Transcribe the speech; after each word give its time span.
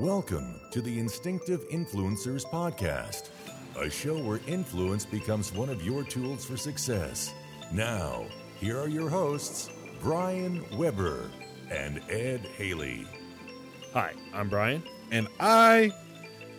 Welcome 0.00 0.58
to 0.70 0.80
the 0.80 0.98
Instinctive 0.98 1.60
Influencers 1.68 2.46
Podcast, 2.46 3.28
a 3.78 3.90
show 3.90 4.16
where 4.18 4.40
influence 4.46 5.04
becomes 5.04 5.52
one 5.52 5.68
of 5.68 5.82
your 5.84 6.04
tools 6.04 6.42
for 6.42 6.56
success. 6.56 7.34
Now, 7.70 8.24
here 8.58 8.78
are 8.80 8.88
your 8.88 9.10
hosts, 9.10 9.68
Brian 10.00 10.64
Weber 10.78 11.30
and 11.70 12.00
Ed 12.08 12.40
Haley. 12.56 13.06
Hi, 13.92 14.14
I'm 14.32 14.48
Brian, 14.48 14.82
And 15.10 15.28
I 15.38 15.92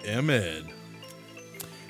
am 0.06 0.30
Ed. 0.30 0.72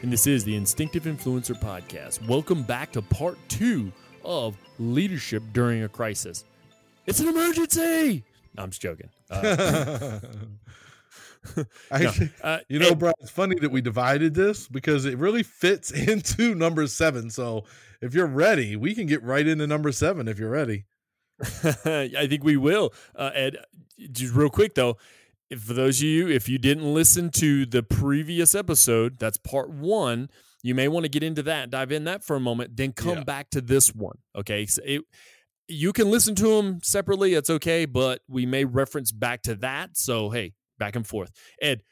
and 0.01 0.09
this 0.09 0.27
is 0.27 0.45
the 0.45 0.55
Instinctive 0.55 1.03
Influencer 1.03 1.59
Podcast. 1.61 2.25
Welcome 2.29 2.63
back 2.63 2.93
to 2.93 3.01
part 3.01 3.37
two 3.49 3.91
of 4.23 4.55
Leadership 4.79 5.43
During 5.51 5.83
a 5.83 5.89
Crisis. 5.89 6.45
It's 7.07 7.19
an 7.19 7.27
emergency! 7.27 8.23
No, 8.55 8.63
I'm 8.63 8.69
just 8.69 8.81
joking. 8.81 9.09
Uh, 9.29 10.19
No, 11.57 12.13
uh, 12.43 12.59
you 12.69 12.79
know, 12.79 12.89
Ed- 12.89 12.99
Brian, 12.99 13.13
it's 13.19 13.31
funny 13.31 13.55
that 13.59 13.71
we 13.71 13.81
divided 13.81 14.33
this 14.33 14.67
because 14.67 15.05
it 15.05 15.17
really 15.17 15.43
fits 15.43 15.91
into 16.09 16.55
number 16.55 16.87
seven. 16.87 17.29
So 17.29 17.65
if 18.01 18.13
you're 18.13 18.27
ready, 18.27 18.75
we 18.75 18.95
can 18.95 19.05
get 19.07 19.21
right 19.23 19.45
into 19.45 19.67
number 19.67 19.91
seven 19.91 20.27
if 20.27 20.39
you're 20.39 20.49
ready. 20.49 20.85
I 21.63 22.27
think 22.29 22.43
we 22.43 22.57
will. 22.57 22.93
Uh, 23.15 23.31
Ed, 23.33 23.57
just 24.11 24.33
real 24.33 24.49
quick 24.49 24.75
though, 24.75 24.97
if 25.49 25.61
for 25.63 25.73
those 25.73 25.97
of 25.99 26.03
you, 26.03 26.29
if 26.29 26.47
you 26.47 26.57
didn't 26.57 26.93
listen 26.93 27.29
to 27.31 27.65
the 27.65 27.83
previous 27.83 28.55
episode, 28.55 29.17
that's 29.19 29.37
part 29.37 29.69
one. 29.69 30.29
You 30.63 30.75
may 30.75 30.87
want 30.87 31.05
to 31.05 31.09
get 31.09 31.23
into 31.23 31.41
that, 31.43 31.71
dive 31.71 31.91
in 31.91 32.03
that 32.03 32.23
for 32.23 32.35
a 32.35 32.39
moment, 32.39 32.77
then 32.77 32.93
come 32.93 33.17
Yeah. 33.19 33.23
back 33.23 33.49
to 33.51 33.61
this 33.61 33.93
one. 33.95 34.17
Okay, 34.35 34.67
so 34.67 34.81
it, 34.85 35.01
you 35.67 35.91
can 35.91 36.11
listen 36.11 36.35
to 36.35 36.57
them 36.61 36.79
separately. 36.83 37.33
It's 37.33 37.49
okay, 37.49 37.85
but 37.85 38.21
we 38.27 38.45
may 38.45 38.63
reference 38.65 39.11
back 39.11 39.41
to 39.43 39.55
that. 39.55 39.97
So 39.97 40.29
hey, 40.29 40.53
back 40.81 40.95
and 40.95 41.05
forth. 41.05 41.31
Ed, 41.61 41.83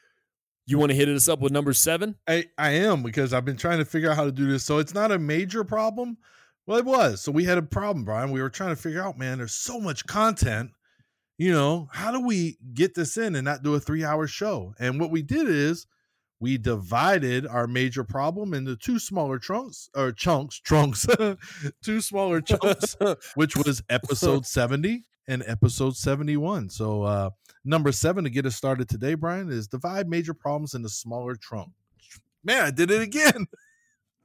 you 0.66 0.80
want 0.80 0.90
to 0.90 0.96
hit 0.96 1.08
us 1.10 1.30
up 1.30 1.40
with 1.40 1.54
number 1.54 1.74
seven? 1.74 2.16
I, 2.28 2.46
I 2.58 2.72
am 2.72 3.04
because 3.04 3.34
I've 3.34 3.46
been 3.46 3.56
trying 3.56 3.78
to 3.78 3.86
figure 3.86 4.10
out 4.10 4.16
how 4.16 4.26
to 4.26 4.32
do 4.32 4.50
this. 4.50 4.66
So 4.66 4.80
it's 4.80 4.96
not 4.96 5.12
a 5.12 5.20
major 5.20 5.64
problem. 5.64 6.18
Well, 6.66 6.80
it 6.80 6.86
was. 6.86 7.22
So 7.22 7.32
we 7.32 7.44
had 7.44 7.60
a 7.60 7.62
problem, 7.62 8.04
Brian. 8.04 8.32
We 8.32 8.42
were 8.42 8.50
trying 8.50 8.72
to 8.72 8.82
figure 8.82 9.04
out, 9.04 9.18
man, 9.18 9.38
there's 9.38 9.54
so 9.54 9.80
much 9.80 10.08
content. 10.08 10.72
You 11.38 11.52
know, 11.52 11.88
how 11.92 12.12
do 12.12 12.20
we 12.20 12.58
get 12.74 12.96
this 12.96 13.16
in 13.16 13.36
and 13.36 13.46
not 13.46 13.62
do 13.62 13.76
a 13.76 13.80
three 13.80 14.04
hour 14.04 14.26
show? 14.26 14.74
And 14.80 15.00
what 15.00 15.12
we 15.12 15.22
did 15.22 15.48
is 15.48 15.86
we 16.40 16.58
divided 16.58 17.46
our 17.46 17.68
major 17.68 18.04
problem 18.04 18.56
into 18.56 18.76
two 18.76 18.98
smaller 18.98 19.38
trunks 19.38 19.88
or 19.96 20.12
chunks, 20.12 20.60
trunks, 20.60 21.06
two 21.84 22.02
smaller 22.02 22.42
chunks, 22.42 22.98
which 23.36 23.56
was 23.56 23.84
episode 23.88 24.48
70 24.48 25.04
and 25.30 25.44
episode 25.46 25.96
71. 25.96 26.70
So, 26.70 27.04
uh, 27.04 27.30
number 27.64 27.92
seven 27.92 28.24
to 28.26 28.30
get 28.30 28.48
us 28.48 28.56
started 28.56 28.90
today, 28.90 29.14
Brian, 29.14 29.50
is 29.50 29.68
divide 29.68 30.10
major 30.10 30.34
problems 30.34 30.74
into 30.74 30.90
smaller 30.90 31.36
trunks. 31.36 31.72
Man, 32.44 32.66
I 32.66 32.72
did 32.72 32.90
it 32.90 33.02
again. 33.02 33.46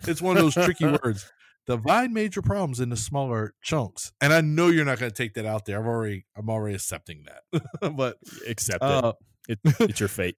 it's 0.03 0.21
one 0.21 0.37
of 0.37 0.43
those 0.43 0.55
tricky 0.55 0.87
words. 1.03 1.31
Divide 1.67 2.11
major 2.11 2.43
problems 2.43 2.81
into 2.81 2.97
smaller 2.97 3.55
chunks. 3.63 4.13
And 4.21 4.33
I 4.33 4.41
know 4.41 4.67
you're 4.67 4.85
not 4.85 4.99
going 4.99 5.13
to 5.13 5.17
take 5.17 5.35
that 5.35 5.47
out 5.47 5.65
there. 5.65 5.79
I've 5.79 5.87
already, 5.87 6.27
I'm 6.37 6.51
already 6.51 6.75
accepting 6.75 7.25
that. 7.27 7.93
but 7.97 8.17
Accept 8.49 8.83
uh, 8.83 9.13
it. 9.49 9.61
it. 9.65 9.75
It's 9.79 10.01
your 10.01 10.09
fate. 10.09 10.37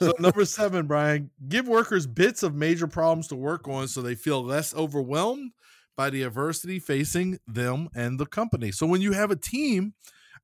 so 0.00 0.12
number 0.18 0.44
seven, 0.44 0.86
Brian, 0.86 1.30
give 1.48 1.66
workers 1.66 2.06
bits 2.06 2.42
of 2.42 2.54
major 2.54 2.86
problems 2.86 3.28
to 3.28 3.36
work 3.36 3.66
on 3.68 3.88
so 3.88 4.02
they 4.02 4.14
feel 4.14 4.44
less 4.44 4.74
overwhelmed 4.74 5.52
by 5.96 6.10
the 6.10 6.22
adversity 6.22 6.78
facing 6.78 7.38
them 7.46 7.88
and 7.94 8.18
the 8.18 8.26
company. 8.26 8.72
So 8.72 8.86
when 8.86 9.00
you 9.00 9.12
have 9.12 9.30
a 9.30 9.36
team, 9.36 9.94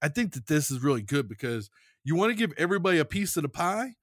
I 0.03 0.09
think 0.09 0.33
that 0.35 0.47
this 0.47 0.71
is 0.71 0.83
really 0.83 1.03
good 1.03 1.29
because 1.29 1.71
you 2.05 2.15
want 2.17 2.31
to 2.31 2.37
give 2.37 2.53
everybody 2.57 2.99
a 2.99 3.05
piece 3.05 3.37
of 3.37 3.43
the 3.43 3.49
pie, 3.49 3.95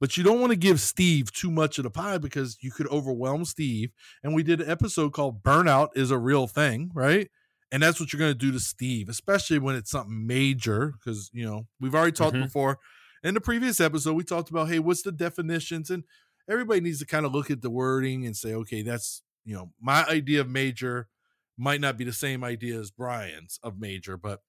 but 0.00 0.16
you 0.16 0.24
don't 0.24 0.40
want 0.40 0.50
to 0.52 0.56
give 0.58 0.80
Steve 0.80 1.32
too 1.32 1.50
much 1.50 1.78
of 1.78 1.84
the 1.84 1.90
pie 1.90 2.18
because 2.18 2.58
you 2.60 2.70
could 2.70 2.88
overwhelm 2.88 3.44
Steve. 3.44 3.92
And 4.22 4.34
we 4.34 4.42
did 4.42 4.60
an 4.60 4.68
episode 4.70 5.12
called 5.12 5.42
Burnout 5.42 5.88
is 5.94 6.10
a 6.10 6.18
Real 6.18 6.46
Thing, 6.46 6.90
right? 6.94 7.30
And 7.72 7.82
that's 7.82 7.98
what 7.98 8.12
you're 8.12 8.20
going 8.20 8.32
to 8.32 8.38
do 8.38 8.52
to 8.52 8.60
Steve, 8.60 9.08
especially 9.08 9.58
when 9.58 9.74
it's 9.74 9.90
something 9.90 10.26
major. 10.26 10.92
Because, 10.98 11.30
you 11.32 11.44
know, 11.44 11.66
we've 11.80 11.94
already 11.94 12.12
talked 12.12 12.36
Mhm. 12.36 12.44
before 12.44 12.78
in 13.24 13.34
the 13.34 13.40
previous 13.40 13.80
episode, 13.80 14.12
we 14.12 14.22
talked 14.22 14.50
about, 14.50 14.68
hey, 14.68 14.78
what's 14.78 15.02
the 15.02 15.10
definitions? 15.10 15.90
And 15.90 16.04
everybody 16.48 16.80
needs 16.80 17.00
to 17.00 17.06
kind 17.06 17.26
of 17.26 17.32
look 17.32 17.50
at 17.50 17.60
the 17.62 17.70
wording 17.70 18.24
and 18.24 18.36
say, 18.36 18.54
okay, 18.54 18.82
that's, 18.82 19.22
you 19.46 19.54
know, 19.54 19.72
my 19.80 20.04
idea 20.06 20.42
of 20.42 20.50
major 20.50 21.08
might 21.56 21.80
not 21.80 21.96
be 21.96 22.04
the 22.04 22.12
same 22.12 22.44
idea 22.44 22.78
as 22.78 22.90
Brian's 22.90 23.58
of 23.62 23.78
major, 23.80 24.18
but, 24.18 24.42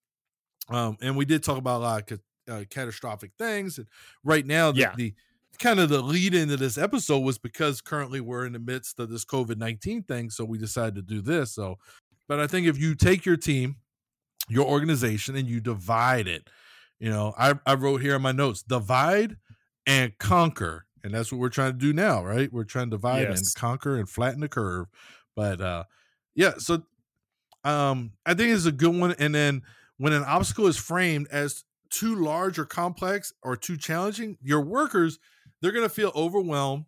um, 0.70 0.98
and 1.02 1.16
we 1.16 1.24
did 1.24 1.44
talk 1.44 1.58
about 1.58 1.78
a 1.78 1.84
lot 1.84 2.12
of 2.12 2.20
ca- 2.48 2.54
uh, 2.54 2.64
catastrophic 2.70 3.32
things. 3.38 3.78
And 3.78 3.88
right 4.26 4.46
now, 4.46 4.72
the, 4.74 4.80
Yeah. 4.80 4.94
the 4.98 5.14
kind 5.60 5.80
of 5.80 5.90
the 5.90 6.02
lead 6.02 6.34
into 6.34 6.58
this 6.58 6.78
episode 6.78 7.20
was 7.20 7.38
because 7.38 7.80
currently 7.80 8.20
we're 8.22 8.46
in 8.46 8.54
the 8.54 8.60
midst 8.60 9.00
of 9.00 9.10
this 9.10 9.24
COVID 9.24 9.58
19 9.58 10.04
thing. 10.04 10.30
So 10.30 10.44
we 10.44 10.58
decided 10.58 10.96
to 10.96 11.02
do 11.02 11.22
this. 11.22 11.54
So, 11.54 11.78
but 12.28 12.40
I 12.40 12.48
think 12.48 12.68
if 12.68 12.78
you 12.78 12.94
take 12.96 13.26
your 13.26 13.38
team, 13.38 13.78
your 14.50 14.66
organization, 14.68 15.36
and 15.36 15.48
you 15.48 15.60
divide 15.62 16.28
it, 16.28 16.50
you 17.00 17.10
know, 17.12 17.34
I, 17.38 17.54
I 17.66 17.76
wrote 17.76 18.02
here 18.02 18.16
in 18.16 18.22
my 18.24 18.32
notes 18.34 18.64
divide 18.64 19.38
and 19.86 20.18
conquer. 20.18 20.87
And 21.08 21.16
that's 21.16 21.32
what 21.32 21.40
we're 21.40 21.50
trying 21.50 21.72
to 21.72 21.78
do 21.78 21.94
now, 21.94 22.24
right? 22.24 22.52
We're 22.52 22.64
trying 22.64 22.92
to 22.92 22.98
divide 22.98 23.28
Yes. 23.30 23.40
and 23.40 23.48
conquer 23.56 23.96
and 23.98 24.08
flatten 24.08 24.42
the 24.42 24.48
curve. 24.50 24.88
But 25.36 25.62
uh 25.62 25.84
yeah, 26.36 26.54
so 26.58 26.84
um 27.64 28.12
I 28.26 28.34
think 28.34 28.54
it's 28.54 28.66
a 28.66 28.72
good 28.72 28.96
one. 28.96 29.16
And 29.18 29.34
then 29.34 29.64
when 29.98 30.14
an 30.14 30.24
obstacle 30.24 30.68
is 30.68 30.78
framed 30.78 31.28
as 31.32 31.64
too 31.90 32.16
large 32.16 32.60
or 32.60 32.66
complex 32.66 33.34
or 33.42 33.56
too 33.56 33.78
challenging, 33.78 34.38
your 34.42 34.62
workers, 34.62 35.20
they're 35.62 35.72
gonna 35.72 35.90
feel 35.90 36.12
overwhelmed 36.16 36.86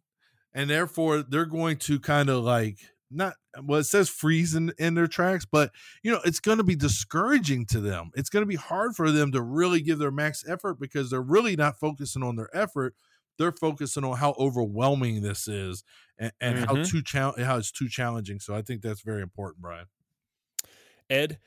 and 0.53 0.69
therefore 0.69 1.21
they're 1.23 1.45
going 1.45 1.77
to 1.77 1.99
kind 1.99 2.29
of 2.29 2.43
like 2.43 2.77
not 3.11 3.35
well, 3.63 3.79
it 3.79 3.85
says 3.85 4.09
freeze 4.09 4.53
in, 4.53 4.71
in 4.77 4.93
their 4.93 5.07
tracks, 5.07 5.43
but 5.43 5.71
you 6.03 6.11
know, 6.11 6.19
it's 6.23 6.39
going 6.39 6.59
to 6.59 6.63
be 6.63 6.75
discouraging 6.75 7.65
to 7.65 7.79
them. 7.79 8.11
It's 8.13 8.29
going 8.29 8.43
to 8.43 8.47
be 8.47 8.55
hard 8.55 8.95
for 8.95 9.09
them 9.11 9.31
to 9.31 9.41
really 9.41 9.81
give 9.81 9.97
their 9.97 10.11
max 10.11 10.43
effort 10.47 10.79
because 10.79 11.09
they're 11.09 11.19
really 11.21 11.55
not 11.55 11.79
focusing 11.79 12.21
on 12.21 12.35
their 12.35 12.55
effort. 12.55 12.93
They're 13.39 13.51
focusing 13.51 14.03
on 14.03 14.17
how 14.17 14.35
overwhelming 14.37 15.23
this 15.23 15.47
is 15.47 15.83
and, 16.19 16.31
and 16.39 16.59
how 16.59 16.75
Mhm. 16.75 16.87
too 16.89 17.01
chal- 17.01 17.35
how 17.43 17.57
it's 17.57 17.71
too 17.71 17.89
challenging. 17.89 18.39
So 18.39 18.53
I 18.55 18.61
think 18.61 18.83
that's 18.83 19.01
very 19.01 19.23
important, 19.23 19.61
Brian. 19.63 19.87
Ed, 21.09 21.39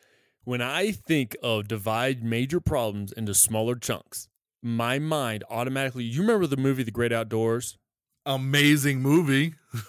when 0.44 0.60
I 0.60 0.90
think 0.92 1.36
of 1.42 1.68
divide 1.68 2.22
major 2.24 2.60
problems 2.60 3.12
into 3.12 3.34
smaller 3.34 3.76
chunks, 3.76 4.28
my 4.62 4.98
mind 4.98 5.44
automatically, 5.50 6.04
you 6.04 6.20
remember 6.22 6.46
the 6.48 6.56
movie 6.56 6.82
The 6.82 6.90
Great 6.90 7.12
Outdoors? 7.12 7.78
Amazing 8.26 9.00
movie. 9.02 9.54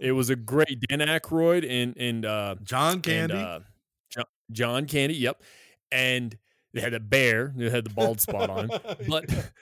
It 0.00 0.12
was 0.12 0.28
a 0.28 0.34
great 0.34 0.80
Dan 0.88 0.98
Aykroyd 1.00 1.64
and 1.68 1.96
and 1.96 2.24
uh 2.24 2.56
John 2.64 3.00
Candy. 3.00 3.34
and 3.34 3.44
uh 3.44 3.60
John, 4.10 4.24
John 4.50 4.86
Candy, 4.86 5.14
yep. 5.14 5.40
And 5.92 6.36
they 6.74 6.80
had 6.80 6.94
a 6.94 6.98
bear, 7.00 7.52
they 7.54 7.70
had 7.70 7.84
the 7.84 7.90
bald 7.90 8.20
spot 8.20 8.50
on. 8.50 8.68
But 9.06 9.26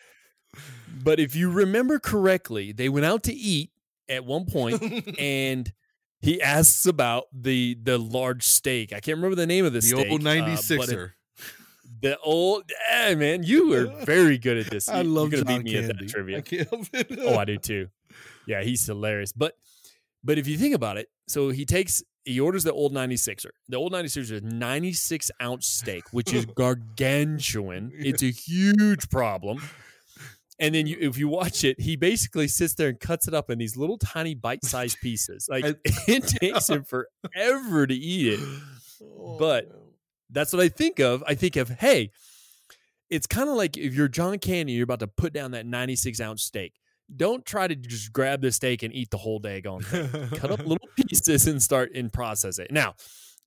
but 1.03 1.19
if 1.21 1.35
you 1.37 1.51
remember 1.51 1.99
correctly, 1.99 2.73
they 2.73 2.89
went 2.89 3.07
out 3.07 3.23
to 3.25 3.33
eat 3.33 3.71
at 4.09 4.25
one 4.25 4.45
point 4.47 4.83
and 5.19 5.73
he 6.21 6.41
asks 6.43 6.85
about 6.87 7.25
the 7.33 7.77
the 7.83 7.99
large 7.99 8.43
steak. 8.45 8.93
I 8.93 9.01
can't 9.01 9.17
remember 9.19 9.37
the 9.37 9.47
name 9.47 9.65
of 9.65 9.73
the, 9.73 9.81
the 9.81 9.87
steak. 9.87 10.11
old 10.11 10.21
uh, 10.23 10.25
but 10.25 10.37
it- 10.37 10.43
96er. 10.45 11.13
The 12.03 12.19
old, 12.21 12.65
yeah, 12.91 13.15
man, 13.15 13.43
you 13.43 13.75
are 13.75 13.87
very 14.07 14.39
good 14.39 14.57
at 14.57 14.71
this. 14.71 14.89
I 14.89 15.03
You- 15.03 15.11
love 15.11 15.33
You're 15.33 15.43
gonna 15.45 15.57
John 15.57 15.65
beat 15.65 15.73
me 15.73 15.79
at 15.79 15.87
Candy. 15.89 16.07
that 16.07 16.11
trivia. 16.11 16.39
I 16.39 16.41
can't 16.41 16.69
help 16.71 16.87
it. 16.95 17.19
oh, 17.21 17.37
I 17.37 17.45
do 17.45 17.59
too. 17.59 17.89
Yeah, 18.47 18.63
he's 18.63 18.87
hilarious. 18.87 19.33
But 19.33 19.57
but 20.25 20.39
if 20.39 20.47
you 20.47 20.57
think 20.57 20.75
about 20.75 20.97
it, 20.97 21.11
so 21.29 21.51
he 21.51 21.67
takes 21.67 22.03
he 22.25 22.41
orders 22.41 22.65
the 22.65 22.73
old 22.73 22.95
96er. 22.95 23.51
The 23.69 23.77
old 23.77 23.93
96er 23.93 24.17
is 24.19 24.31
a 24.31 24.41
96 24.41 25.31
ounce 25.43 25.67
steak, 25.67 26.05
which 26.13 26.33
is 26.33 26.47
gargantuan. 26.55 27.93
It's 27.95 28.23
a 28.23 28.31
huge 28.31 29.09
problem. 29.11 29.63
And 30.61 30.75
then 30.75 30.87
you, 30.87 30.99
if 31.01 31.17
you 31.19 31.27
watch 31.29 31.65
it, 31.65 31.81
he 31.81 31.97
basically 31.97 32.47
sits 32.47 32.75
there 32.75 32.89
and 32.91 33.01
cuts 33.01 33.27
it 33.27 33.35
up 33.35 33.51
in 33.51 33.59
these 33.59 33.77
little 33.77 33.97
tiny 33.99 34.35
bite-sized 34.35 34.99
pieces. 35.01 35.49
Like 35.51 35.65
I- 35.65 35.75
it 36.07 36.27
takes 36.29 36.69
him 36.69 36.85
forever 36.85 37.87
to 37.87 37.95
eat 37.95 38.35
it. 38.35 38.41
Oh, 39.03 39.37
But- 39.39 39.69
that's 40.33 40.53
what 40.53 40.63
I 40.63 40.69
think 40.69 41.01
of. 41.01 41.25
I 41.27 41.35
think 41.35 41.57
of, 41.57 41.69
hey, 41.71 42.13
it's 43.09 43.27
kind 43.27 43.49
of 43.49 43.57
like 43.57 43.77
if 43.77 43.95
you're 43.95 44.07
John 44.07 44.39
Candy, 44.39 44.75
you're 44.75 44.85
about 44.85 45.01
to 45.01 45.09
put 45.09 45.33
down 45.33 45.51
that 45.51 45.67
96 45.67 46.21
ounce 46.21 46.45
steak. 46.45 46.75
Don't 47.17 47.45
try 47.45 47.67
to 47.67 47.75
just 47.75 48.13
grab 48.13 48.41
the 48.41 48.53
steak 48.53 48.85
and 48.85 48.95
eat 48.95 49.11
the 49.11 49.17
whole 49.17 49.41
daggone 49.41 49.85
thing. 49.85 50.39
Cut 50.39 50.53
up 50.53 50.61
little 50.67 50.89
pieces 50.95 51.49
and 51.49 51.61
start 51.61 51.91
and 51.97 52.13
process 52.13 52.61
it. 52.61 52.71
Now, 52.71 52.95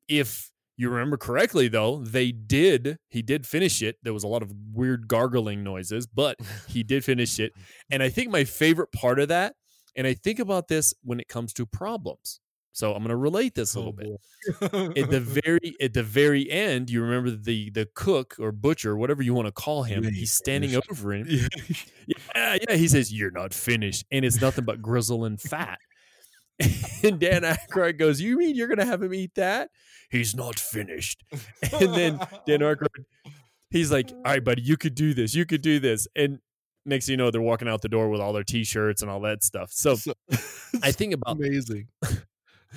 if 0.10 0.50
you 0.78 0.90
remember 0.90 1.18
correctly, 1.18 1.68
though, 1.68 1.98
they 2.04 2.31
did, 2.31 2.98
he 3.10 3.22
did 3.22 3.46
finish 3.46 3.81
it. 3.81 3.98
There 4.04 4.14
was 4.14 4.24
a 4.24 4.28
lot 4.28 4.42
of 4.42 4.52
weird 4.74 5.08
gargling 5.08 5.64
noises, 5.64 6.08
but 6.08 6.38
he 6.68 6.84
did 6.84 7.04
finish 7.06 7.40
it. 7.40 7.54
And 7.92 8.02
I 8.04 8.10
think 8.10 8.31
my 8.31 8.44
favorite 8.44 8.92
part 8.92 9.20
of 9.20 9.28
that, 9.30 9.56
and 9.96 10.08
I 10.08 10.14
think 10.16 10.40
about 10.40 10.68
this 10.68 10.94
when 11.04 11.20
it 11.20 11.28
comes 11.28 11.54
to 11.54 11.66
problems. 11.66 12.40
So 12.75 12.92
I'm 12.94 13.04
going 13.04 13.10
to 13.10 13.16
relate 13.16 13.54
this 13.54 13.75
a 13.75 13.80
little 13.80 13.94
Oh, 14.00 14.90
bit. 14.90 14.98
At 14.98 15.12
the 15.12 15.20
very 15.44 15.75
at 15.80 15.94
the 15.94 16.02
very 16.02 16.50
end, 16.50 16.90
you 16.90 17.04
remember 17.04 17.30
the 17.30 17.70
the 17.70 17.88
cook 17.94 18.36
or 18.40 18.52
butcher, 18.52 18.98
whatever 18.98 19.22
you 19.22 19.36
want 19.36 19.46
to 19.46 19.52
call 19.52 19.84
him. 19.84 20.04
He's 20.04 20.34
standing 20.34 20.75
over 20.90 21.14
him. 21.14 21.28
Yeah. 21.30 21.48
Yeah, 22.36 22.58
yeah. 22.68 22.75
He 22.75 22.88
says, 22.88 23.14
"You're 23.14 23.31
not 23.31 23.54
finished," 23.54 24.06
and 24.12 24.25
it's 24.25 24.42
nothing 24.42 24.66
but 24.66 24.81
grizzle 24.81 25.24
and 25.24 25.40
fat. 25.40 25.78
And 27.04 27.19
Dan 27.19 27.42
Aykroyd 27.42 27.98
goes, 27.98 28.21
"You 28.21 28.38
mean 28.38 28.56
you're 28.56 28.68
going 28.68 28.80
to 28.80 28.86
have 28.86 29.01
him 29.01 29.13
eat 29.13 29.36
that?" 29.36 29.69
He's 30.10 30.33
not 30.36 30.57
finished. 30.57 31.24
And 31.74 31.94
then 31.94 32.19
Dan 32.48 32.60
Aykroyd, 32.62 33.06
he's 33.69 33.92
like, 33.92 34.12
"All 34.12 34.21
right, 34.24 34.44
buddy, 34.44 34.62
you 34.62 34.77
could 34.77 34.95
do 34.95 35.13
this. 35.13 35.36
You 35.36 35.45
could 35.45 35.62
do 35.62 35.80
this." 35.80 36.07
And 36.15 36.39
next 36.86 37.06
thing 37.06 37.13
you 37.13 37.18
know, 37.18 37.31
they're 37.31 37.42
walking 37.42 37.68
out 37.68 37.81
the 37.81 37.89
door 37.89 38.10
with 38.10 38.21
all 38.21 38.33
their 38.33 38.44
t-shirts 38.44 39.01
and 39.01 39.12
all 39.12 39.21
that 39.21 39.44
stuff. 39.44 39.71
So 39.71 39.95
So- 39.95 40.13
I 40.81 40.92
think 40.92 41.13
about 41.13 41.38
amazing. 41.38 41.88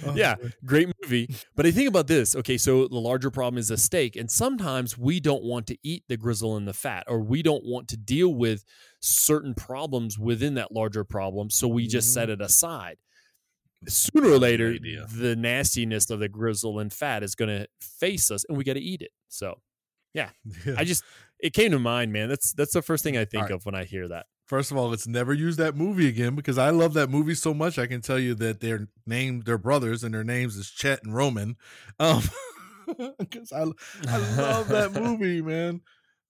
Oh, 0.04 0.14
Yeah. 0.14 0.36
man. 0.40 0.52
great 0.64 0.88
movie. 1.02 1.34
But 1.54 1.66
I 1.66 1.70
think 1.70 1.88
about 1.88 2.06
this. 2.06 2.36
Okay, 2.36 2.58
so 2.58 2.86
the 2.88 2.96
larger 2.96 3.30
problem 3.30 3.58
is 3.58 3.68
the 3.68 3.76
steak, 3.76 4.16
and 4.16 4.30
sometimes 4.30 4.98
we 4.98 5.20
don't 5.20 5.42
want 5.42 5.66
to 5.68 5.78
eat 5.82 6.04
the 6.08 6.16
grizzle 6.16 6.56
and 6.56 6.68
the 6.68 6.74
fat, 6.74 7.04
or 7.08 7.20
we 7.20 7.42
don't 7.42 7.64
want 7.64 7.88
to 7.88 7.96
deal 7.96 8.34
with 8.34 8.64
certain 9.00 9.54
problems 9.54 10.18
within 10.18 10.54
that 10.54 10.72
larger 10.72 11.04
problem, 11.04 11.50
so 11.50 11.66
we 11.68 11.86
just 11.86 12.12
set 12.12 12.28
mm-hmm. 12.28 12.42
it 12.42 12.44
aside. 12.44 12.98
Sooner 13.86 14.30
or 14.30 14.38
later, 14.38 14.78
the 14.78 15.36
nastiness 15.36 16.10
of 16.10 16.18
the 16.18 16.28
grizzle 16.28 16.78
and 16.78 16.92
fat 16.92 17.22
is 17.22 17.34
going 17.34 17.48
to 17.48 17.68
face 17.80 18.30
us, 18.30 18.44
and 18.48 18.56
we 18.56 18.64
got 18.64 18.74
to 18.74 18.80
eat 18.80 19.02
it. 19.02 19.10
So 19.28 19.60
Yeah. 20.64 20.74
I 20.78 20.84
just 20.84 21.04
it 21.38 21.52
came 21.52 21.72
to 21.72 21.78
mind, 21.78 22.12
man. 22.12 22.28
That's 22.30 22.52
that's 22.52 22.72
the 22.72 22.80
first 22.80 23.04
thing 23.04 23.18
I 23.18 23.26
think 23.26 23.44
right. 23.44 23.52
of 23.52 23.66
when 23.66 23.74
I 23.74 23.84
hear 23.84 24.08
that. 24.08 24.26
First 24.46 24.70
of 24.70 24.78
all, 24.78 24.88
let's 24.88 25.06
never 25.06 25.34
use 25.34 25.56
that 25.56 25.76
movie 25.76 26.08
again 26.08 26.34
because 26.34 26.56
I 26.56 26.70
love 26.70 26.94
that 26.94 27.10
movie 27.10 27.34
so 27.34 27.52
much. 27.52 27.78
I 27.78 27.86
can 27.86 28.00
tell 28.00 28.18
you 28.18 28.34
that 28.36 28.60
they're 28.60 28.88
named 29.06 29.44
their 29.44 29.58
brothers 29.58 30.04
and 30.04 30.14
their 30.14 30.24
names 30.24 30.56
is 30.56 30.70
Chet 30.70 31.02
and 31.02 31.14
Roman. 31.14 31.56
Um, 31.98 32.22
because 33.18 33.52
I 33.52 33.64
I 34.08 34.16
love 34.36 34.68
that 34.68 34.92
movie, 35.00 35.42
man. 35.42 35.82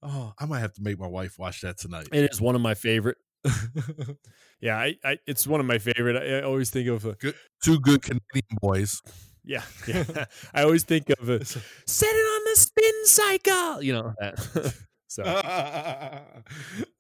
Oh, 0.02 0.32
I 0.38 0.46
might 0.46 0.60
have 0.60 0.72
to 0.74 0.82
make 0.82 0.98
my 0.98 1.06
wife 1.06 1.38
watch 1.38 1.60
that 1.60 1.78
tonight. 1.78 2.08
It 2.12 2.32
is 2.32 2.40
one 2.40 2.56
of 2.56 2.60
my 2.60 2.74
favorite. 2.74 3.18
Yeah, 4.60 4.78
I, 4.78 4.96
I 5.04 5.18
it's 5.26 5.46
one 5.46 5.60
of 5.60 5.66
my 5.66 5.78
favorite. 5.78 6.16
I, 6.16 6.38
I 6.38 6.42
always 6.42 6.70
think 6.70 6.88
of 6.88 7.04
uh, 7.04 7.14
a, 7.22 7.32
Two 7.62 7.78
good 7.78 8.02
Canadian 8.02 8.56
boys. 8.60 9.02
Yeah, 9.44 9.62
yeah. 9.86 10.24
I 10.54 10.62
always 10.62 10.84
think 10.84 11.10
of 11.10 11.28
uh, 11.28 11.34
a, 11.34 11.44
set 11.44 11.62
it 12.08 12.26
on 12.26 12.44
the 12.44 12.56
spin 12.56 13.04
cycle. 13.04 13.82
You 13.82 13.92
know 13.92 14.14
that. 14.18 14.74
so 15.08 15.22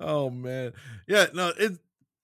oh 0.00 0.30
man, 0.30 0.72
yeah. 1.08 1.26
No, 1.34 1.52
it. 1.58 1.78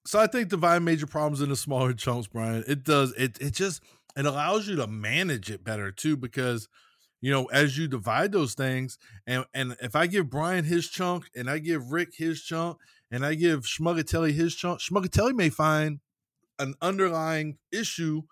So 0.05 0.19
I 0.19 0.27
think 0.27 0.49
divide 0.49 0.83
major 0.83 1.07
problems 1.07 1.41
into 1.41 1.57
smaller 1.57 1.95
chunks, 1.95 2.27
Brian. 2.27 2.65
It 2.67 2.85
does. 2.85 3.13
It 3.15 3.41
it 3.41 3.53
just 3.53 3.83
it 4.17 4.27
allows 4.27 4.69
you 4.69 4.77
to 4.77 4.87
manage 4.87 5.51
it 5.51 5.65
better 5.65 5.91
too, 5.91 6.17
because 6.17 6.69
you 7.23 7.31
know 7.31 7.47
as 7.47 7.79
you 7.79 7.89
divide 7.89 8.33
those 8.33 8.55
things, 8.55 8.99
and 9.27 9.47
and 9.55 9.77
if 9.81 9.97
I 9.97 10.07
give 10.09 10.29
Brian 10.29 10.65
his 10.65 10.89
chunk, 10.89 11.31
and 11.35 11.49
I 11.49 11.59
give 11.59 11.91
Rick 11.91 12.17
his 12.17 12.43
chunk, 12.43 12.79
and 13.13 13.25
I 13.25 13.35
give 13.35 13.61
Schmuckatelli 13.61 14.33
his 14.33 14.57
chunk, 14.57 14.81
Schmuckatelli 14.81 15.35
may 15.35 15.51
find 15.51 16.01
an 16.59 16.75
underlying 16.81 17.59
issue 17.71 18.23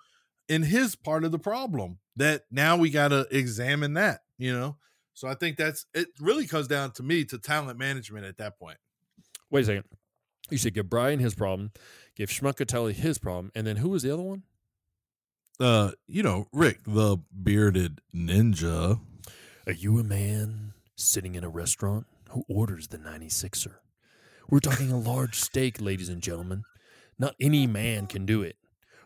in 0.49 0.63
his 0.65 0.97
part 0.97 1.25
of 1.25 1.31
the 1.31 1.39
problem 1.39 1.99
that 2.17 2.43
now 2.51 2.77
we 2.77 2.91
got 2.91 3.09
to 3.09 3.29
examine 3.31 3.95
that. 3.95 4.23
You 4.39 4.53
know. 4.59 4.77
So 5.15 5.29
I 5.29 5.35
think 5.35 5.59
that's 5.59 5.85
it. 5.95 6.09
Really 6.19 6.47
comes 6.47 6.67
down 6.67 6.93
to 6.93 7.03
me 7.03 7.25
to 7.27 7.39
talent 7.39 7.79
management 7.79 8.25
at 8.25 8.39
that 8.39 8.59
point. 8.59 8.79
wait 9.51 9.63
a 9.63 9.65
second. 9.67 9.85
You 10.49 10.57
should 10.57 10.75
give 10.75 10.91
Brian 10.91 11.21
his 11.21 11.35
problem, 11.35 11.71
give 12.17 12.31
Schmuckatelli 12.31 12.95
his 12.95 13.19
problem, 13.19 13.53
and 13.55 13.67
then 13.67 13.77
who 13.77 13.91
was 13.91 14.03
the 14.03 14.13
other 14.13 14.23
one? 14.23 14.43
Uh, 15.61 15.91
you 16.09 16.23
know, 16.23 16.49
Rick, 16.53 16.81
the 16.87 17.19
bearded 17.43 18.01
ninja. 18.15 18.99
Are 19.67 19.73
you 19.73 19.99
a 19.99 20.03
man 20.03 20.73
sitting 20.97 21.35
in 21.35 21.45
a 21.45 21.51
restaurant 21.51 22.07
who 22.31 22.45
orders 22.49 22.89
the 22.89 22.97
96er? 22.99 23.75
We're 24.51 24.59
talking 24.59 24.91
a 24.91 24.99
large 24.99 25.37
steak, 25.37 25.81
ladies 25.81 26.09
and 26.09 26.21
gentlemen. 26.21 26.65
Not 27.19 27.37
any 27.41 27.69
man 27.69 28.09
can 28.09 28.27
do 28.27 28.43
it. 28.43 28.57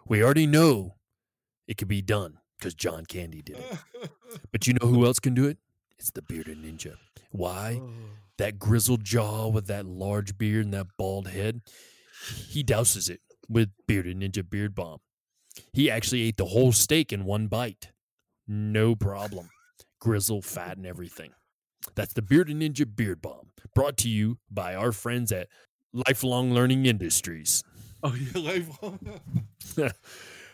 We 0.08 0.24
already 0.24 0.46
know 0.46 0.94
it 1.68 1.76
could 1.76 1.88
be 1.88 2.00
done 2.00 2.38
because 2.58 2.74
John 2.74 3.04
Candy 3.04 3.42
did 3.42 3.58
it. 3.58 4.10
But 4.50 4.66
you 4.66 4.72
know 4.74 4.88
who 4.88 5.04
else 5.04 5.18
can 5.18 5.34
do 5.34 5.46
it? 5.46 5.58
It's 5.98 6.10
the 6.10 6.22
bearded 6.22 6.62
ninja. 6.62 6.94
Why? 7.30 7.80
Oh. 7.82 7.90
That 8.38 8.58
grizzled 8.58 9.04
jaw 9.04 9.48
with 9.48 9.66
that 9.66 9.84
large 9.84 10.38
beard 10.38 10.64
and 10.64 10.74
that 10.74 10.86
bald 10.96 11.28
head. 11.28 11.60
He 12.48 12.64
douses 12.64 13.10
it 13.10 13.20
with 13.46 13.68
bearded 13.86 14.18
ninja 14.18 14.48
beard 14.48 14.74
bomb. 14.74 15.00
He 15.74 15.90
actually 15.90 16.22
ate 16.22 16.38
the 16.38 16.46
whole 16.46 16.72
steak 16.72 17.12
in 17.12 17.26
one 17.26 17.48
bite. 17.48 17.90
No 18.48 18.96
problem. 18.96 19.50
Grizzle, 20.00 20.40
fat, 20.40 20.78
and 20.78 20.86
everything. 20.86 21.32
That's 21.94 22.12
the 22.12 22.22
Bearded 22.22 22.56
Ninja 22.56 22.86
Beard 22.94 23.22
Bomb, 23.22 23.50
brought 23.74 23.96
to 23.98 24.08
you 24.08 24.38
by 24.50 24.74
our 24.74 24.92
friends 24.92 25.32
at 25.32 25.48
Lifelong 25.92 26.52
Learning 26.52 26.86
Industries. 26.86 27.62
Oh, 28.02 28.14
yeah, 28.14 28.40
lifelong. 28.40 28.98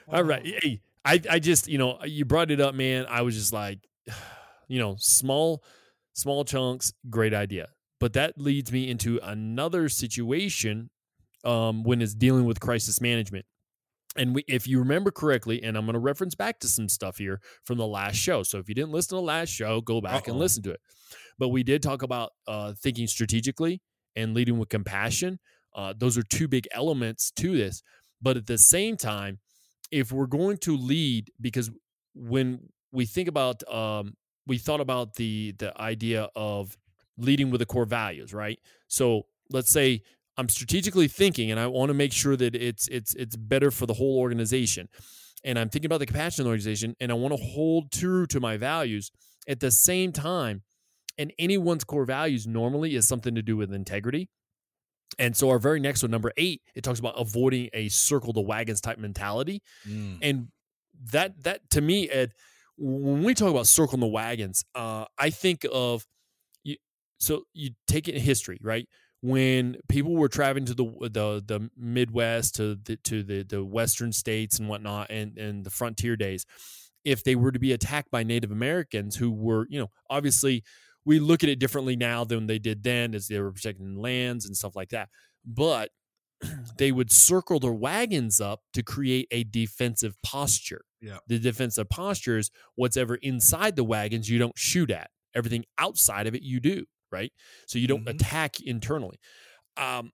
All 0.08 0.22
right. 0.22 0.44
Hey, 0.44 0.80
I, 1.04 1.20
I 1.28 1.38
just, 1.38 1.68
you 1.68 1.78
know, 1.78 1.98
you 2.04 2.24
brought 2.24 2.50
it 2.50 2.60
up, 2.60 2.74
man. 2.74 3.06
I 3.08 3.22
was 3.22 3.34
just 3.34 3.52
like, 3.52 3.80
you 4.68 4.78
know, 4.78 4.96
small, 4.98 5.64
small 6.12 6.44
chunks, 6.44 6.92
great 7.08 7.34
idea. 7.34 7.68
But 7.98 8.12
that 8.14 8.38
leads 8.38 8.72
me 8.72 8.88
into 8.88 9.20
another 9.22 9.88
situation 9.88 10.90
um, 11.44 11.82
when 11.82 12.00
it's 12.00 12.14
dealing 12.14 12.44
with 12.44 12.60
crisis 12.60 13.00
management. 13.00 13.46
And 14.16 14.34
we, 14.34 14.44
if 14.48 14.66
you 14.66 14.80
remember 14.80 15.10
correctly, 15.10 15.62
and 15.62 15.76
I'm 15.76 15.84
going 15.84 15.94
to 15.94 16.00
reference 16.00 16.34
back 16.34 16.58
to 16.60 16.68
some 16.68 16.88
stuff 16.88 17.18
here 17.18 17.40
from 17.64 17.78
the 17.78 17.86
last 17.86 18.16
show. 18.16 18.42
So 18.42 18.58
if 18.58 18.68
you 18.68 18.74
didn't 18.74 18.90
listen 18.90 19.10
to 19.10 19.14
the 19.16 19.22
last 19.22 19.50
show, 19.50 19.80
go 19.80 20.00
back 20.00 20.26
and 20.26 20.34
Uh-oh. 20.34 20.40
listen 20.40 20.62
to 20.64 20.72
it. 20.72 20.80
But 21.38 21.48
we 21.48 21.62
did 21.62 21.82
talk 21.82 22.02
about 22.02 22.32
uh, 22.48 22.74
thinking 22.82 23.06
strategically 23.06 23.80
and 24.16 24.34
leading 24.34 24.58
with 24.58 24.68
compassion. 24.68 25.38
Uh, 25.74 25.94
those 25.96 26.18
are 26.18 26.24
two 26.24 26.48
big 26.48 26.66
elements 26.72 27.30
to 27.36 27.56
this. 27.56 27.82
But 28.20 28.36
at 28.36 28.46
the 28.46 28.58
same 28.58 28.96
time, 28.96 29.38
if 29.92 30.12
we're 30.12 30.26
going 30.26 30.58
to 30.58 30.76
lead, 30.76 31.30
because 31.40 31.70
when 32.14 32.68
we 32.92 33.06
think 33.06 33.28
about, 33.28 33.62
um, 33.72 34.14
we 34.46 34.58
thought 34.58 34.80
about 34.80 35.14
the 35.14 35.54
the 35.58 35.80
idea 35.80 36.28
of 36.34 36.76
leading 37.16 37.50
with 37.50 37.60
the 37.60 37.66
core 37.66 37.84
values, 37.84 38.34
right? 38.34 38.58
So 38.88 39.26
let's 39.50 39.70
say 39.70 40.02
I'm 40.40 40.48
strategically 40.48 41.06
thinking, 41.06 41.50
and 41.50 41.60
I 41.60 41.66
want 41.66 41.90
to 41.90 41.94
make 41.94 42.14
sure 42.14 42.34
that 42.34 42.54
it's 42.54 42.88
it's 42.88 43.14
it's 43.14 43.36
better 43.36 43.70
for 43.70 43.84
the 43.84 43.92
whole 43.92 44.18
organization, 44.18 44.88
and 45.44 45.58
I'm 45.58 45.68
thinking 45.68 45.84
about 45.86 45.98
the 45.98 46.06
compassion 46.06 46.40
of 46.40 46.44
the 46.46 46.48
organization, 46.48 46.96
and 46.98 47.12
I 47.12 47.14
want 47.14 47.36
to 47.36 47.44
hold 47.44 47.92
true 47.92 48.26
to 48.28 48.40
my 48.40 48.56
values 48.56 49.10
at 49.46 49.60
the 49.60 49.70
same 49.70 50.12
time. 50.12 50.62
And 51.18 51.30
anyone's 51.38 51.84
core 51.84 52.06
values 52.06 52.46
normally 52.46 52.94
is 52.94 53.06
something 53.06 53.34
to 53.34 53.42
do 53.42 53.54
with 53.54 53.74
integrity. 53.74 54.30
And 55.18 55.36
so 55.36 55.50
our 55.50 55.58
very 55.58 55.78
next 55.78 56.02
one, 56.02 56.10
number 56.10 56.32
eight, 56.38 56.62
it 56.74 56.82
talks 56.82 57.00
about 57.00 57.20
avoiding 57.20 57.68
a 57.74 57.90
circle 57.90 58.32
the 58.32 58.40
wagons 58.40 58.80
type 58.80 58.96
mentality. 58.96 59.60
Mm. 59.86 60.18
And 60.22 60.48
that 61.12 61.42
that 61.44 61.68
to 61.72 61.82
me, 61.82 62.08
Ed, 62.08 62.32
when 62.78 63.24
we 63.24 63.34
talk 63.34 63.50
about 63.50 63.66
circling 63.66 64.00
the 64.00 64.06
wagons, 64.06 64.64
uh, 64.74 65.04
I 65.18 65.28
think 65.28 65.66
of 65.70 66.06
you. 66.64 66.76
So 67.18 67.42
you 67.52 67.72
take 67.86 68.08
it 68.08 68.14
in 68.14 68.22
history, 68.22 68.58
right? 68.62 68.88
When 69.22 69.76
people 69.88 70.16
were 70.16 70.28
traveling 70.28 70.64
to 70.66 70.74
the 70.74 70.84
the 70.84 71.42
the 71.46 71.70
Midwest 71.76 72.54
to 72.56 72.76
the 72.76 72.96
to 72.96 73.22
the 73.22 73.42
the 73.42 73.64
Western 73.64 74.12
states 74.12 74.58
and 74.58 74.68
whatnot, 74.68 75.10
and 75.10 75.36
and 75.36 75.64
the 75.64 75.70
frontier 75.70 76.16
days, 76.16 76.46
if 77.04 77.22
they 77.22 77.34
were 77.36 77.52
to 77.52 77.58
be 77.58 77.72
attacked 77.72 78.10
by 78.10 78.22
Native 78.22 78.50
Americans 78.50 79.16
who 79.16 79.30
were, 79.30 79.66
you 79.68 79.78
know, 79.78 79.90
obviously 80.08 80.64
we 81.04 81.18
look 81.18 81.42
at 81.42 81.50
it 81.50 81.58
differently 81.58 81.96
now 81.96 82.24
than 82.24 82.46
they 82.46 82.58
did 82.58 82.82
then, 82.82 83.14
as 83.14 83.28
they 83.28 83.40
were 83.40 83.52
protecting 83.52 83.96
lands 83.96 84.46
and 84.46 84.56
stuff 84.56 84.76
like 84.76 84.90
that. 84.90 85.08
But 85.44 85.90
they 86.78 86.92
would 86.92 87.10
circle 87.10 87.60
their 87.60 87.72
wagons 87.72 88.40
up 88.40 88.60
to 88.74 88.82
create 88.82 89.28
a 89.30 89.44
defensive 89.44 90.14
posture. 90.22 90.84
Yeah. 91.00 91.18
The 91.26 91.38
defensive 91.38 91.88
posture 91.88 92.38
is 92.38 92.50
whatever 92.74 93.16
inside 93.16 93.76
the 93.76 93.84
wagons 93.84 94.28
you 94.28 94.38
don't 94.38 94.58
shoot 94.58 94.90
at. 94.90 95.10
Everything 95.34 95.64
outside 95.78 96.26
of 96.26 96.34
it 96.34 96.42
you 96.42 96.58
do, 96.60 96.84
right? 97.10 97.32
So 97.66 97.78
you 97.78 97.86
don't 97.86 98.04
Mhm. 98.06 98.10
attack 98.10 98.60
internally. 98.60 99.18
Um, 99.76 100.12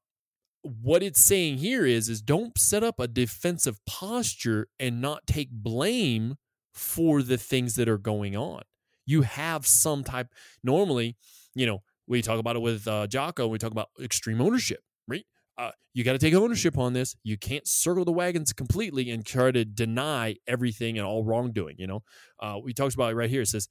what 0.63 1.03
it's 1.03 1.23
saying 1.23 1.59
here 1.59 1.87
is 1.87 2.09
is 2.09 2.21
don't 2.21 2.59
set 2.59 2.83
up 2.83 2.99
a 2.99 3.07
defensive 3.07 3.79
posture 3.87 4.69
and 4.81 5.01
not 5.01 5.27
take 5.27 5.51
blame 5.51 6.37
for 6.75 7.23
the 7.23 7.39
things 7.39 7.77
that 7.77 7.89
are 7.89 7.99
going 7.99 8.37
on. 8.37 8.63
You 9.07 9.23
have 9.23 9.67
some 9.67 10.03
type 10.03 10.29
normally, 10.65 11.17
you 11.55 11.67
know, 11.67 11.83
we 12.09 12.21
talk 12.23 12.39
about 12.41 12.57
it 12.57 12.61
with 12.63 12.87
uh, 12.89 13.07
Jocko, 13.07 13.47
we 13.47 13.59
talk 13.59 13.71
about 13.73 13.89
extreme 14.03 14.41
ownership, 14.41 14.81
right? 15.07 15.25
Uh, 15.57 15.71
you 15.95 16.05
got 16.05 16.13
to 16.13 16.19
take 16.19 16.35
ownership 16.35 16.77
on 16.77 16.93
this. 16.93 17.17
You 17.23 17.39
can't 17.39 17.67
circle 17.67 18.05
the 18.05 18.13
wagons 18.13 18.53
completely 18.53 19.11
and 19.11 19.25
try 19.25 19.51
to 19.53 19.65
deny 19.65 20.37
everything 20.47 20.99
and 20.99 21.07
all 21.07 21.25
wrongdoing. 21.25 21.77
You 21.79 21.87
know, 21.87 22.03
uh, 22.41 22.59
we 22.63 22.75
talked 22.75 22.95
about 22.95 23.13
it 23.13 23.15
right 23.17 23.31
here. 23.31 23.43
It 23.43 23.47
says 23.49 23.69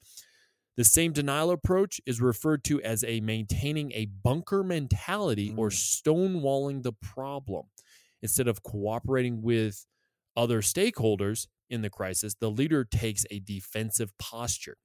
the 0.77 0.83
same 0.83 1.13
denial 1.13 1.51
approach 1.51 2.01
is 2.05 2.19
referred 2.19 2.63
to 2.65 2.81
as 2.81 3.03
a 3.05 3.21
maintaining 3.21 3.91
a 3.93 4.05
bunker 4.05 4.63
mentality 4.63 5.53
or 5.55 5.69
stonewalling 5.69 6.83
the 6.83 6.91
problem 6.91 7.67
instead 8.21 8.47
of 8.47 8.63
cooperating 8.63 9.41
with 9.41 9.85
other 10.35 10.61
stakeholders. 10.61 11.47
in 11.67 11.81
the 11.81 11.89
crisis, 11.89 12.35
the 12.39 12.51
leader 12.51 12.83
takes 12.83 13.25
a 13.31 13.39
defensive 13.39 14.11
posture. 14.19 14.77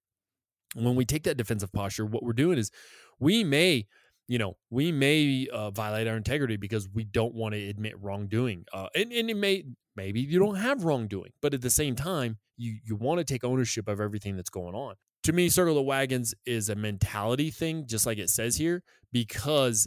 When 0.75 0.95
we 0.95 1.05
take 1.05 1.25
that 1.25 1.37
defensive 1.37 1.73
posture, 1.73 2.07
what 2.07 2.23
we're 2.23 2.33
doing 2.33 2.57
is 2.57 2.71
we 3.19 3.45
may, 3.45 3.87
you 4.29 4.39
know, 4.39 4.57
we 4.71 4.91
may 4.91 5.47
uh, 5.53 5.71
violate 5.71 6.07
our 6.07 6.17
integrity 6.17 6.57
because 6.57 6.89
we 6.89 7.05
don't 7.05 7.35
want 7.35 7.55
to 7.55 7.69
admit 7.69 8.01
wrongdoing. 8.01 8.65
Uh, 8.73 8.87
and, 8.95 9.13
and 9.13 9.29
it 9.29 9.37
may, 9.37 9.65
maybe 9.95 10.21
you 10.23 10.39
don't 10.39 10.55
have 10.55 10.85
wrongdoing, 10.85 11.33
but 11.43 11.53
at 11.53 11.61
the 11.61 11.69
same 11.69 11.97
time, 11.97 12.39
you, 12.57 12.79
you 12.83 12.97
want 12.97 13.19
to 13.19 13.25
take 13.25 13.45
ownership 13.45 13.87
of 13.87 14.01
everything 14.01 14.37
that's 14.37 14.51
going 14.51 14.75
on. 14.75 14.95
To 15.25 15.33
me, 15.33 15.49
circle 15.49 15.75
the 15.75 15.83
wagons 15.83 16.35
is 16.47 16.69
a 16.69 16.75
mentality 16.75 17.51
thing, 17.51 17.87
just 17.87 18.07
like 18.07 18.19
it 18.19 18.31
says 18.31 18.57
here, 18.57 18.83
because 19.13 19.87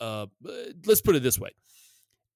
uh, 0.00 0.26
let's 0.86 1.00
put 1.00 1.16
it 1.16 1.22
this 1.22 1.38
way. 1.38 1.50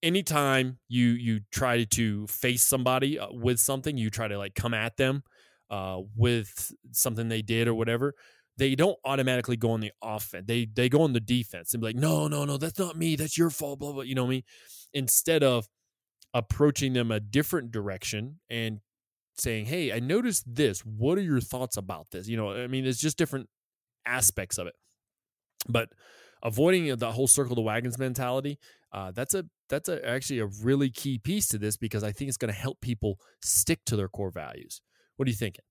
Anytime 0.02 0.78
you 0.88 1.08
you 1.08 1.40
try 1.50 1.84
to 1.84 2.26
face 2.26 2.62
somebody 2.62 3.18
uh, 3.18 3.28
with 3.30 3.58
something 3.58 3.96
you 3.96 4.10
try 4.10 4.28
to 4.28 4.38
like 4.38 4.54
come 4.54 4.74
at 4.74 4.96
them 4.96 5.22
uh, 5.70 6.00
with 6.14 6.72
something 6.92 7.28
they 7.28 7.42
did 7.42 7.66
or 7.66 7.74
whatever 7.74 8.14
they 8.58 8.74
don't 8.74 8.98
automatically 9.04 9.56
go 9.56 9.72
on 9.72 9.80
the 9.80 9.92
offense. 10.02 10.44
They 10.46 10.66
they 10.66 10.88
go 10.88 11.02
on 11.02 11.12
the 11.12 11.20
defense 11.20 11.74
and 11.74 11.80
be 11.80 11.88
like 11.88 11.96
no 11.96 12.28
no 12.28 12.44
no 12.44 12.56
that's 12.56 12.78
not 12.78 12.96
me. 12.96 13.16
That's 13.16 13.36
your 13.36 13.50
fault 13.50 13.78
blah 13.78 13.92
blah 13.92 14.02
you 14.02 14.14
know 14.14 14.24
what 14.24 14.28
i 14.28 14.30
mean? 14.30 14.42
Instead 14.94 15.42
of 15.42 15.68
approaching 16.34 16.92
them 16.92 17.10
a 17.10 17.20
different 17.20 17.70
direction 17.70 18.40
and 18.50 18.80
saying 19.38 19.66
hey 19.66 19.92
i 19.92 19.98
noticed 19.98 20.44
this 20.46 20.80
what 20.80 21.18
are 21.18 21.22
your 21.22 21.40
thoughts 21.40 21.76
about 21.76 22.10
this 22.10 22.28
you 22.28 22.36
know 22.36 22.52
i 22.52 22.66
mean 22.66 22.86
it's 22.86 23.00
just 23.00 23.18
different 23.18 23.48
aspects 24.06 24.58
of 24.58 24.66
it 24.66 24.74
but 25.68 25.90
avoiding 26.42 26.94
the 26.96 27.12
whole 27.12 27.26
circle 27.26 27.54
the 27.54 27.60
wagons 27.60 27.98
mentality 27.98 28.58
uh, 28.96 29.10
that's 29.10 29.34
a 29.34 29.44
that's 29.68 29.88
a, 29.88 30.08
actually 30.08 30.38
a 30.38 30.46
really 30.46 30.88
key 30.88 31.18
piece 31.18 31.48
to 31.48 31.58
this 31.58 31.76
because 31.76 32.02
I 32.02 32.12
think 32.12 32.28
it's 32.28 32.38
going 32.38 32.52
to 32.52 32.58
help 32.58 32.80
people 32.80 33.18
stick 33.42 33.80
to 33.86 33.96
their 33.96 34.08
core 34.08 34.30
values. 34.30 34.80
What 35.16 35.26
are 35.26 35.30
you 35.30 35.36
thinking? 35.36 35.64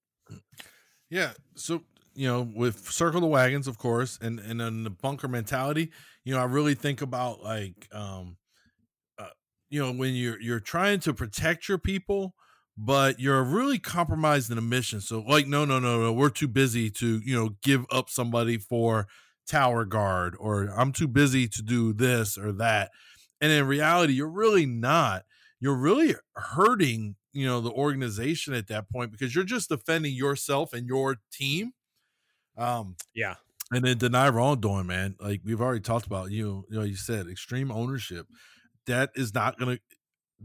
Yeah, 1.10 1.32
so 1.56 1.82
you 2.14 2.28
know, 2.28 2.48
with 2.56 2.92
circle 2.92 3.22
the 3.22 3.28
wagons, 3.28 3.68
of 3.68 3.78
course, 3.78 4.20
and 4.22 4.40
and 4.40 4.60
then 4.60 4.84
the 4.84 4.90
bunker 4.90 5.28
mentality, 5.28 5.92
you 6.24 6.34
know, 6.34 6.40
I 6.40 6.46
really 6.46 6.76
think 6.76 7.02
about 7.02 7.44
like, 7.44 7.88
um, 7.92 8.38
uh, 9.18 9.30
you 9.70 9.82
know, 9.82 9.92
when 9.92 10.14
you're 10.14 10.40
you're 10.40 10.60
trying 10.60 11.00
to 11.02 11.14
protect 11.14 11.68
your 11.68 11.78
people, 11.78 12.36
but 12.78 13.20
you're 13.20 13.44
really 13.44 13.80
compromised 13.80 14.52
in 14.52 14.58
a 14.58 14.62
mission. 14.62 15.00
So, 15.02 15.20
like, 15.22 15.48
no, 15.48 15.64
no, 15.66 15.80
no, 15.80 16.02
no, 16.02 16.14
we're 16.14 16.30
too 16.30 16.48
busy 16.48 16.90
to 16.92 17.22
you 17.24 17.36
know 17.36 17.56
give 17.62 17.86
up 17.92 18.10
somebody 18.10 18.58
for 18.58 19.08
tower 19.48 19.86
guard, 19.86 20.36
or 20.40 20.66
I'm 20.76 20.92
too 20.92 21.08
busy 21.08 21.48
to 21.48 21.62
do 21.62 21.94
this 21.94 22.38
or 22.38 22.52
that. 22.54 22.92
And 23.42 23.52
in 23.52 23.68
reality 23.68 24.14
you're 24.14 24.28
really 24.28 24.66
not. 24.66 25.26
You're 25.60 25.76
really 25.76 26.16
hurting 26.36 27.16
you 27.34 27.46
know 27.46 27.62
the 27.62 27.72
organization 27.72 28.54
at 28.54 28.68
that 28.68 28.90
point 28.90 29.12
because 29.12 29.36
you're 29.36 29.44
just 29.44 29.70
defending 29.70 30.14
yourself 30.14 30.74
and 30.74 30.88
your 30.88 31.18
team. 31.32 31.74
Um 32.58 32.96
yeah. 33.14 33.36
and 33.72 33.84
then 33.84 33.98
deny 33.98 34.30
wrongdoing 34.30 34.88
man. 34.88 35.16
Like 35.20 35.42
we've 35.44 35.62
already 35.62 35.82
talked 35.82 36.06
about 36.08 36.32
you 36.32 36.66
you 36.70 36.78
know 36.78 36.84
you 36.84 36.96
said 36.96 37.28
extreme 37.28 37.72
ownership. 37.72 38.28
That 38.88 39.10
is 39.16 39.34
not 39.34 39.58
going 39.58 39.78
to 39.78 39.82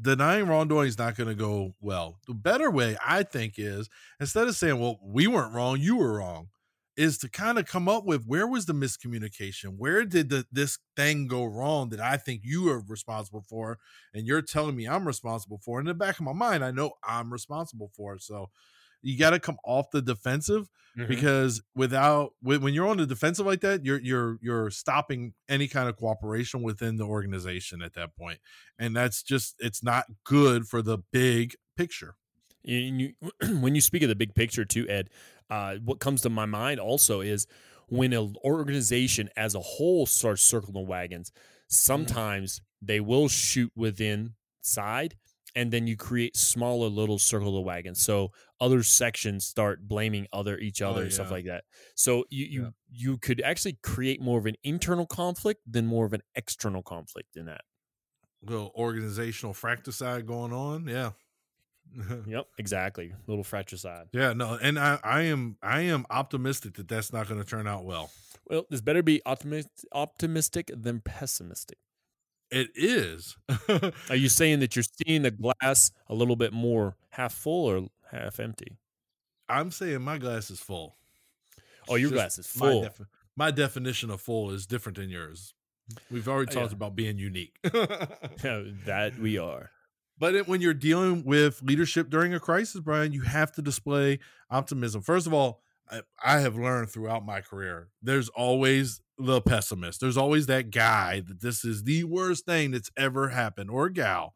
denying 0.00 0.46
wrongdoing 0.46 0.88
is 0.88 0.98
not 0.98 1.16
going 1.16 1.28
to 1.28 1.34
go 1.34 1.74
well. 1.80 2.18
The 2.26 2.34
better 2.34 2.70
way 2.70 2.96
i 3.04 3.22
think 3.22 3.54
is 3.56 3.88
instead 4.20 4.48
of 4.48 4.56
saying 4.56 4.78
well 4.78 4.98
we 5.02 5.26
weren't 5.26 5.54
wrong 5.54 5.78
you 5.78 5.96
were 5.96 6.14
wrong 6.18 6.48
is 6.96 7.16
to 7.18 7.30
kind 7.30 7.58
of 7.58 7.66
come 7.66 7.88
up 7.88 8.04
with 8.04 8.26
where 8.26 8.46
was 8.46 8.66
the 8.66 8.74
miscommunication? 8.74 9.76
Where 9.78 10.04
did 10.04 10.28
the, 10.28 10.44
this 10.52 10.78
thing 10.96 11.28
go 11.28 11.44
wrong 11.44 11.88
that 11.90 12.00
i 12.00 12.16
think 12.16 12.42
you 12.44 12.68
are 12.70 12.82
responsible 12.86 13.44
for 13.48 13.78
and 14.14 14.26
you're 14.26 14.42
telling 14.42 14.76
me 14.76 14.86
i'm 14.86 15.06
responsible 15.06 15.60
for? 15.64 15.80
In 15.80 15.86
the 15.86 15.94
back 15.94 16.18
of 16.18 16.24
my 16.24 16.32
mind 16.32 16.64
i 16.64 16.70
know 16.70 16.92
i'm 17.04 17.32
responsible 17.32 17.90
for 17.96 18.14
it 18.14 18.22
so 18.22 18.50
you 19.02 19.18
got 19.18 19.30
to 19.30 19.40
come 19.40 19.58
off 19.64 19.90
the 19.90 20.02
defensive 20.02 20.68
mm-hmm. 20.96 21.08
because 21.08 21.62
without 21.74 22.32
when 22.42 22.74
you're 22.74 22.88
on 22.88 22.96
the 22.96 23.06
defensive 23.06 23.46
like 23.46 23.60
that 23.60 23.84
you're 23.84 24.00
you're 24.00 24.38
you're 24.40 24.70
stopping 24.70 25.32
any 25.48 25.68
kind 25.68 25.88
of 25.88 25.96
cooperation 25.96 26.62
within 26.62 26.96
the 26.96 27.04
organization 27.04 27.82
at 27.82 27.94
that 27.94 28.16
point 28.16 28.38
and 28.78 28.94
that's 28.94 29.22
just 29.22 29.54
it's 29.58 29.82
not 29.82 30.04
good 30.24 30.66
for 30.66 30.82
the 30.82 30.98
big 31.12 31.54
picture 31.76 32.14
you, 32.62 33.12
when 33.60 33.74
you 33.74 33.80
speak 33.80 34.02
of 34.02 34.08
the 34.08 34.16
big 34.16 34.34
picture 34.34 34.64
too 34.64 34.86
ed 34.88 35.10
uh, 35.50 35.76
what 35.84 35.98
comes 35.98 36.22
to 36.22 36.30
my 36.30 36.46
mind 36.46 36.78
also 36.78 37.20
is 37.20 37.46
when 37.90 38.12
an 38.12 38.34
organization 38.44 39.28
as 39.36 39.54
a 39.54 39.60
whole 39.60 40.06
starts 40.06 40.42
circling 40.42 40.74
the 40.74 40.80
wagons, 40.80 41.32
sometimes 41.68 42.60
mm. 42.60 42.62
they 42.82 43.00
will 43.00 43.28
shoot 43.28 43.70
within 43.76 44.34
side 44.62 45.16
and 45.54 45.72
then 45.72 45.86
you 45.86 45.96
create 45.96 46.36
smaller 46.36 46.88
little 46.88 47.18
circle 47.18 47.58
of 47.58 47.64
wagons 47.64 48.00
so 48.00 48.30
other 48.60 48.82
sections 48.82 49.44
start 49.44 49.86
blaming 49.86 50.26
other 50.32 50.58
each 50.58 50.82
oh, 50.82 50.90
other 50.90 51.02
oh, 51.02 51.04
yeah. 51.04 51.10
stuff 51.10 51.30
like 51.30 51.44
that 51.46 51.64
so 51.94 52.24
you 52.30 52.46
you, 52.46 52.62
yeah. 52.62 52.68
you 52.90 53.18
could 53.18 53.40
actually 53.40 53.78
create 53.82 54.20
more 54.20 54.38
of 54.38 54.46
an 54.46 54.56
internal 54.62 55.06
conflict 55.06 55.60
than 55.66 55.86
more 55.86 56.06
of 56.06 56.12
an 56.12 56.22
external 56.34 56.82
conflict 56.82 57.36
in 57.36 57.46
that 57.46 57.62
little 58.42 58.72
organizational 58.74 59.52
fratricide 59.52 60.26
going 60.26 60.52
on 60.52 60.86
yeah 60.86 61.10
yep, 62.26 62.46
exactly. 62.58 63.12
Little 63.26 63.44
fratricide. 63.44 64.08
Yeah, 64.12 64.32
no, 64.32 64.58
and 64.60 64.78
I, 64.78 64.98
I 65.02 65.22
am, 65.22 65.56
I 65.62 65.82
am 65.82 66.06
optimistic 66.10 66.74
that 66.74 66.88
that's 66.88 67.12
not 67.12 67.28
going 67.28 67.42
to 67.42 67.46
turn 67.46 67.66
out 67.66 67.84
well. 67.84 68.10
Well, 68.48 68.66
this 68.70 68.80
better 68.80 69.02
be 69.02 69.20
optimistic, 69.26 69.72
optimistic 69.92 70.70
than 70.74 71.00
pessimistic. 71.00 71.78
It 72.50 72.70
is. 72.74 73.36
Are 74.10 74.16
you 74.16 74.28
saying 74.28 74.60
that 74.60 74.74
you're 74.74 74.84
seeing 75.04 75.22
the 75.22 75.30
glass 75.30 75.92
a 76.08 76.14
little 76.14 76.36
bit 76.36 76.52
more 76.52 76.96
half 77.10 77.32
full 77.32 77.66
or 77.66 77.86
half 78.10 78.40
empty? 78.40 78.78
I'm 79.48 79.70
saying 79.70 80.02
my 80.02 80.18
glass 80.18 80.50
is 80.50 80.60
full. 80.60 80.96
Oh, 81.88 81.96
your 81.96 82.10
glass 82.10 82.38
is 82.38 82.46
full. 82.46 82.82
My, 82.82 82.88
defi- 82.88 83.04
my, 83.36 83.50
definition 83.50 84.10
of 84.10 84.20
full 84.20 84.50
is 84.50 84.66
different 84.66 84.98
than 84.98 85.10
yours. 85.10 85.54
We've 86.10 86.28
already 86.28 86.52
oh, 86.52 86.60
talked 86.60 86.72
yeah. 86.72 86.76
about 86.76 86.94
being 86.94 87.18
unique. 87.18 87.56
that 87.62 89.12
we 89.20 89.38
are. 89.38 89.70
But 90.18 90.34
it, 90.34 90.48
when 90.48 90.60
you're 90.60 90.74
dealing 90.74 91.24
with 91.24 91.62
leadership 91.62 92.10
during 92.10 92.34
a 92.34 92.40
crisis, 92.40 92.80
Brian, 92.80 93.12
you 93.12 93.22
have 93.22 93.52
to 93.52 93.62
display 93.62 94.20
optimism. 94.50 95.02
First 95.02 95.26
of 95.26 95.32
all, 95.32 95.62
I, 95.90 96.02
I 96.22 96.40
have 96.40 96.56
learned 96.56 96.90
throughout 96.90 97.24
my 97.24 97.40
career 97.40 97.88
there's 98.02 98.28
always 98.28 99.00
the 99.20 99.40
pessimist. 99.40 100.00
There's 100.00 100.16
always 100.16 100.46
that 100.46 100.70
guy 100.70 101.20
that 101.20 101.40
this 101.40 101.64
is 101.64 101.84
the 101.84 102.04
worst 102.04 102.46
thing 102.46 102.70
that's 102.70 102.90
ever 102.96 103.28
happened 103.28 103.70
or 103.70 103.88
gal. 103.88 104.34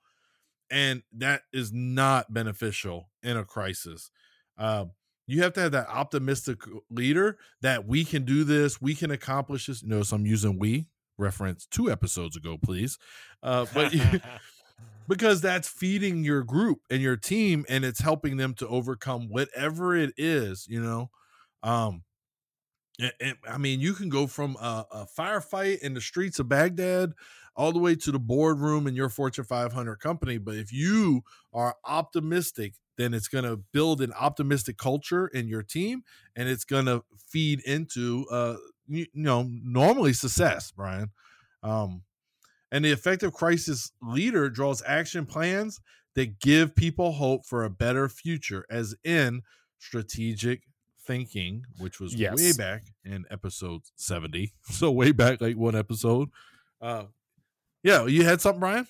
And 0.71 1.03
that 1.13 1.43
is 1.53 1.73
not 1.73 2.33
beneficial 2.33 3.11
in 3.23 3.37
a 3.37 3.45
crisis. 3.45 4.11
Uh, 4.59 4.87
you 5.27 5.43
have 5.43 5.53
to 5.55 5.61
have 5.61 5.73
that 5.73 5.89
optimistic 5.89 6.61
leader 6.91 7.39
that 7.63 7.87
we 7.87 8.05
can 8.05 8.25
do 8.25 8.45
this, 8.45 8.81
we 8.81 8.95
can 8.95 9.11
accomplish 9.11 9.67
this. 9.67 9.83
Notice 9.83 10.13
I'm 10.13 10.27
using 10.27 10.59
we 10.59 10.87
reference 11.17 11.67
two 11.67 11.91
episodes 11.91 12.37
ago, 12.37 12.59
please. 12.63 12.99
Uh, 13.43 13.67
but 13.73 13.95
because 15.09 15.41
that's 15.41 15.69
feeding 15.69 16.25
your 16.25 16.43
group 16.43 16.81
and 16.91 17.03
your 17.03 17.17
team 17.17 17.65
and 17.69 17.85
it's 17.85 18.01
helping 18.01 18.37
them 18.37 18.55
to 18.55 18.69
overcome 18.69 19.29
whatever 19.29 19.95
it 19.95 20.13
is 20.17 20.67
you 20.69 20.81
know 20.81 21.11
um 21.63 22.03
and, 22.99 23.37
i 23.49 23.59
mean 23.59 23.81
you 23.81 23.93
can 23.93 24.09
go 24.09 24.27
from 24.27 24.57
a, 24.61 24.87
a, 24.91 25.07
firefight 25.19 25.79
in 25.81 25.95
the 25.95 26.01
streets 26.01 26.39
of 26.39 26.49
baghdad 26.49 27.13
all 27.57 27.73
the 27.73 27.79
way 27.79 27.95
to 27.95 28.11
the 28.11 28.19
boardroom 28.19 28.87
in 28.87 28.95
your 28.95 29.09
fortune 29.09 29.45
500 29.45 29.97
company 29.97 30.39
but 30.39 30.55
if 30.55 30.73
you 30.73 31.23
are 31.53 31.77
optimistic 31.85 32.75
then 32.97 33.13
it's 33.13 33.29
going 33.29 33.45
to 33.45 33.57
build 33.73 34.01
an 34.01 34.13
optimistic 34.13 34.79
culture 34.79 35.27
in 35.29 35.49
your 35.49 35.63
team 35.63 36.03
and 36.37 36.49
it's 36.49 36.65
going 36.65 36.87
to 36.87 37.03
feed 37.27 37.61
into 37.65 38.27
uh 38.31 38.57
you, 38.87 39.07
you 39.13 39.23
know 39.23 39.49
normally 39.51 40.13
success 40.13 40.71
brian. 40.71 41.11
Um 41.63 42.03
and 42.75 42.85
the 42.85 42.91
effective 42.91 43.33
crisis 43.33 43.93
leader 44.03 44.51
draws 44.51 44.83
action 44.85 45.27
plans 45.27 45.81
that 46.17 46.41
give 46.41 46.75
people 46.75 47.13
hope 47.13 47.47
for 47.47 47.63
a 47.63 47.71
better 47.71 48.09
future, 48.09 48.67
as 48.69 48.97
in 49.05 49.43
strategic 49.79 50.63
thinking, 51.07 51.65
which 51.79 52.01
was 52.01 52.15
yes. 52.15 52.37
way 52.37 52.53
back 52.53 52.83
in 53.05 53.25
episode 53.31 53.83
70. 53.97 54.53
So, 54.71 54.91
way 54.91 55.13
back, 55.13 55.41
like 55.41 55.57
one 55.57 55.77
episode. 55.77 56.29
Uh, 56.81 57.05
yeah, 57.83 58.07
you 58.07 58.25
had 58.25 58.41
something, 58.41 58.61
Brian? 58.61 58.87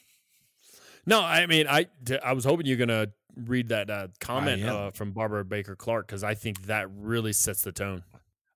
No, 1.06 1.20
I 1.20 1.46
mean, 1.46 1.66
I 1.68 1.86
I 2.22 2.32
was 2.32 2.44
hoping 2.44 2.66
you're 2.66 2.78
gonna 2.78 3.08
read 3.36 3.68
that 3.68 3.90
uh, 3.90 4.08
comment 4.20 4.64
uh, 4.64 4.90
from 4.92 5.12
Barbara 5.12 5.44
Baker 5.44 5.76
Clark 5.76 6.06
because 6.06 6.24
I 6.24 6.34
think 6.34 6.66
that 6.66 6.88
really 6.90 7.32
sets 7.32 7.62
the 7.62 7.72
tone. 7.72 8.04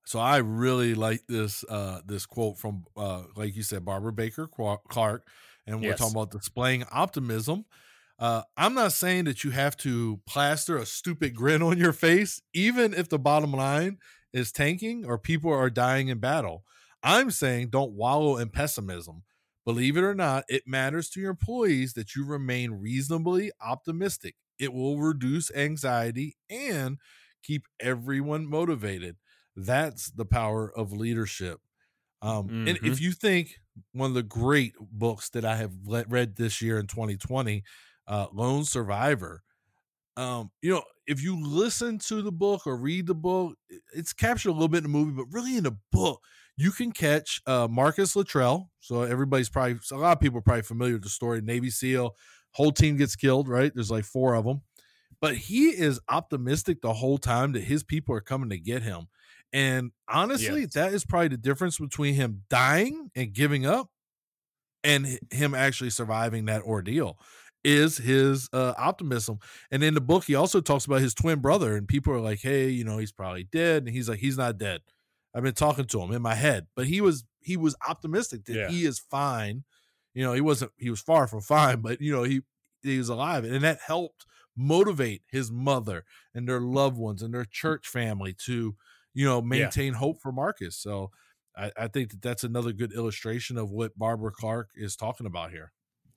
So 0.06 0.18
I 0.18 0.38
really 0.38 0.94
like 0.94 1.26
this 1.28 1.64
uh, 1.68 2.00
this 2.06 2.24
quote 2.24 2.56
from 2.58 2.84
uh, 2.96 3.24
like 3.36 3.54
you 3.54 3.62
said, 3.62 3.84
Barbara 3.84 4.12
Baker 4.12 4.46
Clark, 4.46 5.26
and 5.66 5.80
we're 5.80 5.88
yes. 5.88 5.98
talking 5.98 6.14
about 6.14 6.30
displaying 6.30 6.84
optimism. 6.90 7.66
Uh, 8.18 8.42
I'm 8.56 8.75
not 8.75 8.92
saying 8.92 9.25
that 9.25 9.44
you 9.44 9.50
have 9.52 9.76
to 9.78 10.20
plaster 10.26 10.76
a 10.76 10.87
stupid 10.87 11.34
grin 11.34 11.62
on 11.62 11.78
your 11.78 11.92
face, 11.92 12.40
even 12.52 12.92
if 12.92 13.08
the 13.08 13.18
bottom 13.18 13.52
line 13.52 13.98
is 14.32 14.50
tanking 14.50 15.04
or 15.04 15.18
people 15.18 15.52
are 15.52 15.70
dying 15.70 16.08
in 16.08 16.18
battle. 16.18 16.64
I'm 17.02 17.30
saying 17.30 17.68
don't 17.70 17.92
wallow 17.92 18.37
in 18.37 18.48
pessimism. 18.50 19.22
Believe 19.64 19.96
it 19.96 20.02
or 20.02 20.14
not, 20.14 20.44
it 20.48 20.62
matters 20.66 21.10
to 21.10 21.20
your 21.20 21.30
employees 21.30 21.92
that 21.92 22.16
you 22.16 22.25
remain 22.25 22.72
reasonably 22.72 23.52
optimistic. 23.60 24.34
it 24.58 24.72
will 24.72 24.98
reduce 24.98 25.52
anxiety 25.54 26.37
and 26.50 26.98
keep 27.44 27.66
everyone 27.78 28.44
motivated. 28.44 29.16
That's 29.54 30.10
the 30.10 30.25
power 30.25 30.72
of 30.75 30.90
leadership. 30.92 31.60
Um, 32.22 32.48
mm-hmm. 32.48 32.68
And 32.68 32.78
if 32.82 33.00
you 33.00 33.12
think 33.12 33.60
one 33.92 34.10
of 34.10 34.14
the 34.14 34.22
great 34.25 34.72
books 34.80 35.28
that 35.30 35.44
I 35.44 35.56
have 35.56 35.72
read 35.87 36.37
this 36.37 36.60
year 36.60 36.78
in 36.78 36.88
2020, 36.88 37.62
uh, 38.08 38.26
Lone 38.32 38.64
Survivor, 38.64 39.42
um, 40.16 40.50
you 40.62 40.72
know, 40.72 40.82
if 41.06 41.22
you 41.22 41.40
listen 41.40 41.98
to 42.00 42.22
the 42.22 42.32
book 42.32 42.66
or 42.66 42.76
read 42.76 43.06
the 43.06 43.14
book, 43.14 43.56
it's 43.94 44.12
captured 44.12 44.50
a 44.50 44.52
little 44.52 44.68
bit 44.68 44.78
in 44.78 44.82
the 44.82 44.88
movie, 44.88 45.12
but 45.12 45.26
really 45.30 45.56
in 45.56 45.62
the 45.62 45.76
book, 45.92 46.20
you 46.56 46.72
can 46.72 46.90
catch 46.90 47.40
uh, 47.46 47.68
Marcus 47.70 48.16
Luttrell. 48.16 48.68
So 48.80 49.02
everybody's 49.02 49.48
probably 49.48 49.78
a 49.92 49.96
lot 49.96 50.16
of 50.16 50.20
people 50.20 50.38
are 50.38 50.42
probably 50.42 50.62
familiar 50.62 50.94
with 50.94 51.04
the 51.04 51.08
story. 51.08 51.40
Navy 51.40 51.70
SEAL, 51.70 52.16
whole 52.50 52.72
team 52.72 52.96
gets 52.96 53.14
killed. 53.14 53.48
Right? 53.48 53.70
There's 53.72 53.92
like 53.92 54.04
four 54.04 54.34
of 54.34 54.44
them, 54.44 54.62
but 55.20 55.36
he 55.36 55.68
is 55.68 56.00
optimistic 56.08 56.82
the 56.82 56.94
whole 56.94 57.18
time 57.18 57.52
that 57.52 57.62
his 57.62 57.84
people 57.84 58.14
are 58.16 58.20
coming 58.20 58.50
to 58.50 58.58
get 58.58 58.82
him. 58.82 59.06
And 59.52 59.92
honestly, 60.08 60.62
yes. 60.62 60.74
that 60.74 60.92
is 60.92 61.06
probably 61.06 61.28
the 61.28 61.36
difference 61.36 61.78
between 61.78 62.14
him 62.14 62.42
dying 62.50 63.10
and 63.14 63.32
giving 63.32 63.64
up 63.64 63.88
and 64.82 65.18
him 65.30 65.54
actually 65.54 65.90
surviving 65.90 66.46
that 66.46 66.62
ordeal 66.62 67.18
is 67.64 67.98
his 67.98 68.48
uh, 68.52 68.74
optimism. 68.78 69.38
And 69.70 69.82
in 69.82 69.94
the 69.94 70.00
book, 70.00 70.24
he 70.24 70.34
also 70.34 70.60
talks 70.60 70.84
about 70.84 71.00
his 71.00 71.14
twin 71.14 71.40
brother, 71.40 71.76
and 71.76 71.88
people 71.88 72.12
are 72.12 72.20
like, 72.20 72.40
"Hey, 72.40 72.68
you 72.68 72.84
know, 72.84 72.98
he's 72.98 73.12
probably 73.12 73.44
dead," 73.44 73.84
and 73.84 73.94
he's 73.94 74.08
like, 74.08 74.20
"He's 74.20 74.38
not 74.38 74.58
dead. 74.58 74.80
I've 75.34 75.42
been 75.42 75.54
talking 75.54 75.84
to 75.86 76.02
him 76.02 76.12
in 76.12 76.22
my 76.22 76.34
head, 76.34 76.66
but 76.74 76.86
he 76.86 77.00
was 77.00 77.24
he 77.40 77.56
was 77.56 77.76
optimistic 77.86 78.44
that 78.46 78.54
yeah. 78.54 78.68
he 78.68 78.84
is 78.84 78.98
fine. 78.98 79.64
You 80.14 80.24
know, 80.24 80.32
he 80.32 80.40
wasn't 80.40 80.72
he 80.76 80.90
was 80.90 81.00
far 81.00 81.26
from 81.26 81.40
fine, 81.42 81.80
but 81.80 82.00
you 82.00 82.12
know 82.12 82.22
he 82.22 82.42
he 82.82 82.98
was 82.98 83.08
alive, 83.08 83.44
and 83.44 83.62
that 83.62 83.80
helped 83.86 84.24
motivate 84.56 85.22
his 85.30 85.52
mother 85.52 86.04
and 86.34 86.48
their 86.48 86.60
loved 86.60 86.96
ones 86.96 87.22
and 87.22 87.32
their 87.32 87.44
church 87.44 87.86
family 87.86 88.34
to 88.46 88.74
you 89.14 89.24
know 89.24 89.40
maintain 89.40 89.92
yeah. 89.92 89.98
hope 89.98 90.20
for 90.20 90.32
Marcus. 90.32 90.76
So. 90.76 91.10
I, 91.56 91.72
I 91.76 91.88
think 91.88 92.10
that 92.10 92.22
that's 92.22 92.44
another 92.44 92.72
good 92.72 92.92
illustration 92.92 93.58
of 93.58 93.72
what 93.72 93.98
Barbara 93.98 94.30
Clark 94.30 94.70
is 94.76 94.94
talking 94.94 95.26
about 95.26 95.50
here. 95.50 95.72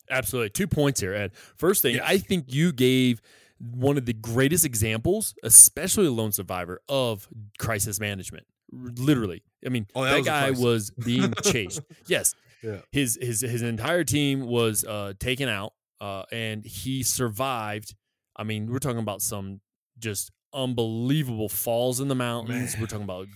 Absolutely. 0.09 0.49
Two 0.49 0.67
points 0.67 0.99
here, 0.99 1.13
Ed. 1.13 1.31
First 1.55 1.81
thing, 1.81 1.95
yes. 1.95 2.03
I 2.05 2.17
think 2.17 2.53
you 2.53 2.71
gave 2.73 3.21
one 3.59 3.97
of 3.97 4.05
the 4.05 4.13
greatest 4.13 4.65
examples, 4.65 5.35
especially 5.43 6.07
a 6.07 6.11
lone 6.11 6.31
survivor, 6.31 6.81
of 6.89 7.27
crisis 7.57 7.99
management 7.99 8.45
literally. 8.71 9.43
I 9.65 9.69
mean, 9.69 9.87
oh, 9.95 10.03
that, 10.03 10.11
that 10.11 10.17
was 10.17 10.25
guy 10.25 10.51
was 10.51 10.91
being 10.91 11.33
chased. 11.43 11.81
yes. 12.07 12.35
Yeah. 12.63 12.77
His 12.91 13.17
his 13.19 13.41
his 13.41 13.61
entire 13.61 14.03
team 14.03 14.41
was 14.41 14.83
uh, 14.83 15.13
taken 15.19 15.49
out, 15.49 15.73
uh, 15.99 16.23
and 16.31 16.63
he 16.63 17.03
survived. 17.03 17.95
I 18.35 18.43
mean, 18.43 18.71
we're 18.71 18.79
talking 18.79 18.99
about 18.99 19.21
some 19.21 19.61
just 19.97 20.31
unbelievable 20.53 21.49
falls 21.49 21.99
in 21.99 22.07
the 22.07 22.15
mountains. 22.15 22.73
Man. 22.73 22.81
We're 22.81 22.87
talking 22.87 23.03
about 23.03 23.27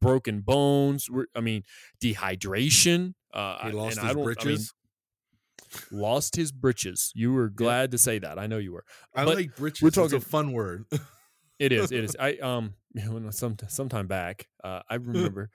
broken 0.00 0.40
bones. 0.40 1.08
We're, 1.08 1.26
I 1.34 1.40
mean, 1.40 1.62
dehydration. 2.02 3.14
Uh, 3.32 3.66
he 3.66 3.72
lost 3.72 4.00
his 4.00 4.14
britches. 4.14 4.44
I 4.44 4.48
mean, 4.48 4.58
lost 5.90 6.36
his 6.36 6.52
britches. 6.52 7.12
You 7.14 7.32
were 7.32 7.48
glad 7.48 7.90
yeah. 7.90 7.92
to 7.92 7.98
say 7.98 8.18
that. 8.18 8.38
I 8.38 8.46
know 8.46 8.58
you 8.58 8.72
were. 8.72 8.84
I 9.14 9.24
but 9.24 9.36
like 9.36 9.56
britches. 9.56 9.82
We're 9.82 9.90
talking 9.90 10.16
it's 10.16 10.26
a 10.26 10.28
fun 10.28 10.52
word. 10.52 10.84
it 11.58 11.72
is. 11.72 11.92
It 11.92 12.04
is. 12.04 12.16
I 12.18 12.34
um 12.36 12.74
when 13.08 13.30
some 13.32 13.56
sometime 13.68 14.06
back, 14.06 14.48
uh, 14.62 14.82
I 14.88 14.94
remember, 14.96 15.50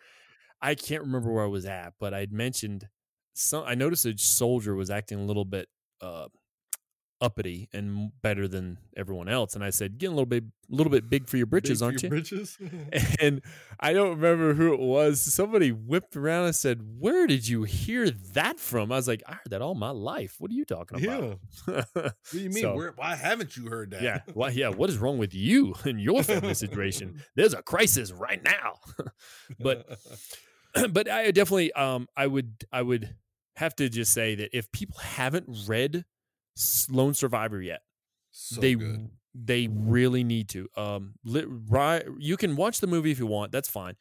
I 0.62 0.76
can't 0.76 1.02
remember 1.02 1.32
where 1.32 1.44
I 1.44 1.48
was 1.48 1.66
at, 1.66 1.94
but 2.00 2.14
I'd 2.14 2.32
mentioned 2.32 2.88
some. 3.34 3.64
I 3.66 3.76
noticed 3.76 4.06
a 4.06 4.18
soldier 4.18 4.76
was 4.76 4.90
acting 4.90 5.20
a 5.20 5.26
little 5.26 5.46
bit 5.46 5.68
uh, 6.02 6.28
uppity 7.22 7.70
and 7.72 8.12
better 8.22 8.48
than 8.48 8.78
everyone 8.98 9.30
else. 9.30 9.54
And 9.56 9.64
I 9.64 9.70
said, 9.70 9.98
"Getting 9.98 10.14
a 10.14 10.16
little 10.16 10.26
bit, 10.26 10.44
a 10.44 10.76
little 10.76 10.92
bit 10.92 11.10
big 11.10 11.28
for 11.30 11.38
your 11.38 11.46
britches, 11.46 11.80
for 11.80 11.86
aren't 11.86 12.02
your 12.02 12.08
you?" 12.08 12.22
Britches. 12.22 12.58
and 13.22 13.42
I 13.80 13.94
don't 13.94 14.20
remember 14.20 14.54
who 14.54 14.74
it 14.74 14.80
was. 14.80 15.22
Somebody 15.22 15.72
whipped 15.72 16.16
around 16.16 16.46
and 16.46 16.56
said, 16.56 16.82
"Where 17.00 17.28
did 17.28 17.48
you 17.48 17.64
hear 17.64 18.10
that 18.10 18.60
from?" 18.60 18.92
I 18.92 18.96
was 18.96 19.08
like, 19.08 19.24
"I 19.28 19.34
heard 19.34 19.52
that 19.52 19.62
all 19.62 19.76
my 19.76 19.92
life. 19.92 20.36
What 20.40 20.52
are 20.52 20.56
you 20.56 20.66
talking 20.66 21.04
about?" 21.04 21.40
Yeah. 21.68 21.84
what 21.94 22.14
do 22.32 22.40
you 22.40 22.50
mean? 22.50 22.64
So, 22.64 22.76
Where, 22.76 22.94
why 22.96 23.16
haven't 23.16 23.56
you 23.56 23.70
heard 23.70 23.92
that? 23.92 24.02
Yeah. 24.02 24.22
Why? 24.34 24.50
Yeah. 24.50 24.70
What 24.70 24.90
is 24.90 24.98
wrong 24.98 25.18
with 25.18 25.34
you 25.34 25.76
and 25.84 26.02
your 26.02 26.24
family 26.24 26.54
situation? 26.56 27.22
There's 27.36 27.54
a 27.54 27.62
crisis 27.62 28.12
right 28.12 28.44
now. 28.44 28.80
but, 29.60 29.88
but 30.92 31.10
I 31.10 31.32
definitely, 31.32 31.72
um, 31.74 32.08
I 32.18 32.28
would, 32.28 32.66
I 32.72 32.82
would 32.82 33.16
have 33.58 33.76
to 33.76 33.90
just 33.90 34.14
say 34.14 34.36
that 34.36 34.56
if 34.58 34.72
people 34.72 34.98
haven't 35.00 35.68
read 35.68 36.06
Lone 36.90 37.14
Survivor 37.14 37.62
yet. 37.62 37.82
So 38.32 38.62
they 38.62 38.76
good. 38.76 39.10
they 39.34 39.68
really 39.68 40.24
need 40.24 40.50
to. 40.50 40.68
Um, 40.76 41.14
li- 41.24 41.46
right, 41.48 42.04
you 42.20 42.38
can 42.38 42.56
watch 42.56 42.80
the 42.80 42.88
movie 42.88 43.12
if 43.12 43.20
you 43.20 43.28
want. 43.28 43.52
That's 43.52 43.70
fine, 43.70 43.96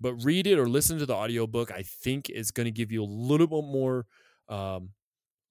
but 0.00 0.14
read 0.24 0.46
it 0.46 0.58
or 0.58 0.68
listen 0.68 0.98
to 0.98 1.06
the 1.06 1.14
audiobook. 1.14 1.70
I 1.70 1.82
think 1.82 2.30
is 2.30 2.50
going 2.50 2.66
to 2.66 2.72
give 2.72 2.90
you 2.92 3.02
a 3.02 3.06
little 3.06 3.46
bit 3.46 3.64
more 3.64 4.06
um, 4.48 4.90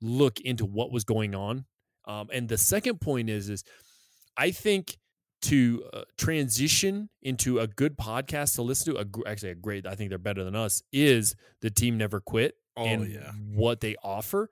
look 0.02 0.40
into 0.42 0.66
what 0.66 0.92
was 0.92 1.04
going 1.04 1.36
on. 1.36 1.66
Um, 2.06 2.30
and 2.34 2.50
the 2.50 2.58
second 2.58 3.00
point 3.02 3.30
is 3.30 3.50
is 3.50 3.64
I 4.38 4.52
think 4.52 4.98
to 5.42 5.84
uh, 5.94 6.02
transition 6.18 7.10
into 7.22 7.60
a 7.60 7.68
good 7.68 7.98
podcast 7.98 8.56
to 8.56 8.62
listen 8.62 8.94
to 8.94 9.00
a 9.00 9.30
actually 9.30 9.52
a 9.52 9.56
great 9.56 9.88
I 9.88 9.96
think 9.96 10.10
they're 10.10 10.18
better 10.18 10.44
than 10.44 10.56
us 10.56 10.82
is 10.92 11.36
the 11.62 11.70
team 11.70 11.98
never 11.98 12.20
quit 12.20 12.56
oh, 12.76 12.86
and 12.86 13.12
yeah. 13.12 13.32
what 13.54 13.80
they 13.80 13.96
offer 14.04 14.50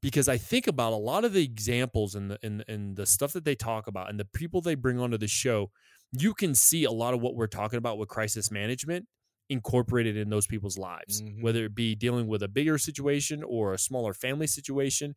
because 0.00 0.28
I 0.28 0.38
think 0.38 0.66
about 0.66 0.92
a 0.92 0.96
lot 0.96 1.24
of 1.24 1.32
the 1.32 1.42
examples 1.42 2.14
and 2.14 2.30
the 2.30 2.38
and, 2.42 2.64
and 2.68 2.96
the 2.96 3.06
stuff 3.06 3.32
that 3.32 3.44
they 3.44 3.54
talk 3.54 3.86
about 3.86 4.10
and 4.10 4.18
the 4.18 4.24
people 4.24 4.60
they 4.60 4.74
bring 4.74 4.98
onto 4.98 5.18
the 5.18 5.28
show, 5.28 5.70
you 6.12 6.34
can 6.34 6.54
see 6.54 6.84
a 6.84 6.92
lot 6.92 7.14
of 7.14 7.20
what 7.20 7.34
we're 7.34 7.46
talking 7.46 7.78
about 7.78 7.98
with 7.98 8.08
crisis 8.08 8.50
management 8.50 9.06
incorporated 9.50 10.16
in 10.16 10.28
those 10.28 10.46
people's 10.46 10.78
lives, 10.78 11.22
mm-hmm. 11.22 11.42
whether 11.42 11.64
it 11.64 11.74
be 11.74 11.94
dealing 11.94 12.26
with 12.26 12.42
a 12.42 12.48
bigger 12.48 12.78
situation 12.78 13.42
or 13.42 13.72
a 13.72 13.78
smaller 13.78 14.12
family 14.12 14.46
situation. 14.46 15.14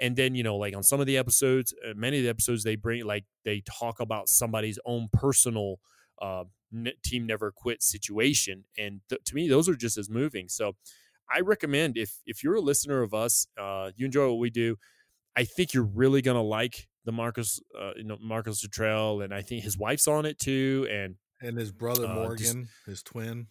And 0.00 0.16
then, 0.16 0.34
you 0.34 0.42
know, 0.42 0.56
like 0.56 0.76
on 0.76 0.82
some 0.82 1.00
of 1.00 1.06
the 1.06 1.16
episodes, 1.16 1.74
uh, 1.84 1.92
many 1.96 2.18
of 2.18 2.22
the 2.24 2.28
episodes 2.28 2.64
they 2.64 2.76
bring, 2.76 3.04
like 3.04 3.24
they 3.44 3.62
talk 3.78 4.00
about 4.00 4.28
somebody's 4.28 4.78
own 4.84 5.08
personal 5.12 5.76
uh, 6.20 6.44
team 7.04 7.26
never 7.26 7.52
quit 7.52 7.82
situation. 7.82 8.64
And 8.76 9.00
th- 9.08 9.22
to 9.24 9.34
me, 9.34 9.48
those 9.48 9.68
are 9.68 9.74
just 9.74 9.98
as 9.98 10.08
moving. 10.08 10.48
So 10.48 10.76
I 11.30 11.40
recommend 11.40 11.96
if 11.96 12.12
if 12.26 12.42
you're 12.42 12.56
a 12.56 12.60
listener 12.60 13.02
of 13.02 13.14
us, 13.14 13.46
uh, 13.60 13.90
you 13.96 14.06
enjoy 14.06 14.28
what 14.28 14.38
we 14.38 14.50
do. 14.50 14.76
I 15.36 15.44
think 15.44 15.74
you're 15.74 15.84
really 15.84 16.22
gonna 16.22 16.42
like 16.42 16.88
the 17.04 17.12
Marcus, 17.12 17.60
uh, 17.78 17.92
you 17.96 18.04
know, 18.04 18.18
Marcus 18.20 18.62
Luttrell, 18.62 19.20
and 19.20 19.32
I 19.32 19.42
think 19.42 19.62
his 19.62 19.78
wife's 19.78 20.08
on 20.08 20.26
it 20.26 20.38
too, 20.38 20.86
and 20.90 21.16
and 21.40 21.56
his 21.56 21.72
brother 21.72 22.06
uh, 22.06 22.14
Morgan, 22.14 22.36
just, 22.64 22.86
his 22.86 23.02
twin. 23.02 23.46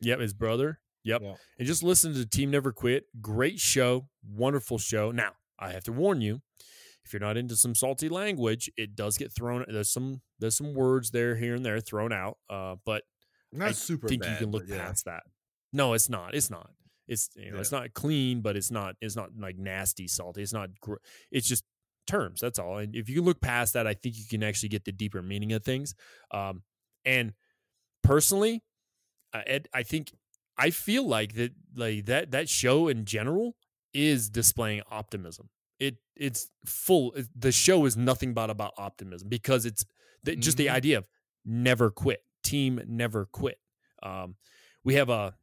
Yep, 0.00 0.20
his 0.20 0.34
brother. 0.34 0.80
Yep. 1.04 1.22
Yeah. 1.22 1.34
And 1.58 1.66
just 1.66 1.82
listen 1.82 2.14
to 2.14 2.26
Team 2.26 2.50
Never 2.50 2.72
Quit. 2.72 3.06
Great 3.20 3.58
show, 3.58 4.08
wonderful 4.24 4.78
show. 4.78 5.10
Now, 5.10 5.32
I 5.58 5.72
have 5.72 5.84
to 5.84 5.92
warn 5.92 6.20
you, 6.20 6.42
if 7.04 7.12
you're 7.12 7.20
not 7.20 7.36
into 7.36 7.56
some 7.56 7.74
salty 7.74 8.08
language, 8.08 8.70
it 8.76 8.94
does 8.94 9.18
get 9.18 9.32
thrown. 9.32 9.64
There's 9.68 9.92
some 9.92 10.22
there's 10.38 10.56
some 10.56 10.74
words 10.74 11.10
there 11.10 11.36
here 11.36 11.54
and 11.54 11.64
there 11.64 11.80
thrown 11.80 12.12
out, 12.12 12.38
uh, 12.48 12.76
but 12.84 13.02
not 13.52 13.68
I 13.68 13.72
super. 13.72 14.08
Think 14.08 14.22
bad, 14.22 14.32
you 14.32 14.36
can 14.38 14.50
look 14.50 14.64
yeah. 14.66 14.78
past 14.78 15.04
that. 15.06 15.22
No, 15.72 15.94
it's 15.94 16.08
not. 16.08 16.34
It's 16.34 16.50
not. 16.50 16.70
It's 17.08 17.30
you 17.34 17.50
know, 17.50 17.56
yeah. 17.56 17.60
it's 17.60 17.72
not 17.72 17.92
clean, 17.94 18.40
but 18.40 18.56
it's 18.56 18.70
not 18.70 18.94
it's 19.00 19.16
not 19.16 19.30
like 19.38 19.56
nasty 19.56 20.08
salty. 20.08 20.42
It's 20.42 20.52
not. 20.52 20.70
Gr- 20.80 20.94
it's 21.30 21.48
just 21.48 21.64
terms. 22.06 22.40
That's 22.40 22.58
all. 22.58 22.78
And 22.78 22.94
if 22.94 23.08
you 23.08 23.22
look 23.22 23.40
past 23.40 23.74
that, 23.74 23.86
I 23.86 23.94
think 23.94 24.16
you 24.16 24.24
can 24.28 24.42
actually 24.42 24.68
get 24.68 24.84
the 24.84 24.92
deeper 24.92 25.22
meaning 25.22 25.52
of 25.52 25.64
things. 25.64 25.94
Um, 26.30 26.62
and 27.04 27.32
personally, 28.02 28.62
uh, 29.32 29.42
Ed, 29.46 29.68
I 29.72 29.82
think 29.82 30.12
I 30.56 30.70
feel 30.70 31.06
like 31.06 31.34
that 31.34 31.52
like 31.74 32.06
that 32.06 32.30
that 32.32 32.48
show 32.48 32.88
in 32.88 33.04
general 33.04 33.56
is 33.92 34.28
displaying 34.28 34.82
optimism. 34.90 35.48
It 35.78 35.96
it's 36.16 36.48
full. 36.66 37.14
The 37.34 37.52
show 37.52 37.84
is 37.84 37.96
nothing 37.96 38.34
but 38.34 38.50
about 38.50 38.74
optimism 38.78 39.28
because 39.28 39.66
it's 39.66 39.84
the, 40.22 40.36
just 40.36 40.56
mm-hmm. 40.56 40.66
the 40.66 40.70
idea 40.70 40.98
of 40.98 41.08
never 41.44 41.90
quit. 41.90 42.20
Team 42.44 42.80
never 42.86 43.26
quit. 43.32 43.58
Um, 44.02 44.36
we 44.84 44.94
have 44.94 45.08
a 45.08 45.34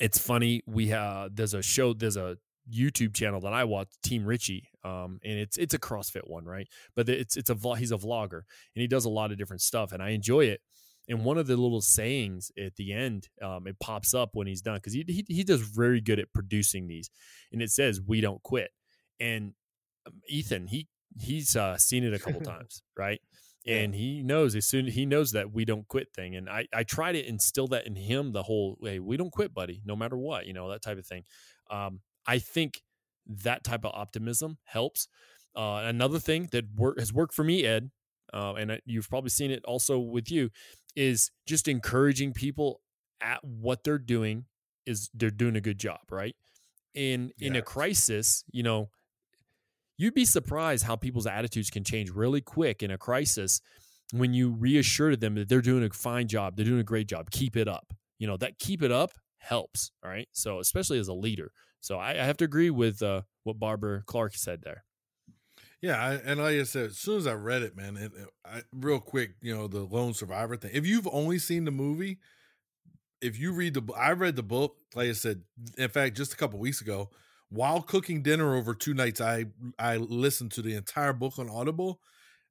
it's 0.00 0.18
funny. 0.18 0.62
We 0.66 0.88
have 0.88 1.36
there's 1.36 1.54
a 1.54 1.62
show, 1.62 1.92
there's 1.92 2.16
a 2.16 2.38
YouTube 2.72 3.14
channel 3.14 3.40
that 3.42 3.52
I 3.52 3.64
watch, 3.64 3.88
Team 4.02 4.24
Richie, 4.24 4.68
um, 4.84 5.20
and 5.24 5.38
it's 5.38 5.56
it's 5.58 5.74
a 5.74 5.78
CrossFit 5.78 6.26
one, 6.28 6.44
right? 6.44 6.66
But 6.96 7.08
it's 7.08 7.36
it's 7.36 7.50
a 7.50 7.54
vlog. 7.54 7.78
He's 7.78 7.92
a 7.92 7.98
vlogger, 7.98 8.42
and 8.74 8.80
he 8.82 8.86
does 8.86 9.04
a 9.04 9.10
lot 9.10 9.30
of 9.30 9.38
different 9.38 9.62
stuff, 9.62 9.92
and 9.92 10.02
I 10.02 10.10
enjoy 10.10 10.46
it. 10.46 10.60
And 11.08 11.24
one 11.24 11.38
of 11.38 11.46
the 11.46 11.56
little 11.56 11.80
sayings 11.80 12.52
at 12.58 12.76
the 12.76 12.92
end, 12.92 13.28
um, 13.42 13.66
it 13.66 13.78
pops 13.80 14.14
up 14.14 14.30
when 14.34 14.46
he's 14.46 14.62
done 14.62 14.76
because 14.76 14.92
he, 14.92 15.04
he 15.06 15.24
he 15.28 15.44
does 15.44 15.60
very 15.60 16.00
good 16.00 16.18
at 16.18 16.32
producing 16.32 16.86
these, 16.88 17.10
and 17.52 17.60
it 17.62 17.70
says 17.70 18.00
"We 18.00 18.20
don't 18.20 18.42
quit." 18.42 18.70
And 19.18 19.52
um, 20.06 20.14
Ethan, 20.28 20.68
he 20.68 20.88
he's 21.18 21.56
uh, 21.56 21.76
seen 21.76 22.04
it 22.04 22.14
a 22.14 22.18
couple 22.18 22.40
times, 22.42 22.82
right? 22.96 23.20
And 23.66 23.94
he 23.94 24.22
knows 24.22 24.54
as 24.56 24.66
soon 24.66 24.86
he 24.86 25.04
knows 25.04 25.32
that 25.32 25.52
we 25.52 25.64
don't 25.64 25.86
quit 25.88 26.12
thing 26.14 26.34
and 26.34 26.48
i 26.48 26.66
i 26.72 26.82
try 26.82 27.12
to 27.12 27.28
instill 27.28 27.66
that 27.68 27.86
in 27.86 27.94
him 27.94 28.32
the 28.32 28.42
whole 28.42 28.76
way 28.80 28.98
we 28.98 29.16
don't 29.16 29.32
quit 29.32 29.52
buddy 29.52 29.82
no 29.84 29.94
matter 29.94 30.16
what 30.16 30.46
you 30.46 30.52
know 30.52 30.68
that 30.70 30.82
type 30.82 30.98
of 30.98 31.06
thing. 31.06 31.24
Um 31.70 32.00
i 32.26 32.38
think 32.38 32.82
that 33.26 33.62
type 33.62 33.84
of 33.84 33.92
optimism 33.94 34.58
helps. 34.64 35.06
Uh, 35.54 35.82
another 35.84 36.18
thing 36.18 36.48
that 36.52 36.64
work, 36.74 36.98
has 36.98 37.12
worked 37.12 37.34
for 37.34 37.44
me, 37.44 37.64
Ed, 37.64 37.90
uh, 38.32 38.54
and 38.54 38.72
I- 38.72 38.80
you've 38.86 39.08
probably 39.08 39.30
seen 39.30 39.50
it 39.50 39.64
also 39.64 39.98
with 39.98 40.30
you, 40.30 40.50
is 40.96 41.30
just 41.46 41.68
encouraging 41.68 42.32
people 42.32 42.80
at 43.20 43.44
what 43.44 43.84
they're 43.84 43.98
doing 43.98 44.46
is 44.86 45.10
they're 45.14 45.30
doing 45.30 45.54
a 45.54 45.60
good 45.60 45.78
job, 45.78 46.00
right? 46.10 46.34
In 46.94 47.32
in 47.38 47.54
a 47.56 47.62
crisis, 47.62 48.42
you 48.50 48.62
know, 48.64 48.90
you'd 50.00 50.14
be 50.14 50.24
surprised 50.24 50.84
how 50.84 50.96
people's 50.96 51.26
attitudes 51.26 51.68
can 51.68 51.84
change 51.84 52.10
really 52.10 52.40
quick 52.40 52.82
in 52.82 52.90
a 52.90 52.96
crisis 52.96 53.60
when 54.12 54.32
you 54.32 54.50
reassure 54.50 55.14
them 55.14 55.34
that 55.34 55.48
they're 55.48 55.60
doing 55.60 55.84
a 55.84 55.90
fine 55.90 56.26
job, 56.26 56.56
they're 56.56 56.64
doing 56.64 56.80
a 56.80 56.84
great 56.84 57.06
job, 57.06 57.30
keep 57.30 57.56
it 57.56 57.68
up. 57.68 57.92
You 58.18 58.26
know, 58.26 58.36
that 58.38 58.58
keep 58.58 58.82
it 58.82 58.90
up 58.90 59.12
helps, 59.38 59.92
all 60.04 60.10
right? 60.10 60.28
So, 60.32 60.58
especially 60.58 60.98
as 60.98 61.08
a 61.08 61.14
leader. 61.14 61.52
So, 61.80 61.98
I, 61.98 62.12
I 62.12 62.24
have 62.24 62.36
to 62.38 62.44
agree 62.44 62.70
with 62.70 63.02
uh, 63.02 63.22
what 63.44 63.58
Barbara 63.58 64.02
Clark 64.06 64.34
said 64.34 64.62
there. 64.62 64.84
Yeah, 65.80 66.02
I, 66.02 66.14
and 66.14 66.40
like 66.40 66.56
I 66.56 66.64
said, 66.64 66.86
as 66.86 66.98
soon 66.98 67.18
as 67.18 67.26
I 67.26 67.32
read 67.34 67.62
it, 67.62 67.76
man, 67.76 67.96
it, 67.96 68.12
I, 68.44 68.62
real 68.72 69.00
quick, 69.00 69.32
you 69.40 69.54
know, 69.54 69.66
the 69.66 69.80
lone 69.80 70.12
survivor 70.12 70.56
thing. 70.56 70.72
If 70.74 70.86
you've 70.86 71.08
only 71.10 71.38
seen 71.38 71.64
the 71.64 71.70
movie, 71.70 72.18
if 73.22 73.38
you 73.38 73.52
read 73.52 73.74
the, 73.74 73.92
I 73.94 74.12
read 74.12 74.36
the 74.36 74.42
book. 74.42 74.76
Like 74.94 75.08
I 75.08 75.12
said, 75.12 75.42
in 75.78 75.88
fact, 75.88 76.16
just 76.16 76.34
a 76.34 76.36
couple 76.36 76.58
weeks 76.58 76.80
ago, 76.80 77.10
while 77.50 77.82
cooking 77.82 78.22
dinner 78.22 78.54
over 78.54 78.74
two 78.74 78.94
nights, 78.94 79.20
I 79.20 79.46
I 79.78 79.96
listened 79.96 80.52
to 80.52 80.62
the 80.62 80.74
entire 80.74 81.12
book 81.12 81.38
on 81.38 81.50
Audible, 81.50 82.00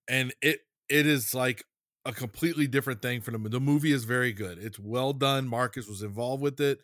and 0.07 0.33
it 0.41 0.59
it 0.89 1.07
is 1.07 1.33
like 1.33 1.63
a 2.05 2.11
completely 2.11 2.67
different 2.67 3.01
thing 3.01 3.21
for 3.21 3.31
them. 3.31 3.43
The 3.49 3.59
movie 3.59 3.91
is 3.91 4.03
very 4.03 4.33
good. 4.33 4.57
It's 4.57 4.79
well 4.79 5.13
done. 5.13 5.47
Marcus 5.47 5.87
was 5.87 6.01
involved 6.01 6.41
with 6.41 6.59
it, 6.59 6.79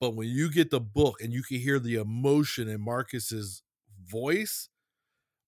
but 0.00 0.14
when 0.14 0.28
you 0.28 0.50
get 0.50 0.70
the 0.70 0.80
book 0.80 1.20
and 1.20 1.32
you 1.32 1.42
can 1.42 1.58
hear 1.58 1.78
the 1.78 1.96
emotion 1.96 2.68
in 2.68 2.80
Marcus's 2.80 3.62
voice 4.04 4.68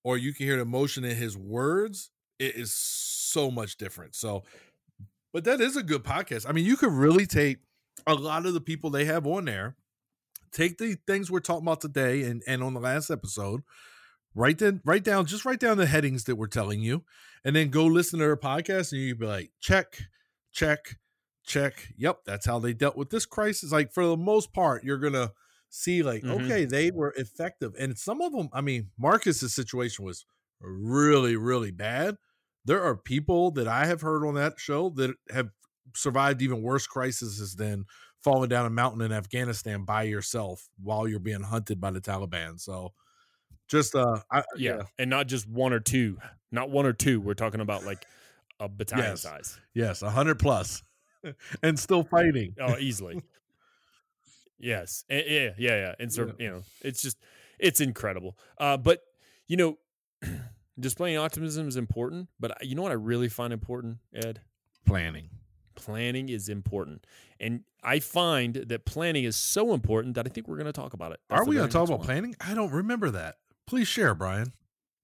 or 0.05 0.19
you 0.19 0.35
can 0.35 0.47
hear 0.47 0.57
the 0.57 0.63
emotion 0.63 1.05
in 1.05 1.17
his 1.17 1.37
words, 1.37 2.11
it 2.39 2.57
is 2.57 2.73
so 2.73 3.51
much 3.51 3.77
different. 3.77 4.15
So, 4.15 4.43
but 5.33 5.45
that 5.45 5.61
is 5.61 5.77
a 5.77 5.83
good 5.83 6.03
podcast. 6.05 6.47
I 6.49 6.53
mean, 6.53 6.65
you 6.65 6.77
could 6.77 6.93
really 6.93 7.27
take 7.27 7.59
a 8.07 8.15
lot 8.15 8.47
of 8.47 8.55
the 8.55 8.61
people 8.61 8.91
they 8.91 9.05
have 9.05 9.27
on 9.27 9.45
there, 9.45 9.77
take 10.53 10.79
the 10.79 10.97
things 11.07 11.31
we're 11.31 11.41
talking 11.41 11.65
about 11.67 11.81
today 11.81 12.23
and 12.23 12.43
and 12.47 12.63
on 12.63 12.75
the 12.75 12.81
last 12.81 13.11
episode, 13.11 13.63
write 14.35 14.59
then 14.59 14.81
write 14.85 15.05
down 15.05 15.27
just 15.27 15.45
write 15.45 15.61
down 15.61 15.77
the 15.79 15.87
headings 15.87 16.25
that 16.25 16.37
we're 16.37 16.47
telling 16.47 16.81
you, 16.81 17.05
and 17.45 17.55
then 17.57 17.71
go 17.71 17.87
listen 17.87 18.19
to 18.19 18.25
their 18.25 18.37
podcast, 18.37 18.93
and 18.93 19.01
you'd 19.01 19.19
be 19.19 19.27
like, 19.27 19.51
check, 19.61 19.99
check, 20.53 20.97
check. 21.45 21.89
Yep, 21.97 22.21
that's 22.27 22.47
how 22.47 22.59
they 22.59 22.73
dealt 22.73 22.97
with 22.97 23.11
this 23.11 23.27
crisis. 23.27 23.73
Like 23.73 23.93
for 23.93 24.07
the 24.07 24.17
most 24.17 24.53
part, 24.53 24.85
you're 24.85 24.99
gonna 24.99 25.33
see 25.75 26.03
like 26.03 26.23
Mhm. 26.23 26.45
okay 26.45 26.65
they 26.67 26.91
were 26.91 27.15
effective 27.17 27.73
and 27.79 27.97
some 27.99 28.21
of 28.21 28.31
them 28.33 28.51
i 28.53 28.61
mean 28.61 28.91
marcus's 28.99 29.55
situation 29.55 30.05
was 30.05 30.27
really 30.61 31.35
really 31.35 31.71
bad 31.71 32.19
there 32.67 32.83
are 32.83 32.95
people 32.95 33.51
that 33.53 33.67
i 33.67 33.87
have 33.87 34.03
heard 34.03 34.23
on 34.23 34.35
that 34.35 34.53
show 34.59 34.91
that 34.91 35.15
have 35.31 35.49
survived 35.97 36.43
even 36.43 36.61
worse 36.61 36.87
crises 36.87 37.55
than 37.57 37.87
falling 38.23 38.49
down 38.49 38.67
a 38.67 38.71
mountain 38.71 39.01
in 39.03 39.13
afghanistan 39.13 39.85
by 39.85 40.03
yourself 40.05 40.69
while 40.83 41.07
you're 41.09 41.19
being 41.21 41.43
hunted 41.43 41.81
by 41.81 41.91
the 41.91 42.01
taliban 42.01 42.59
so 42.61 42.93
just 43.69 43.95
uh 43.95 44.21
I, 44.31 44.43
Yeah. 44.57 44.83
And 44.99 45.09
not 45.11 45.29
just 45.29 45.49
one 45.49 45.73
or 45.73 45.81
two, 45.81 46.19
not 46.51 46.69
one 46.71 46.85
or 46.85 46.93
two. 46.93 47.21
We're 47.21 47.33
talking 47.35 47.61
about 47.61 47.85
like 47.85 48.05
a 48.61 48.69
battalion 48.69 49.13
Yes. 49.13 49.23
size. 49.23 49.59
yes 49.73 50.03
a 50.03 50.07
100 50.07 50.39
plus 50.39 50.83
and 51.63 51.79
still 51.79 52.03
fighting 52.05 52.55
Oh, 52.61 52.77
easily. 52.79 53.23
yes. 54.59 55.05
Eh, 55.09 55.23
Yeah, 55.27 55.51
yeah, 55.59 55.77
yeah. 55.77 55.95
And 55.99 56.13
so, 56.13 56.27
Yeah. 56.27 56.33
you 56.39 56.51
know, 56.51 56.63
it's 56.83 57.03
just, 57.03 57.19
it's 57.59 57.81
incredible. 57.81 58.37
Uh, 58.59 58.77
but, 58.77 59.01
you 59.49 59.57
know, 59.57 59.79
displaying 60.79 61.17
optimism 61.17 61.69
is 61.69 61.77
important. 61.77 62.29
But 62.39 62.65
you 62.65 62.75
know 62.75 62.83
what 62.83 62.93
I 62.93 62.97
really 62.97 63.29
find 63.29 63.53
important, 63.53 63.99
Ed? 64.15 64.41
planning 64.85 65.31
Planning 65.75 66.29
is 66.29 66.49
important. 66.49 67.07
And 67.41 67.65
I 67.83 67.99
find 67.99 68.55
that 68.55 68.85
planning 68.85 69.25
is 69.25 69.37
so 69.37 69.73
important 69.75 70.15
that 70.15 70.27
I 70.27 70.31
think 70.31 70.47
we're 70.49 70.57
going 70.57 70.67
to 70.67 70.73
talk 70.73 70.93
about 70.95 71.13
it. 71.13 71.21
That's 71.29 71.43
are 71.43 71.45
we 71.45 71.57
gonna 71.57 71.69
talk 71.69 71.89
about 71.89 71.99
one. 71.99 72.07
planning 72.07 72.37
i 72.41 72.55
don't 72.55 72.71
remember 72.71 73.11
that 73.11 73.37
please 73.67 73.89
share 73.89 74.15
brian 74.15 74.53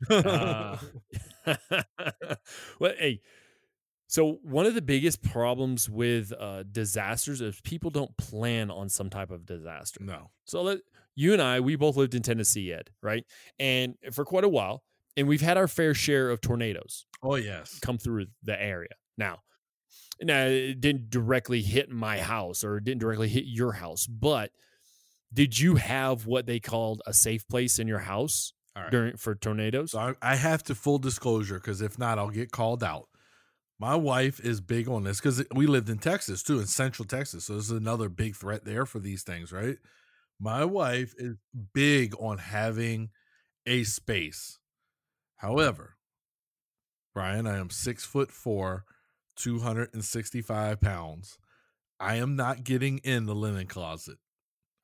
Uh, 0.08 0.76
well, 2.78 2.92
hey, 2.98 3.20
so 4.06 4.38
one 4.42 4.64
of 4.66 4.74
the 4.74 4.82
biggest 4.82 5.22
problems 5.22 5.88
with 5.90 6.32
uh, 6.38 6.62
disasters 6.70 7.40
is 7.40 7.60
people 7.62 7.90
don't 7.90 8.16
plan 8.16 8.70
on 8.70 8.88
some 8.88 9.10
type 9.10 9.30
of 9.30 9.44
disaster. 9.44 9.98
no 10.02 10.30
So 10.44 10.62
let 10.62 10.78
you 11.16 11.32
and 11.32 11.42
I, 11.42 11.60
we 11.60 11.74
both 11.76 11.96
lived 11.96 12.14
in 12.14 12.22
Tennessee, 12.22 12.72
Ed, 12.72 12.90
right? 13.02 13.24
And 13.58 13.96
for 14.12 14.24
quite 14.24 14.44
a 14.44 14.48
while, 14.48 14.84
and 15.16 15.26
we've 15.26 15.40
had 15.40 15.56
our 15.56 15.66
fair 15.66 15.94
share 15.94 16.30
of 16.30 16.40
tornadoes 16.40 17.06
oh 17.22 17.34
yes 17.34 17.78
come 17.80 17.98
through 17.98 18.26
the 18.44 18.60
area. 18.60 18.90
Now, 19.16 19.38
now 20.20 20.44
uh, 20.44 20.48
it 20.48 20.80
didn't 20.80 21.10
directly 21.10 21.62
hit 21.62 21.90
my 21.90 22.18
house 22.18 22.64
or 22.64 22.78
it 22.78 22.84
didn't 22.84 23.00
directly 23.00 23.28
hit 23.28 23.44
your 23.46 23.72
house, 23.72 24.06
but 24.06 24.50
did 25.32 25.58
you 25.58 25.76
have 25.76 26.26
what 26.26 26.46
they 26.46 26.58
called 26.58 27.02
a 27.06 27.12
safe 27.12 27.46
place 27.48 27.78
in 27.78 27.86
your 27.86 28.00
house 28.00 28.52
right. 28.76 28.90
during 28.90 29.16
for 29.16 29.34
tornadoes? 29.34 29.92
So 29.92 29.98
I, 29.98 30.14
I 30.22 30.36
have 30.36 30.62
to 30.64 30.74
full 30.74 30.98
disclosure 30.98 31.56
because 31.56 31.80
if 31.80 31.98
not, 31.98 32.18
I'll 32.18 32.30
get 32.30 32.50
called 32.50 32.82
out. 32.82 33.08
My 33.78 33.94
wife 33.94 34.40
is 34.40 34.60
big 34.60 34.88
on 34.88 35.04
this 35.04 35.20
because 35.20 35.44
we 35.54 35.66
lived 35.66 35.88
in 35.88 35.98
Texas 35.98 36.42
too, 36.42 36.58
in 36.58 36.66
Central 36.66 37.06
Texas. 37.06 37.44
So 37.44 37.54
this 37.54 37.66
is 37.66 37.70
another 37.70 38.08
big 38.08 38.34
threat 38.34 38.64
there 38.64 38.86
for 38.86 38.98
these 38.98 39.22
things, 39.22 39.52
right? 39.52 39.76
My 40.40 40.64
wife 40.64 41.14
is 41.16 41.36
big 41.74 42.14
on 42.18 42.38
having 42.38 43.10
a 43.66 43.84
space. 43.84 44.58
However, 45.36 45.96
Brian, 47.14 47.46
I 47.46 47.58
am 47.58 47.70
six 47.70 48.04
foot 48.04 48.32
four, 48.32 48.84
265 49.38 50.80
pounds. 50.80 51.38
I 52.00 52.16
am 52.16 52.36
not 52.36 52.64
getting 52.64 52.98
in 52.98 53.26
the 53.26 53.34
linen 53.34 53.66
closet. 53.66 54.18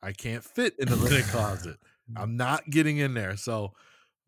I 0.03 0.12
can't 0.12 0.45
fit 0.45 0.75
in 0.79 0.88
the 0.88 0.97
linen 0.97 1.23
closet. 1.23 1.77
I'm 2.17 2.37
not 2.37 2.69
getting 2.71 2.99
in 2.99 3.14
there. 3.14 3.37
So 3.37 3.73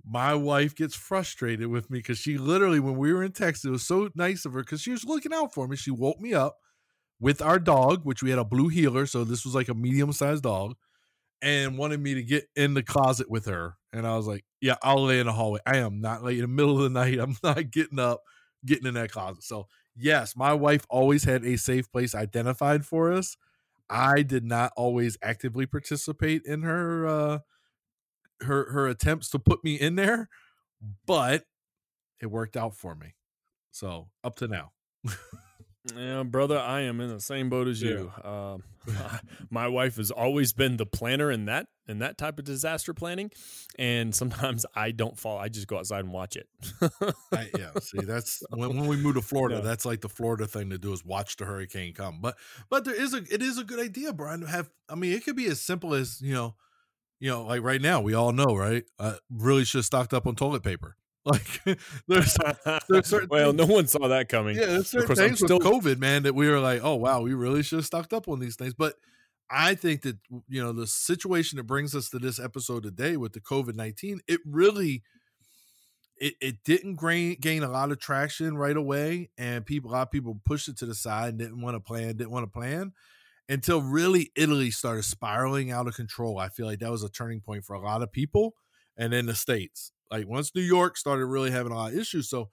my 0.04 0.34
wife 0.34 0.74
gets 0.74 0.94
frustrated 0.94 1.66
with 1.66 1.90
me 1.90 1.98
because 1.98 2.18
she 2.18 2.38
literally, 2.38 2.80
when 2.80 2.96
we 2.96 3.12
were 3.12 3.24
in 3.24 3.32
Texas, 3.32 3.64
it 3.64 3.70
was 3.70 3.82
so 3.82 4.08
nice 4.14 4.44
of 4.44 4.52
her 4.52 4.60
because 4.60 4.80
she 4.80 4.92
was 4.92 5.04
looking 5.04 5.34
out 5.34 5.52
for 5.52 5.66
me. 5.66 5.76
She 5.76 5.90
woke 5.90 6.20
me 6.20 6.32
up 6.32 6.56
with 7.20 7.42
our 7.42 7.58
dog, 7.58 8.04
which 8.04 8.22
we 8.22 8.30
had 8.30 8.38
a 8.38 8.44
blue 8.44 8.68
heeler. 8.68 9.06
So 9.06 9.24
this 9.24 9.44
was 9.44 9.54
like 9.54 9.68
a 9.68 9.74
medium 9.74 10.12
sized 10.12 10.44
dog, 10.44 10.76
and 11.42 11.76
wanted 11.76 12.00
me 12.00 12.14
to 12.14 12.22
get 12.22 12.46
in 12.54 12.74
the 12.74 12.82
closet 12.82 13.30
with 13.30 13.46
her. 13.46 13.76
And 13.92 14.06
I 14.06 14.16
was 14.16 14.26
like, 14.26 14.44
Yeah, 14.60 14.76
I'll 14.82 15.04
lay 15.04 15.18
in 15.20 15.26
the 15.26 15.32
hallway. 15.32 15.60
I 15.66 15.78
am 15.78 16.00
not 16.00 16.22
like 16.22 16.34
in 16.34 16.42
the 16.42 16.48
middle 16.48 16.76
of 16.76 16.82
the 16.84 16.90
night. 16.90 17.18
I'm 17.18 17.36
not 17.42 17.70
getting 17.70 17.98
up, 17.98 18.22
getting 18.64 18.86
in 18.86 18.94
that 18.94 19.10
closet. 19.10 19.42
So, 19.42 19.66
yes, 19.96 20.36
my 20.36 20.52
wife 20.52 20.86
always 20.88 21.24
had 21.24 21.44
a 21.44 21.56
safe 21.56 21.90
place 21.90 22.14
identified 22.14 22.84
for 22.84 23.12
us. 23.12 23.36
I 23.88 24.22
did 24.22 24.44
not 24.44 24.72
always 24.76 25.16
actively 25.22 25.66
participate 25.66 26.42
in 26.44 26.62
her 26.62 27.06
uh 27.06 27.38
her 28.42 28.70
her 28.72 28.88
attempts 28.88 29.30
to 29.30 29.38
put 29.38 29.62
me 29.64 29.76
in 29.76 29.94
there, 29.94 30.28
but 31.06 31.44
it 32.20 32.26
worked 32.26 32.56
out 32.56 32.76
for 32.76 32.94
me. 32.94 33.14
So 33.70 34.08
up 34.24 34.36
to 34.36 34.48
now. 34.48 34.72
Yeah, 35.94 36.22
brother, 36.24 36.58
I 36.58 36.82
am 36.82 37.00
in 37.00 37.08
the 37.08 37.20
same 37.20 37.48
boat 37.48 37.68
as 37.68 37.80
you. 37.80 38.12
Um, 38.24 38.62
my 39.50 39.68
wife 39.68 39.96
has 39.96 40.10
always 40.10 40.52
been 40.52 40.76
the 40.76 40.86
planner 40.86 41.30
in 41.30 41.46
that 41.46 41.68
in 41.88 42.00
that 42.00 42.18
type 42.18 42.38
of 42.38 42.44
disaster 42.44 42.92
planning, 42.92 43.30
and 43.78 44.14
sometimes 44.14 44.66
I 44.74 44.90
don't 44.90 45.18
fall. 45.18 45.38
I 45.38 45.48
just 45.48 45.66
go 45.66 45.78
outside 45.78 46.00
and 46.04 46.12
watch 46.12 46.36
it. 46.36 46.48
I, 47.32 47.50
yeah, 47.58 47.70
see, 47.80 48.00
that's 48.00 48.42
when, 48.50 48.76
when 48.76 48.86
we 48.86 48.96
move 48.96 49.14
to 49.14 49.22
Florida. 49.22 49.56
Yeah. 49.56 49.62
That's 49.62 49.84
like 49.84 50.00
the 50.00 50.08
Florida 50.08 50.46
thing 50.46 50.70
to 50.70 50.78
do 50.78 50.92
is 50.92 51.04
watch 51.04 51.36
the 51.36 51.44
hurricane 51.44 51.94
come. 51.94 52.18
But 52.20 52.36
but 52.68 52.84
there 52.84 52.94
is 52.94 53.14
a 53.14 53.18
it 53.30 53.42
is 53.42 53.58
a 53.58 53.64
good 53.64 53.80
idea, 53.80 54.12
Brian. 54.12 54.40
To 54.40 54.46
have 54.46 54.70
I 54.88 54.94
mean, 54.94 55.12
it 55.12 55.24
could 55.24 55.36
be 55.36 55.46
as 55.46 55.60
simple 55.60 55.94
as 55.94 56.20
you 56.20 56.34
know, 56.34 56.54
you 57.20 57.30
know, 57.30 57.44
like 57.44 57.62
right 57.62 57.80
now 57.80 58.00
we 58.00 58.14
all 58.14 58.32
know, 58.32 58.56
right? 58.56 58.84
Uh, 58.98 59.14
really 59.30 59.64
should 59.64 59.78
have 59.78 59.86
stocked 59.86 60.14
up 60.14 60.26
on 60.26 60.34
toilet 60.34 60.62
paper. 60.62 60.96
Like 61.32 61.78
there's 62.06 62.36
there's 62.88 63.06
certain 63.06 63.28
well, 63.28 63.50
things- 63.52 63.68
no 63.68 63.74
one 63.74 63.88
saw 63.88 64.06
that 64.06 64.28
coming. 64.28 64.56
yeah, 64.56 64.66
there's 64.66 64.88
certain 64.90 65.08
course, 65.08 65.18
things 65.18 65.42
with 65.42 65.50
still- 65.50 65.58
COVID, 65.58 65.98
man, 65.98 66.22
that 66.22 66.36
we 66.36 66.48
were 66.48 66.60
like, 66.60 66.80
oh 66.84 66.94
wow, 66.94 67.20
we 67.20 67.34
really 67.34 67.64
should 67.64 67.78
have 67.80 67.86
stocked 67.86 68.12
up 68.12 68.28
on 68.28 68.38
these 68.38 68.54
things. 68.54 68.74
But 68.74 68.94
I 69.50 69.74
think 69.74 70.02
that 70.02 70.18
you 70.48 70.62
know 70.62 70.72
the 70.72 70.86
situation 70.86 71.56
that 71.56 71.64
brings 71.64 71.96
us 71.96 72.10
to 72.10 72.20
this 72.20 72.38
episode 72.38 72.84
today 72.84 73.16
with 73.16 73.32
the 73.32 73.40
COVID 73.40 73.74
nineteen, 73.74 74.20
it 74.28 74.40
really 74.46 75.02
it, 76.18 76.34
it 76.40 76.56
didn't 76.64 77.00
gain, 77.00 77.36
gain 77.40 77.62
a 77.62 77.68
lot 77.68 77.90
of 77.90 77.98
traction 77.98 78.56
right 78.56 78.76
away, 78.76 79.30
and 79.36 79.66
people 79.66 79.90
a 79.90 79.92
lot 79.92 80.02
of 80.02 80.10
people 80.10 80.40
pushed 80.44 80.68
it 80.68 80.78
to 80.78 80.86
the 80.86 80.94
side 80.94 81.30
and 81.30 81.38
didn't 81.38 81.60
want 81.60 81.74
to 81.74 81.80
plan, 81.80 82.16
didn't 82.16 82.30
want 82.30 82.44
to 82.44 82.50
plan 82.50 82.92
until 83.48 83.82
really 83.82 84.30
Italy 84.36 84.70
started 84.70 85.02
spiraling 85.04 85.70
out 85.70 85.86
of 85.86 85.94
control. 85.94 86.38
I 86.38 86.48
feel 86.48 86.66
like 86.66 86.78
that 86.80 86.90
was 86.90 87.02
a 87.02 87.08
turning 87.08 87.40
point 87.40 87.64
for 87.64 87.74
a 87.74 87.80
lot 87.80 88.02
of 88.02 88.12
people, 88.12 88.54
and 88.96 89.12
then 89.12 89.26
the 89.26 89.34
states. 89.34 89.92
Like 90.10 90.26
once 90.28 90.54
New 90.54 90.62
York 90.62 90.96
started 90.96 91.26
really 91.26 91.50
having 91.50 91.72
a 91.72 91.76
lot 91.76 91.92
of 91.92 91.98
issues, 91.98 92.28
so 92.28 92.50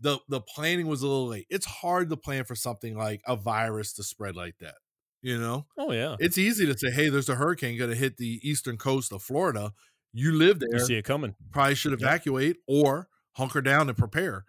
the 0.00 0.18
the 0.28 0.40
planning 0.40 0.86
was 0.86 1.02
a 1.02 1.06
little 1.08 1.28
late. 1.28 1.46
It's 1.50 1.66
hard 1.66 2.10
to 2.10 2.16
plan 2.16 2.44
for 2.44 2.54
something 2.54 2.96
like 2.96 3.22
a 3.26 3.36
virus 3.36 3.92
to 3.94 4.02
spread 4.02 4.36
like 4.36 4.58
that. 4.58 4.76
You 5.22 5.38
know, 5.38 5.66
Oh 5.76 5.92
yeah. 5.92 6.16
it's 6.18 6.38
easy 6.38 6.64
to 6.66 6.76
say, 6.78 6.90
"Hey, 6.90 7.08
there's 7.10 7.28
a 7.28 7.34
hurricane 7.34 7.76
going 7.78 7.90
to 7.90 7.96
hit 7.96 8.16
the 8.16 8.40
eastern 8.42 8.76
coast 8.78 9.12
of 9.12 9.22
Florida." 9.22 9.72
you 10.12 10.32
live 10.32 10.58
there, 10.58 10.70
You 10.72 10.80
see 10.80 10.96
it 10.96 11.04
coming. 11.04 11.36
probably 11.52 11.76
should 11.76 11.92
evacuate 11.92 12.56
or 12.66 13.08
hunker 13.34 13.60
down 13.60 13.88
and 13.88 13.96
prepare. 13.96 14.44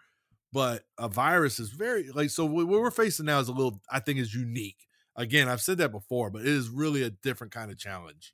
But 0.54 0.84
a 0.98 1.08
virus 1.08 1.60
is 1.60 1.70
very 1.70 2.10
like 2.12 2.30
so. 2.30 2.46
What 2.46 2.68
we're 2.68 2.92
facing 2.92 3.26
now 3.28 3.40
is 3.40 3.48
a 3.48 3.54
little, 3.54 3.82
I 3.92 4.00
think, 4.00 4.20
is 4.20 4.34
unique. 4.34 4.88
Again, 5.16 5.48
I've 5.50 5.62
said 5.62 5.78
that 5.78 5.92
before, 5.92 6.30
but 6.32 6.42
it 6.42 6.48
is 6.48 6.68
really 6.70 7.04
a 7.04 7.10
different 7.12 7.54
kind 7.54 7.70
of 7.72 7.78
challenge. 7.78 8.34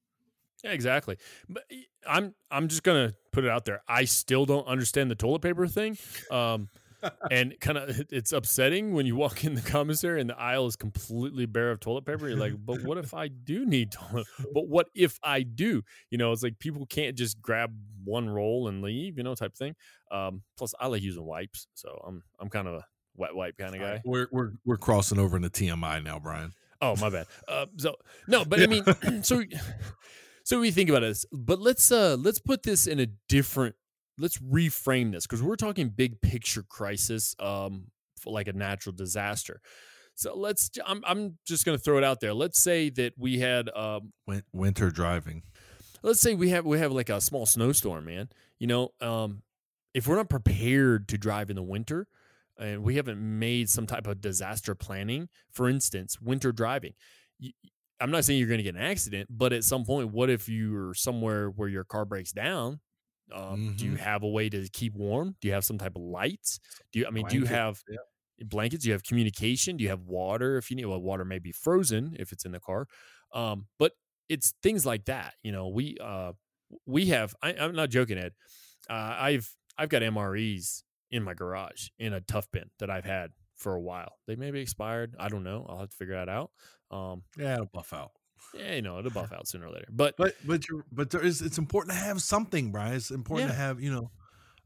Yeah, 0.64 0.72
exactly. 0.72 1.18
But 1.50 1.64
I'm 2.08 2.34
I'm 2.50 2.68
just 2.70 2.84
gonna 2.84 3.14
put 3.38 3.46
it 3.46 3.52
out 3.52 3.66
there. 3.66 3.84
I 3.88 4.06
still 4.06 4.48
don't 4.48 4.66
understand 4.66 5.12
the 5.12 5.16
toilet 5.16 5.44
paper 5.44 5.68
thing. 5.68 5.96
Um, 6.32 6.70
and 7.30 7.54
kind 7.60 7.78
of 7.78 8.02
it's 8.10 8.32
upsetting 8.32 8.94
when 8.94 9.06
you 9.06 9.16
walk 9.16 9.44
in 9.44 9.54
the 9.54 9.62
commissary 9.62 10.20
and 10.20 10.28
the 10.28 10.36
aisle 10.36 10.66
is 10.66 10.76
completely 10.76 11.46
bare 11.46 11.70
of 11.70 11.80
toilet 11.80 12.04
paper. 12.04 12.28
You're 12.28 12.40
like, 12.40 12.54
but 12.58 12.82
what 12.82 12.98
if 12.98 13.14
I 13.14 13.28
do 13.28 13.64
need 13.64 13.92
toilet? 13.92 14.26
But 14.56 14.68
what 14.68 14.88
if 14.96 15.20
I 15.22 15.44
do? 15.44 15.84
You 16.10 16.18
know, 16.18 16.32
it's 16.32 16.42
like 16.42 16.58
people 16.58 16.88
can't 16.88 17.16
just 17.16 17.40
grab 17.40 17.72
one 18.04 18.28
roll 18.28 18.70
and 18.70 18.82
leave, 18.82 19.20
you 19.20 19.24
know, 19.24 19.36
type 19.36 19.56
thing. 19.56 19.76
Um, 20.10 20.42
plus, 20.58 20.74
I 20.80 20.88
like 20.88 21.04
using 21.04 21.24
wipes, 21.24 21.68
so 21.76 22.02
I'm 22.08 22.24
I'm 22.40 22.50
kind 22.50 22.68
of 22.68 22.74
a 22.74 22.86
wet 23.18 23.36
wipe 23.36 23.56
kind 23.60 23.76
of 23.76 23.82
guy. 23.82 24.02
We're 24.04 24.30
we're 24.32 24.54
we're 24.66 24.78
crossing 24.78 25.20
over 25.20 25.38
into 25.38 25.50
TMI 25.52 26.04
now, 26.04 26.18
Brian. 26.18 26.54
Oh, 26.82 26.96
my 26.96 27.12
bad. 27.12 27.28
Uh, 27.48 27.68
so 27.78 27.98
no, 28.28 28.46
but 28.46 28.62
I 28.62 28.66
mean, 28.66 28.84
so 29.24 29.44
so 30.48 30.62
we 30.62 30.72
think 30.72 30.90
about 30.90 31.02
this, 31.02 31.26
but 31.34 31.60
let's 31.60 31.92
uh 31.92 32.16
let's 32.18 32.40
put 32.40 32.64
this 32.64 32.88
in 32.88 33.02
a 33.02 33.08
different. 33.28 33.76
Let's 34.18 34.38
reframe 34.38 35.12
this 35.12 35.28
because 35.28 35.44
we're 35.44 35.58
talking 35.58 35.90
big 35.90 36.22
picture 36.22 36.64
crisis, 36.64 37.36
um, 37.38 37.88
for 38.18 38.32
like 38.32 38.48
a 38.48 38.54
natural 38.54 38.96
disaster. 38.96 39.60
So 40.16 40.38
let's. 40.38 40.72
I'm 40.86 41.04
I'm 41.06 41.38
just 41.46 41.66
gonna 41.66 41.78
throw 41.78 41.98
it 41.98 42.06
out 42.06 42.22
there. 42.22 42.34
Let's 42.34 42.64
say 42.64 42.90
that 42.92 43.12
we 43.18 43.40
had 43.40 43.70
um 43.76 44.14
winter 44.54 44.90
driving. 44.90 45.44
let's 46.02 46.22
say 46.22 46.34
we 46.34 46.48
have 46.52 46.64
we 46.66 46.80
have 46.80 46.94
like 46.94 47.10
a 47.10 47.20
small 47.20 47.46
snowstorm, 47.46 48.06
man. 48.06 48.30
You 48.58 48.68
know, 48.68 48.94
um, 49.02 49.42
if 49.94 50.08
we're 50.08 50.16
not 50.16 50.30
prepared 50.30 51.10
to 51.10 51.18
drive 51.18 51.50
in 51.50 51.58
the 51.58 51.62
winter, 51.62 52.08
and 52.58 52.84
we 52.84 52.96
haven't 52.96 53.20
made 53.20 53.70
some 53.70 53.86
type 53.86 54.08
of 54.08 54.22
disaster 54.22 54.76
planning, 54.76 55.28
for 55.52 55.68
instance, 55.68 56.22
winter 56.22 56.54
driving. 56.54 56.94
I'm 58.00 58.12
not 58.12 58.26
saying 58.26 58.40
you're 58.40 58.48
going 58.48 58.60
to 58.60 58.64
get 58.64 58.76
an 58.76 58.82
accident, 58.82 59.28
but 59.32 59.54
at 59.54 59.64
some 59.64 59.86
point, 59.86 60.12
what 60.12 60.30
if 60.30 60.48
you're 60.50 60.94
somewhere 60.94 61.50
where 61.50 61.70
your 61.70 61.84
car 61.84 62.06
breaks 62.06 62.32
down? 62.32 62.80
Um, 63.32 63.70
Do 63.76 63.86
you 63.86 63.96
Mhm. 63.96 63.98
have 63.98 64.24
a 64.24 64.28
way 64.28 64.50
to 64.50 64.70
keep 64.72 64.94
warm? 64.96 65.36
Do 65.42 65.48
you 65.48 65.54
have 65.54 65.66
some 65.66 65.78
type 65.78 65.96
of 65.96 66.02
lights? 66.02 66.60
Do 66.92 67.00
you? 67.00 67.08
I 67.08 67.10
mean, 67.12 67.28
do 67.28 67.36
you 67.36 67.46
Blanket, 67.46 67.46
have 67.46 67.84
blankets? 68.40 68.84
Do 68.84 68.90
you 68.90 68.94
have 68.94 69.04
communication? 69.04 69.78
Do 69.78 69.84
you 69.84 69.90
have 69.90 70.02
water? 70.02 70.58
If 70.58 70.70
you 70.70 70.78
need, 70.78 70.86
well, 70.86 71.02
water 71.02 71.26
may 71.26 71.40
be 71.40 71.52
frozen 71.52 72.16
if 72.20 72.32
it's 72.32 72.46
in 72.46 72.52
the 72.52 72.60
car. 72.60 72.88
Um, 73.34 73.68
but 73.80 73.94
it's 74.30 74.54
things 74.64 74.86
like 74.86 75.06
that. 75.06 75.36
You 75.44 75.52
know, 75.52 75.68
we 75.68 75.98
uh, 76.02 76.34
we 76.86 77.08
have. 77.08 77.36
I, 77.42 77.54
I'm 77.54 77.76
not 77.76 77.90
joking, 77.90 78.18
Ed. 78.18 78.34
Uh, 78.90 79.16
I've 79.20 79.56
I've 79.78 79.90
got 79.90 80.04
MREs 80.04 80.84
in 81.12 81.24
my 81.24 81.34
garage 81.34 81.90
in 82.00 82.14
a 82.14 82.22
tough 82.22 82.50
bin 82.52 82.70
that 82.80 82.90
I've 82.90 83.06
had 83.06 83.32
for 83.58 83.74
a 83.76 83.82
while. 83.82 84.14
They 84.28 84.36
may 84.36 84.52
be 84.52 84.62
expired. 84.62 85.16
I 85.20 85.30
don't 85.30 85.44
know. 85.44 85.66
I'll 85.68 85.80
have 85.80 85.90
to 85.90 85.96
figure 85.98 86.16
that 86.16 86.30
out. 86.30 86.52
Um, 86.92 87.24
Yeah, 87.38 87.56
it'll 87.56 87.66
buff 87.68 87.94
out. 87.94 88.12
yeah, 88.54 88.76
you 88.76 88.82
know, 88.82 89.00
it'll 89.00 89.12
buff 89.12 89.32
out 89.34 89.48
sooner 89.48 89.68
or 89.68 89.72
later. 89.72 89.88
But 89.92 90.16
But 90.18 90.36
but 90.46 90.68
you're, 90.70 90.86
but 90.92 91.10
there 91.10 91.24
is 91.24 91.42
it's 91.42 91.58
important 91.58 91.94
to 91.98 92.04
have 92.04 92.22
something, 92.22 92.72
Brian. 92.72 92.94
It's 92.96 93.12
important 93.12 93.50
to 93.52 93.56
have 93.58 93.82
you 93.82 93.92
know. 93.92 94.12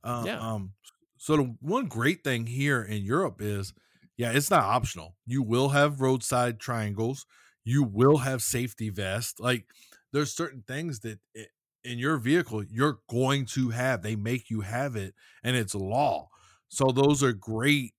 Uh, 0.04 0.24
Yeah. 0.26 0.40
Um. 0.40 0.74
So 1.18 1.38
the 1.38 1.56
one 1.62 1.86
great 1.88 2.24
thing 2.24 2.48
here 2.48 2.82
in 2.82 3.04
Europe 3.04 3.42
is, 3.42 3.74
yeah, 4.18 4.32
it's 4.32 4.50
not 4.50 4.64
optional. 4.64 5.16
You 5.28 5.44
will 5.44 5.70
have 5.70 6.02
roadside 6.02 6.60
triangles. 6.60 7.26
You 7.64 7.84
will 7.84 8.18
have 8.18 8.42
safety 8.42 8.90
vests. 8.90 9.40
Like 9.40 9.66
there's 10.12 10.34
certain 10.36 10.64
things 10.68 11.00
that 11.02 11.20
i 11.38 11.46
in 11.84 11.98
your 11.98 12.18
vehicle 12.18 12.64
you're 12.64 13.00
going 13.10 13.46
to 13.48 13.70
have. 13.70 14.02
They 14.04 14.16
make 14.16 14.50
you 14.52 14.62
have 14.62 14.96
it, 14.96 15.16
and 15.44 15.56
it's 15.56 15.74
law. 15.76 16.30
So 16.70 16.92
those 16.92 17.24
are 17.24 17.34
great 17.34 17.94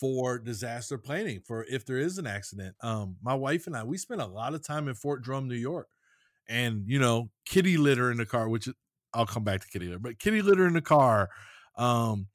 for 0.00 0.38
disaster 0.38 0.98
planning 0.98 1.40
for 1.46 1.64
if 1.66 1.84
there 1.84 1.98
is 1.98 2.18
an 2.18 2.26
accident. 2.26 2.74
Um, 2.82 3.16
my 3.22 3.34
wife 3.34 3.66
and 3.66 3.76
I 3.76 3.84
we 3.84 3.98
spent 3.98 4.22
a 4.22 4.26
lot 4.26 4.54
of 4.54 4.66
time 4.66 4.88
in 4.88 4.94
Fort 4.94 5.22
Drum, 5.22 5.46
New 5.46 5.54
York 5.54 5.88
and 6.50 6.82
you 6.86 6.98
know 6.98 7.30
kitty 7.46 7.76
litter 7.78 8.10
in 8.10 8.18
the 8.18 8.26
car 8.26 8.48
which 8.48 8.68
i'll 9.14 9.24
come 9.24 9.44
back 9.44 9.60
to 9.60 9.68
kitty 9.68 9.86
litter 9.86 9.98
but 9.98 10.18
kitty 10.18 10.42
litter 10.42 10.66
in 10.66 10.74
the 10.74 10.82
car 10.82 11.30
um 11.76 12.26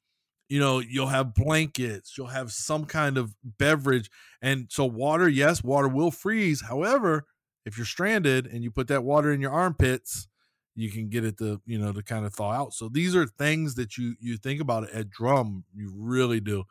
you 0.48 0.58
know 0.58 0.80
you'll 0.80 1.06
have 1.06 1.34
blankets 1.34 2.16
you'll 2.16 2.26
have 2.26 2.50
some 2.50 2.84
kind 2.84 3.18
of 3.18 3.34
beverage 3.44 4.10
and 4.42 4.66
so 4.70 4.84
water 4.84 5.28
yes 5.28 5.62
water 5.62 5.86
will 5.86 6.10
freeze 6.10 6.62
however 6.62 7.26
if 7.64 7.76
you're 7.76 7.86
stranded 7.86 8.46
and 8.46 8.64
you 8.64 8.70
put 8.70 8.88
that 8.88 9.04
water 9.04 9.32
in 9.32 9.40
your 9.40 9.52
armpits 9.52 10.26
you 10.74 10.90
can 10.90 11.08
get 11.08 11.24
it 11.24 11.38
to 11.38 11.60
you 11.66 11.78
know 11.78 11.92
to 11.92 12.02
kind 12.02 12.24
of 12.24 12.34
thaw 12.34 12.52
out 12.52 12.72
so 12.72 12.88
these 12.88 13.14
are 13.14 13.26
things 13.26 13.74
that 13.74 13.98
you 13.98 14.14
you 14.18 14.36
think 14.36 14.60
about 14.60 14.88
at 14.90 15.10
drum 15.10 15.64
you 15.74 15.92
really 15.94 16.40
do 16.40 16.64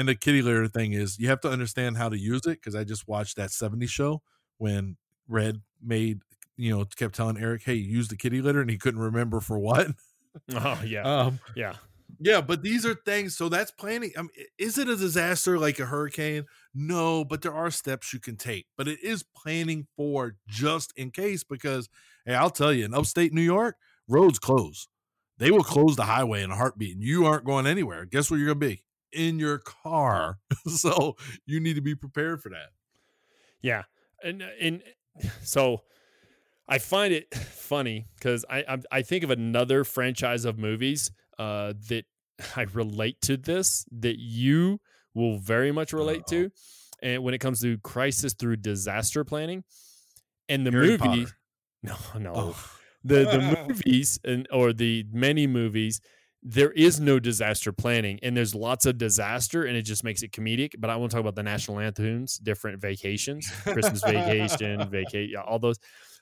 and 0.00 0.08
the 0.08 0.14
kitty 0.14 0.40
litter 0.40 0.66
thing 0.66 0.94
is 0.94 1.18
you 1.18 1.28
have 1.28 1.42
to 1.42 1.50
understand 1.50 1.98
how 1.98 2.08
to 2.08 2.18
use 2.18 2.40
it 2.46 2.58
because 2.58 2.74
i 2.74 2.82
just 2.82 3.06
watched 3.06 3.36
that 3.36 3.50
70 3.50 3.86
show 3.86 4.22
when 4.56 4.96
red 5.28 5.60
made 5.82 6.20
you 6.56 6.76
know 6.76 6.84
kept 6.96 7.14
telling 7.14 7.36
eric 7.36 7.62
hey 7.64 7.74
use 7.74 8.08
the 8.08 8.16
kitty 8.16 8.40
litter 8.40 8.62
and 8.62 8.70
he 8.70 8.78
couldn't 8.78 9.00
remember 9.00 9.40
for 9.40 9.58
what. 9.58 9.88
Oh 10.54 10.80
yeah, 10.84 11.02
um 11.20 11.40
yeah, 11.54 11.74
yeah 12.18 12.40
but 12.40 12.62
these 12.62 12.86
are 12.86 12.94
things 12.94 13.36
so 13.36 13.48
that's 13.48 13.70
planning 13.72 14.12
I 14.16 14.22
mean, 14.22 14.30
is 14.58 14.78
it 14.78 14.88
a 14.88 14.96
disaster 14.96 15.58
like 15.58 15.78
a 15.78 15.86
hurricane? 15.86 16.46
No 16.72 17.24
but 17.24 17.42
there 17.42 17.54
are 17.54 17.70
steps 17.70 18.14
you 18.14 18.20
can 18.20 18.36
take 18.36 18.66
but 18.78 18.88
it 18.88 19.00
is 19.02 19.24
planning 19.36 19.86
for 19.96 20.36
just 20.48 20.92
in 20.96 21.10
case 21.10 21.44
because 21.44 21.88
hey 22.24 22.34
i'll 22.34 22.48
tell 22.48 22.72
you 22.72 22.84
in 22.84 22.94
upstate 22.94 23.34
new 23.34 23.42
york 23.42 23.76
roads 24.08 24.38
close. 24.38 24.88
They 25.38 25.50
will 25.50 25.64
close 25.64 25.96
the 25.96 26.04
highway 26.04 26.42
in 26.42 26.50
a 26.50 26.56
heartbeat 26.56 26.94
and 26.94 27.02
you 27.02 27.24
aren't 27.24 27.46
going 27.46 27.66
anywhere. 27.66 28.04
Guess 28.04 28.30
where 28.30 28.38
you're 28.38 28.54
going 28.54 28.60
to 28.60 28.76
be 28.76 28.84
in 29.12 29.38
your 29.38 29.58
car 29.58 30.38
so 30.66 31.16
you 31.46 31.60
need 31.60 31.74
to 31.74 31.82
be 31.82 31.94
prepared 31.94 32.42
for 32.42 32.48
that 32.48 32.70
yeah. 33.62 33.82
And 34.22 34.42
and 34.60 34.82
so 35.42 35.82
I 36.68 36.78
find 36.78 37.12
it 37.12 37.34
funny 37.34 38.06
because 38.14 38.44
I, 38.48 38.64
I 38.68 38.78
I 38.90 39.02
think 39.02 39.24
of 39.24 39.30
another 39.30 39.84
franchise 39.84 40.44
of 40.44 40.58
movies 40.58 41.10
uh, 41.38 41.74
that 41.88 42.04
I 42.56 42.62
relate 42.62 43.20
to 43.22 43.36
this 43.36 43.84
that 43.92 44.18
you 44.18 44.80
will 45.14 45.38
very 45.38 45.72
much 45.72 45.92
relate 45.92 46.20
Uh-oh. 46.20 46.30
to, 46.30 46.50
and 47.02 47.24
when 47.24 47.34
it 47.34 47.38
comes 47.38 47.60
to 47.62 47.78
crisis 47.78 48.34
through 48.34 48.56
disaster 48.56 49.24
planning, 49.24 49.64
and 50.48 50.66
the 50.66 50.70
Harry 50.70 50.90
movie. 50.90 50.98
Potter. 50.98 51.36
No, 51.82 51.96
no, 52.18 52.32
oh 52.34 52.70
the 53.02 53.24
the 53.24 53.66
movies 53.66 54.20
and 54.24 54.46
or 54.52 54.74
the 54.74 55.06
many 55.10 55.46
movies 55.46 56.02
there 56.42 56.70
is 56.70 56.98
no 56.98 57.18
disaster 57.18 57.72
planning 57.72 58.18
and 58.22 58.34
there's 58.36 58.54
lots 58.54 58.86
of 58.86 58.96
disaster 58.96 59.64
and 59.64 59.76
it 59.76 59.82
just 59.82 60.02
makes 60.02 60.22
it 60.22 60.32
comedic 60.32 60.72
but 60.78 60.88
i 60.88 60.96
want 60.96 61.10
to 61.10 61.14
talk 61.14 61.20
about 61.20 61.34
the 61.34 61.42
national 61.42 61.78
anthems 61.78 62.38
different 62.38 62.80
vacations 62.80 63.50
christmas 63.64 64.02
vacation 64.02 64.88
vacate 64.90 65.30
yeah, 65.30 65.40
all 65.42 65.58
those. 65.58 65.78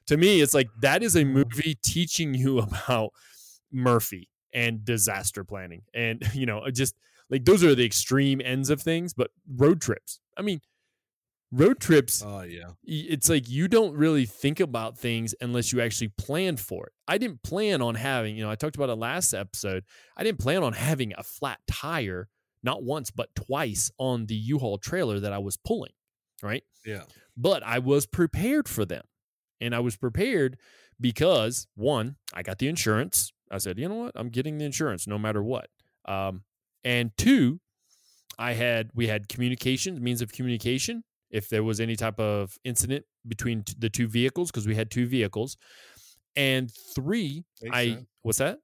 To 0.06 0.16
me 0.16 0.40
it's 0.40 0.54
like 0.54 0.68
that 0.80 1.02
is 1.02 1.16
a 1.16 1.24
movie 1.24 1.78
teaching 1.82 2.34
you 2.34 2.58
about 2.58 3.10
murphy 3.70 4.28
and 4.52 4.84
disaster 4.84 5.44
planning 5.44 5.82
and 5.94 6.22
you 6.34 6.46
know 6.46 6.68
just 6.70 6.96
like 7.30 7.44
those 7.44 7.62
are 7.62 7.74
the 7.74 7.84
extreme 7.84 8.40
ends 8.44 8.70
of 8.70 8.80
things 8.80 9.12
but 9.12 9.30
road 9.56 9.80
trips. 9.80 10.20
I 10.36 10.42
mean 10.42 10.60
road 11.50 11.80
trips 11.80 12.22
oh 12.24 12.42
yeah 12.42 12.70
it's 12.84 13.28
like 13.28 13.48
you 13.48 13.68
don't 13.68 13.94
really 13.94 14.26
think 14.26 14.60
about 14.60 14.98
things 14.98 15.34
unless 15.40 15.72
you 15.72 15.80
actually 15.80 16.08
plan 16.08 16.56
for 16.56 16.86
it. 16.86 16.92
I 17.06 17.18
didn't 17.18 17.42
plan 17.42 17.80
on 17.82 17.94
having, 17.94 18.36
you 18.36 18.44
know, 18.44 18.50
I 18.50 18.54
talked 18.54 18.76
about 18.76 18.90
it 18.90 18.96
last 18.96 19.32
episode. 19.32 19.84
I 20.16 20.24
didn't 20.24 20.38
plan 20.38 20.62
on 20.62 20.72
having 20.74 21.12
a 21.16 21.22
flat 21.22 21.58
tire 21.66 22.28
not 22.62 22.82
once 22.82 23.10
but 23.10 23.34
twice 23.34 23.90
on 23.98 24.26
the 24.26 24.34
U-Haul 24.34 24.78
trailer 24.78 25.20
that 25.20 25.32
I 25.32 25.38
was 25.38 25.56
pulling, 25.56 25.92
right? 26.42 26.64
yeah 26.84 27.02
But 27.36 27.62
I 27.62 27.78
was 27.78 28.06
prepared 28.06 28.68
for 28.68 28.84
them. 28.84 29.04
And 29.60 29.74
I 29.74 29.80
was 29.80 29.96
prepared 29.96 30.56
because 31.00 31.66
one, 31.74 32.16
I 32.32 32.42
got 32.42 32.58
the 32.58 32.68
insurance. 32.68 33.32
I 33.50 33.58
said, 33.58 33.78
you 33.78 33.88
know 33.88 33.96
what? 33.96 34.12
I'm 34.14 34.28
getting 34.28 34.58
the 34.58 34.64
insurance 34.64 35.06
no 35.06 35.18
matter 35.18 35.42
what. 35.42 35.68
Um, 36.04 36.42
and 36.84 37.10
two, 37.16 37.60
I 38.38 38.52
had 38.52 38.90
we 38.94 39.08
had 39.08 39.28
communication, 39.28 40.02
means 40.02 40.22
of 40.22 40.32
communication. 40.32 41.02
If 41.30 41.48
there 41.48 41.64
was 41.64 41.80
any 41.80 41.96
type 41.96 42.18
of 42.20 42.58
incident 42.64 43.06
between 43.26 43.64
t- 43.64 43.74
the 43.78 43.90
two 43.90 44.08
vehicles, 44.08 44.50
because 44.50 44.66
we 44.66 44.74
had 44.74 44.90
two 44.90 45.06
vehicles, 45.06 45.56
and 46.36 46.70
three, 46.94 47.44
Makes 47.60 47.82
I 47.82 47.84
sense. 47.84 48.08
what's 48.22 48.38
that? 48.38 48.60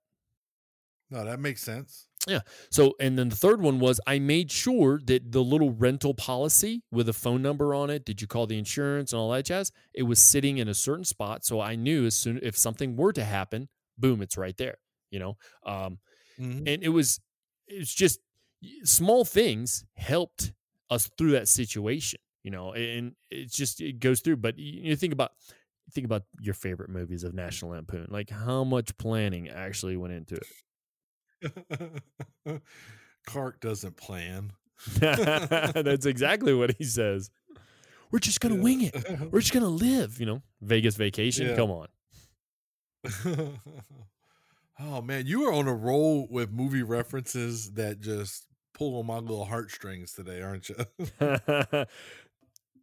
no 1.11 1.25
that 1.25 1.41
makes 1.41 1.63
sense 1.63 2.09
Yeah. 2.27 2.41
So, 2.71 2.95
and 3.01 3.19
then 3.19 3.29
the 3.29 3.37
third 3.37 3.61
one 3.61 3.79
was 3.81 4.01
I 4.07 4.19
made 4.19 4.51
sure 4.51 4.99
that 5.05 5.31
the 5.33 5.45
little 5.45 5.73
rental 5.73 6.15
policy 6.15 6.83
with 6.91 7.07
a 7.11 7.13
phone 7.13 7.43
number 7.43 7.75
on 7.75 7.91
it, 7.91 8.07
did 8.07 8.23
you 8.23 8.27
call 8.27 8.47
the 8.47 8.57
insurance 8.59 9.13
and 9.13 9.21
all 9.21 9.31
that 9.33 9.45
jazz? 9.45 9.71
It 9.93 10.05
was 10.05 10.23
sitting 10.23 10.57
in 10.57 10.67
a 10.69 10.75
certain 10.75 11.05
spot. 11.05 11.45
So 11.45 11.61
I 11.61 11.77
knew 11.77 12.07
as 12.07 12.17
soon 12.17 12.41
if 12.43 12.57
something 12.57 12.97
were 12.97 13.13
to 13.13 13.25
happen, 13.25 13.69
boom, 13.99 14.23
it's 14.23 14.39
right 14.39 14.57
there, 14.57 14.79
you 15.11 15.19
know? 15.19 15.37
Um, 15.67 15.99
Mhm. 16.39 16.67
and 16.67 16.83
it 16.85 16.91
was, 16.91 17.21
it's 17.69 17.95
just 17.95 18.21
small 18.85 19.25
things 19.25 19.85
helped 19.97 20.55
us 20.91 21.11
through 21.19 21.33
that 21.33 21.49
situation, 21.49 22.21
you 22.45 22.51
know, 22.51 22.73
and 22.73 23.15
it's 23.31 23.57
just, 23.57 23.81
it 23.81 23.99
goes 23.99 24.21
through. 24.21 24.37
But 24.37 24.59
you, 24.59 24.95
think 24.95 25.13
about 25.13 25.33
think 25.93 26.05
about 26.05 26.23
your 26.41 26.55
favorite 26.55 26.91
movies 26.91 27.25
of 27.25 27.35
National 27.35 27.73
Lampoon. 27.73 28.07
Like 28.11 28.31
how 28.31 28.65
much 28.65 28.97
planning 28.97 29.49
actually 29.49 29.97
went 29.97 30.15
into 30.15 30.41
it. 31.43 32.03
Clark 33.27 33.61
doesn't 33.61 33.97
plan. 33.97 34.53
That's 34.99 36.07
exactly 36.07 36.55
what 36.55 36.77
he 36.79 36.85
says. 36.85 37.31
We're 38.11 38.19
just 38.19 38.41
gonna 38.41 38.63
wing 38.63 38.83
it. 38.83 38.95
We're 39.33 39.41
just 39.41 39.53
gonna 39.53 39.67
live. 39.67 40.21
You 40.21 40.27
know, 40.27 40.43
Vegas 40.61 40.95
vacation. 40.97 41.49
Yeah. 41.49 41.57
Come 41.57 41.71
on. 41.71 41.89
oh 44.81 45.03
man, 45.03 45.27
you 45.27 45.49
are 45.49 45.53
on 45.53 45.67
a 45.67 45.75
roll 45.75 46.27
with 46.31 46.53
movie 46.53 46.83
references 46.83 47.73
that 47.73 48.01
just 48.01 48.47
pull 48.73 48.99
on 48.99 49.07
my 49.07 49.19
little 49.19 49.45
heartstrings 49.45 50.13
today, 50.13 50.41
aren't 50.43 50.69
you? 50.69 50.77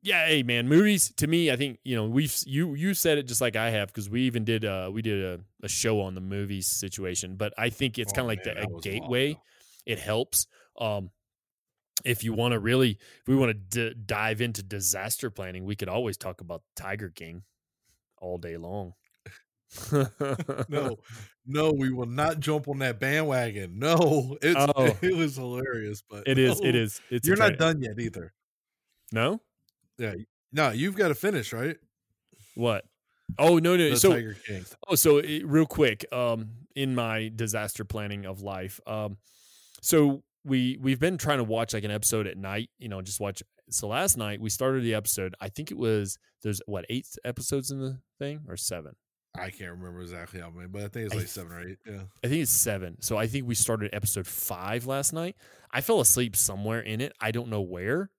Yeah, 0.02 0.28
hey 0.28 0.44
man, 0.44 0.68
movies 0.68 1.14
to 1.18 1.28
me, 1.28 1.52
I 1.52 1.56
think 1.56 1.80
you 1.84 1.96
know 1.96 2.06
we've 2.08 2.36
you 2.46 2.74
you 2.76 2.94
said 2.94 3.18
it 3.18 3.24
just 3.28 3.42
like 3.42 3.56
I 3.56 3.70
have 3.70 3.88
because 3.90 4.10
we 4.10 4.22
even 4.24 4.44
did 4.44 4.66
uh 4.66 4.90
we 4.92 5.02
did 5.02 5.24
a, 5.24 5.40
a 5.64 5.68
show 5.70 6.02
on 6.02 6.16
the 6.16 6.22
movies 6.22 6.68
situation, 6.68 7.36
but 7.36 7.54
I 7.58 7.70
think 7.70 8.00
it's 8.00 8.12
Oh, 8.14 8.16
kind 8.16 8.26
of 8.26 8.28
like 8.28 8.44
the, 8.44 8.62
a 8.64 8.82
gateway. 8.82 9.32
awesome. 9.32 9.42
It 9.86 10.00
helps. 10.00 10.48
Um, 10.80 11.12
if 12.04 12.24
you 12.24 12.34
want 12.34 12.54
to 12.54 12.60
really, 12.60 12.92
if 12.92 13.28
we 13.28 13.36
want 13.36 13.50
to 13.72 13.90
d- 13.92 13.96
dive 14.06 14.42
into 14.42 14.64
disaster 14.64 15.30
planning, 15.30 15.66
we 15.66 15.76
could 15.76 15.90
always 15.90 16.18
talk 16.18 16.42
about 16.42 16.64
Tiger 16.76 17.10
King 17.10 17.44
all 18.20 18.38
day 18.40 18.58
long. 18.58 18.94
no, 19.92 20.98
no, 21.46 21.72
we 21.72 21.92
will 21.92 22.08
not 22.08 22.40
jump 22.40 22.68
on 22.68 22.80
that 22.80 23.00
bandwagon. 23.00 23.78
No, 23.80 24.38
it's 24.42 24.56
Oh. 24.76 24.98
it 25.02 25.16
was 25.16 25.36
hilarious, 25.36 26.04
but 26.10 26.28
it 26.28 26.38
is. 26.38 26.60
It 26.62 26.74
no, 26.74 26.80
is. 26.82 27.02
It's 27.10 27.28
You're 27.28 27.38
not 27.38 27.58
done 27.58 27.82
yet 27.82 28.00
either. 28.00 28.34
No, 29.12 29.42
Yeah, 30.02 30.16
no, 30.52 30.70
you've 30.70 30.96
got 30.96 31.10
to 31.10 31.16
finish, 31.16 31.54
right? 31.54 31.78
what? 32.56 32.86
Oh 33.40 33.58
no, 33.60 33.78
no. 33.78 33.92
The 33.92 33.98
so 33.98 34.12
Tiger 34.12 34.36
King. 34.46 34.66
Oh, 34.88 34.96
so 34.96 35.18
it, 35.18 35.46
real 35.46 35.66
quick, 35.66 36.06
um, 36.12 36.50
in 36.76 36.96
my 36.96 37.32
disaster 37.34 37.86
planning 37.86 38.26
of 38.26 38.42
life, 38.42 38.80
um, 38.86 39.18
so 39.82 40.24
we 40.44 40.78
we've 40.82 41.00
been 41.00 41.18
trying 41.18 41.38
to 41.38 41.44
watch 41.44 41.74
like 41.74 41.84
an 41.84 41.92
episode 41.92 42.28
at 42.28 42.38
night, 42.38 42.70
you 42.78 42.90
know, 42.90 43.02
just 43.02 43.20
watch. 43.20 43.44
So 43.70 43.88
last 43.88 44.18
night 44.18 44.42
we 44.42 44.50
started 44.50 44.84
the 44.84 44.94
episode. 44.94 45.36
I 45.40 45.50
think 45.50 45.72
it 45.72 45.78
was 45.78 46.18
there's 46.44 46.62
what 46.66 46.86
eight 46.90 47.08
episodes 47.24 47.72
in 47.72 47.80
the 47.80 48.00
thing 48.20 48.42
or 48.48 48.58
seven. 48.58 48.96
I 49.34 49.50
can't 49.50 49.72
remember 49.72 50.02
exactly 50.02 50.42
how 50.42 50.50
many, 50.50 50.68
but 50.68 50.84
I 50.84 50.88
think 50.90 51.06
it's 51.06 51.16
like 51.16 51.24
th- 51.24 51.30
seven 51.30 51.54
or 51.54 51.62
eight. 51.62 51.78
Yeah. 51.86 52.02
I 52.22 52.28
think 52.28 52.42
it's 52.42 52.52
seven. 52.52 53.02
So 53.02 53.18
I 53.18 53.28
think 53.28 53.48
we 53.48 53.56
started 53.56 53.92
episode 53.94 54.28
five 54.28 54.88
last 54.88 55.14
night. 55.14 55.38
I 55.72 55.80
fell 55.80 56.02
asleep 56.02 56.36
somewhere 56.36 56.82
in 56.82 57.00
it. 57.00 57.14
I 57.22 57.32
don't 57.32 57.48
know 57.48 57.62
where. 57.62 58.10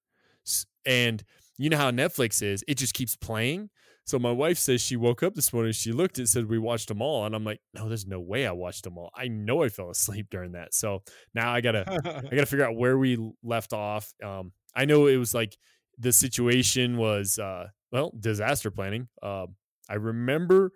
And 0.87 1.23
you 1.62 1.70
know 1.70 1.77
how 1.79 1.90
Netflix 1.90 2.42
is, 2.42 2.64
it 2.68 2.77
just 2.77 2.94
keeps 2.94 3.16
playing. 3.16 3.70
So 4.05 4.18
my 4.18 4.33
wife 4.33 4.59
says 4.59 4.81
she 4.81 4.96
woke 4.96 5.22
up 5.22 5.35
this 5.35 5.53
morning, 5.53 5.72
she 5.72 5.92
looked 5.92 6.18
and 6.18 6.29
said 6.29 6.48
we 6.48 6.59
watched 6.59 6.88
them 6.88 7.01
all. 7.01 7.25
And 7.25 7.37
I'm 7.37 7.44
like, 7.44 7.61
no, 7.72 7.87
there's 7.88 8.05
no 8.07 8.18
way 8.18 8.46
I 8.48 8.51
watched 8.53 8.83
them 8.83 8.98
all. 8.98 9.11
I 9.14 9.29
know 9.29 9.62
I 9.62 9.68
fell 9.68 9.90
asleep 9.90 10.27
during 10.29 10.53
that. 10.53 10.75
So 10.75 11.03
now 11.35 11.53
I 11.53 11.61
gotta 11.61 11.85
I 12.05 12.35
gotta 12.35 12.46
figure 12.46 12.64
out 12.66 12.77
where 12.77 12.98
we 12.98 13.16
left 13.44 13.72
off. 13.72 14.12
Um, 14.25 14.53
I 14.75 14.87
know 14.87 15.07
it 15.07 15.18
was 15.18 15.35
like 15.35 15.57
the 15.98 16.12
situation 16.12 16.96
was 16.96 17.38
uh 17.38 17.68
well, 17.92 18.12
disaster 18.18 18.70
planning. 18.72 19.07
Um, 19.22 19.55
I 19.88 19.94
remember 19.94 20.72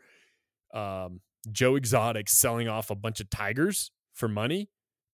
um 0.73 1.21
Joe 1.51 1.77
Exotic 1.77 2.29
selling 2.29 2.69
off 2.69 2.91
a 2.91 2.95
bunch 2.95 3.21
of 3.21 3.31
tigers 3.31 3.91
for 4.15 4.29
money 4.29 4.69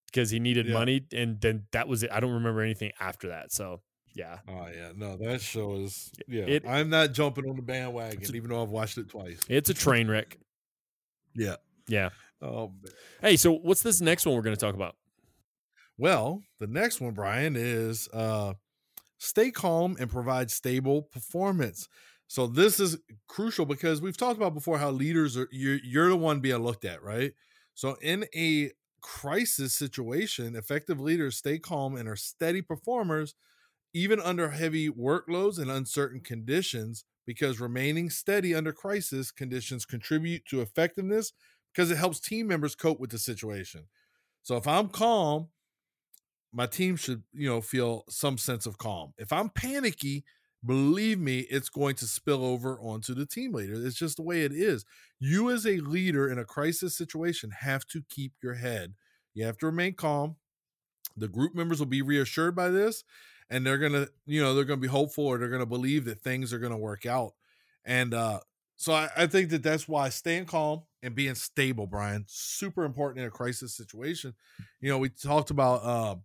because 0.06 0.30
he 0.30 0.38
needed 0.38 0.66
Yeah. 0.66 0.74
money, 0.74 1.06
and 1.12 1.40
then 1.40 1.64
that 1.72 1.88
was 1.88 2.02
it. 2.02 2.10
I 2.12 2.20
don't 2.20 2.32
remember 2.32 2.60
anything 2.60 2.92
after 3.00 3.28
that. 3.28 3.52
So 3.52 3.80
yeah, 4.14 4.38
oh 4.48 4.66
yeah, 4.74 4.92
no, 4.96 5.16
that 5.16 5.40
show 5.40 5.76
is 5.76 6.10
yeah. 6.28 6.44
It- 6.44 6.64
I'm 6.66 6.90
not 6.90 7.12
jumping 7.12 7.48
on 7.48 7.56
the 7.56 7.62
bandwagon, 7.62 8.34
even 8.34 8.50
though 8.50 8.62
I've 8.62 8.70
watched 8.70 8.98
it 8.98 9.08
twice. 9.08 9.40
it's 9.48 9.70
a 9.70 9.74
train 9.74 10.08
wreck. 10.08 10.38
Yeah. 11.34 11.56
Yeah. 11.88 12.10
Oh 12.40 12.68
man. 12.68 12.92
Hey, 13.20 13.36
so 13.36 13.52
what's 13.52 13.82
this 13.82 14.00
next 14.00 14.26
one 14.26 14.34
we're 14.34 14.42
going 14.42 14.56
to 14.56 14.60
talk 14.60 14.74
about? 14.74 14.96
Well, 15.98 16.42
the 16.58 16.66
next 16.66 17.00
one, 17.00 17.14
Brian, 17.14 17.54
is 17.56 18.08
uh 18.12 18.54
stay 19.18 19.50
calm 19.50 19.96
and 20.00 20.10
provide 20.10 20.50
stable 20.50 21.02
performance. 21.02 21.88
So 22.26 22.46
this 22.46 22.80
is 22.80 22.98
crucial 23.28 23.66
because 23.66 24.00
we've 24.00 24.16
talked 24.16 24.36
about 24.36 24.54
before 24.54 24.78
how 24.78 24.90
leaders 24.90 25.36
are 25.36 25.48
you're 25.50 25.78
you're 25.84 26.08
the 26.08 26.16
one 26.16 26.40
being 26.40 26.62
looked 26.62 26.84
at, 26.84 27.02
right? 27.02 27.32
So 27.74 27.96
in 28.02 28.26
a 28.34 28.70
crisis 29.00 29.74
situation, 29.74 30.56
effective 30.56 31.00
leaders 31.00 31.36
stay 31.36 31.58
calm 31.58 31.96
and 31.96 32.08
are 32.08 32.16
steady 32.16 32.62
performers 32.62 33.34
even 33.94 34.20
under 34.20 34.50
heavy 34.50 34.88
workloads 34.88 35.58
and 35.58 35.70
uncertain 35.70 36.20
conditions 36.20 37.04
because 37.26 37.60
remaining 37.60 38.10
steady 38.10 38.54
under 38.54 38.72
crisis 38.72 39.30
conditions 39.30 39.84
contribute 39.84 40.44
to 40.46 40.60
effectiveness 40.60 41.32
because 41.72 41.90
it 41.90 41.98
helps 41.98 42.20
team 42.20 42.46
members 42.46 42.74
cope 42.74 43.00
with 43.00 43.10
the 43.10 43.18
situation. 43.18 43.84
So 44.42 44.56
if 44.56 44.66
I'm 44.66 44.88
calm, 44.88 45.48
my 46.52 46.66
team 46.66 46.96
should, 46.96 47.22
you 47.32 47.48
know, 47.48 47.60
feel 47.60 48.04
some 48.08 48.36
sense 48.38 48.66
of 48.66 48.78
calm. 48.78 49.14
If 49.16 49.32
I'm 49.32 49.48
panicky, 49.48 50.24
believe 50.64 51.18
me, 51.18 51.40
it's 51.40 51.68
going 51.68 51.94
to 51.96 52.06
spill 52.06 52.44
over 52.44 52.78
onto 52.80 53.14
the 53.14 53.26
team 53.26 53.52
leader. 53.52 53.74
It's 53.74 53.96
just 53.96 54.16
the 54.16 54.22
way 54.22 54.42
it 54.42 54.52
is. 54.52 54.84
You, 55.18 55.50
as 55.50 55.66
a 55.66 55.78
leader 55.78 56.28
in 56.28 56.38
a 56.38 56.44
crisis 56.44 56.96
situation, 56.96 57.50
have 57.60 57.86
to 57.86 58.02
keep 58.08 58.32
your 58.42 58.54
head. 58.54 58.94
You 59.34 59.46
have 59.46 59.58
to 59.58 59.66
remain 59.66 59.94
calm. 59.94 60.36
The 61.16 61.28
group 61.28 61.54
members 61.54 61.78
will 61.78 61.86
be 61.86 62.02
reassured 62.02 62.54
by 62.54 62.68
this, 62.68 63.04
and 63.52 63.66
they're 63.66 63.78
gonna, 63.78 64.08
you 64.26 64.40
know, 64.40 64.54
they're 64.54 64.64
gonna 64.64 64.80
be 64.80 64.88
hopeful 64.88 65.26
or 65.26 65.38
they're 65.38 65.50
gonna 65.50 65.66
believe 65.66 66.06
that 66.06 66.22
things 66.22 66.52
are 66.52 66.58
gonna 66.58 66.78
work 66.78 67.04
out. 67.04 67.34
And 67.84 68.14
uh, 68.14 68.40
so 68.76 68.94
I, 68.94 69.10
I 69.16 69.26
think 69.26 69.50
that 69.50 69.62
that's 69.62 69.86
why 69.86 70.08
staying 70.08 70.46
calm 70.46 70.82
and 71.02 71.14
being 71.14 71.34
stable, 71.34 71.86
Brian, 71.86 72.24
super 72.26 72.84
important 72.84 73.20
in 73.20 73.28
a 73.28 73.30
crisis 73.30 73.76
situation. 73.76 74.34
You 74.80 74.88
know, 74.88 74.98
we 74.98 75.10
talked 75.10 75.50
about 75.50 75.84
um, 75.84 76.22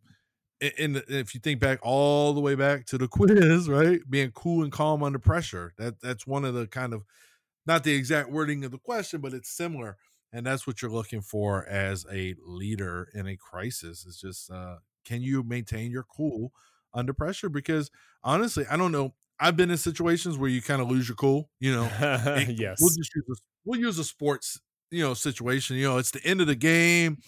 in, 0.77 0.93
the, 0.93 1.03
if 1.07 1.35
you 1.35 1.41
think 1.41 1.59
back 1.59 1.79
all 1.81 2.33
the 2.33 2.39
way 2.39 2.55
back 2.55 2.85
to 2.87 2.97
the 2.97 3.07
quiz, 3.09 3.67
right? 3.67 3.99
Being 4.09 4.31
cool 4.31 4.63
and 4.63 4.71
calm 4.71 5.03
under 5.03 5.19
pressure. 5.19 5.73
That 5.77 5.99
that's 5.99 6.25
one 6.25 6.45
of 6.45 6.53
the 6.53 6.65
kind 6.65 6.93
of 6.93 7.03
not 7.65 7.83
the 7.83 7.93
exact 7.93 8.31
wording 8.31 8.63
of 8.63 8.71
the 8.71 8.77
question, 8.77 9.19
but 9.19 9.33
it's 9.33 9.49
similar. 9.49 9.97
And 10.31 10.45
that's 10.45 10.65
what 10.65 10.81
you're 10.81 10.91
looking 10.91 11.21
for 11.21 11.65
as 11.67 12.05
a 12.11 12.35
leader 12.45 13.09
in 13.13 13.27
a 13.27 13.35
crisis. 13.35 14.05
Is 14.05 14.17
just 14.17 14.49
uh, 14.49 14.77
can 15.03 15.21
you 15.21 15.43
maintain 15.43 15.91
your 15.91 16.03
cool 16.03 16.53
under 16.97 17.13
pressure? 17.13 17.49
Because 17.49 17.91
honestly, 18.23 18.65
I 18.69 18.77
don't 18.77 18.91
know. 18.91 19.13
I've 19.39 19.55
been 19.55 19.69
in 19.69 19.77
situations 19.77 20.37
where 20.37 20.49
you 20.49 20.61
kind 20.61 20.81
of 20.81 20.89
lose 20.89 21.07
your 21.07 21.15
cool. 21.15 21.49
You 21.59 21.75
know, 21.75 21.83
yes. 22.49 22.77
We'll 22.81 22.89
just 22.89 23.13
use 23.15 23.25
a, 23.29 23.35
we'll 23.65 23.79
use 23.79 23.99
a 23.99 24.03
sports, 24.03 24.59
you 24.91 25.03
know, 25.03 25.13
situation. 25.13 25.77
You 25.77 25.89
know, 25.89 25.97
it's 25.97 26.11
the 26.11 26.23
end 26.25 26.41
of 26.41 26.47
the 26.47 26.55
game. 26.55 27.19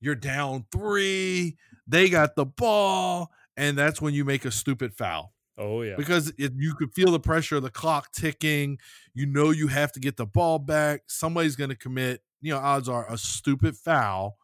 You're 0.00 0.14
down 0.14 0.66
three. 0.70 1.56
They 1.86 2.10
got 2.10 2.36
the 2.36 2.44
ball, 2.44 3.30
and 3.56 3.78
that's 3.78 4.00
when 4.00 4.12
you 4.12 4.24
make 4.24 4.44
a 4.44 4.50
stupid 4.50 4.92
foul 4.94 5.32
oh 5.58 5.82
yeah. 5.82 5.94
because 5.96 6.32
it, 6.38 6.52
you 6.56 6.74
could 6.74 6.92
feel 6.92 7.10
the 7.10 7.20
pressure 7.20 7.56
of 7.56 7.62
the 7.62 7.70
clock 7.70 8.12
ticking. 8.12 8.78
You 9.14 9.26
know 9.26 9.50
you 9.50 9.68
have 9.68 9.92
to 9.92 10.00
get 10.00 10.16
the 10.16 10.26
ball 10.26 10.58
back. 10.58 11.02
Somebody's 11.06 11.56
going 11.56 11.70
to 11.70 11.76
commit. 11.76 12.22
You 12.40 12.52
know, 12.52 12.58
odds 12.58 12.88
are 12.88 13.10
a 13.10 13.16
stupid 13.16 13.76
foul 13.76 14.36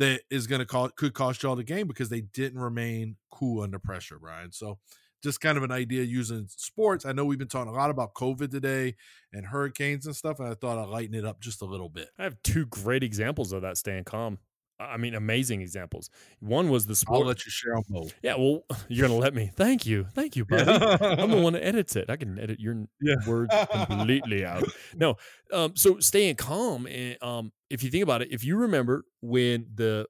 that 0.00 0.22
is 0.30 0.46
going 0.46 0.60
to 0.60 0.66
call 0.66 0.88
could 0.88 1.12
cost 1.12 1.42
y'all 1.42 1.54
the 1.54 1.62
game 1.62 1.86
because 1.86 2.08
they 2.08 2.22
didn't 2.22 2.58
remain 2.58 3.16
cool 3.30 3.62
under 3.62 3.78
pressure, 3.78 4.18
Brian. 4.18 4.50
So 4.50 4.78
just 5.22 5.42
kind 5.42 5.58
of 5.58 5.62
an 5.62 5.70
idea 5.70 6.02
using 6.02 6.46
sports. 6.48 7.04
I 7.04 7.12
know 7.12 7.26
we've 7.26 7.38
been 7.38 7.48
talking 7.48 7.70
a 7.70 7.76
lot 7.76 7.90
about 7.90 8.14
COVID 8.14 8.50
today 8.50 8.96
and 9.34 9.44
hurricanes 9.44 10.06
and 10.06 10.16
stuff, 10.16 10.40
and 10.40 10.48
I 10.48 10.54
thought 10.54 10.78
I'd 10.78 10.88
lighten 10.88 11.14
it 11.14 11.26
up 11.26 11.40
just 11.40 11.60
a 11.60 11.66
little 11.66 11.90
bit. 11.90 12.08
I 12.18 12.24
have 12.24 12.42
two 12.42 12.64
great 12.66 13.02
examples 13.02 13.52
of 13.52 13.60
that 13.60 13.76
staying 13.76 14.04
calm. 14.04 14.38
I 14.80 14.96
mean, 14.96 15.14
amazing 15.14 15.60
examples. 15.60 16.08
One 16.40 16.70
was 16.70 16.86
the 16.86 16.96
sports. 16.96 17.20
I'll 17.20 17.26
let 17.26 17.44
you 17.44 17.50
share 17.50 17.74
them 17.74 17.84
both. 17.88 18.14
yeah, 18.22 18.34
well, 18.36 18.64
you're 18.88 19.06
gonna 19.06 19.18
let 19.20 19.34
me. 19.34 19.50
Thank 19.54 19.84
you, 19.86 20.06
thank 20.14 20.36
you, 20.36 20.44
buddy. 20.44 20.70
I'm 21.04 21.30
the 21.30 21.36
one 21.40 21.52
that 21.52 21.64
edits 21.64 21.96
it. 21.96 22.08
I 22.08 22.16
can 22.16 22.38
edit 22.38 22.58
your 22.60 22.86
Yeah. 23.00 23.16
words 23.26 23.54
completely 23.86 24.44
out. 24.44 24.64
No, 24.96 25.16
um, 25.52 25.76
so 25.76 25.98
staying 26.00 26.36
calm. 26.36 26.86
And 26.86 27.22
um, 27.22 27.52
if 27.68 27.82
you 27.82 27.90
think 27.90 28.02
about 28.02 28.22
it, 28.22 28.28
if 28.32 28.42
you 28.44 28.56
remember 28.56 29.04
when 29.20 29.66
the 29.74 30.06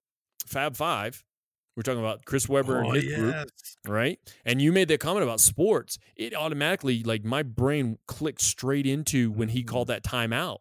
Fab 0.47 0.77
Five, 0.77 1.23
we're 1.77 1.83
talking 1.83 2.01
about 2.01 2.25
Chris 2.25 2.49
Webber 2.49 2.83
Oh, 2.85 2.91
and 2.91 3.03
his 3.03 3.15
group, 3.15 3.47
right? 3.87 4.19
And 4.45 4.61
you 4.61 4.73
made 4.73 4.89
that 4.89 5.01
comment 5.01 5.23
about 5.23 5.41
sports. 5.41 5.99
It 6.17 6.35
automatically, 6.35 7.03
like, 7.03 7.25
my 7.25 7.43
brain 7.43 7.99
clicked 8.07 8.41
straight 8.43 8.87
into 8.87 9.31
when 9.31 9.49
he 9.49 9.63
called 9.63 9.89
that 9.89 10.03
timeout. 10.05 10.59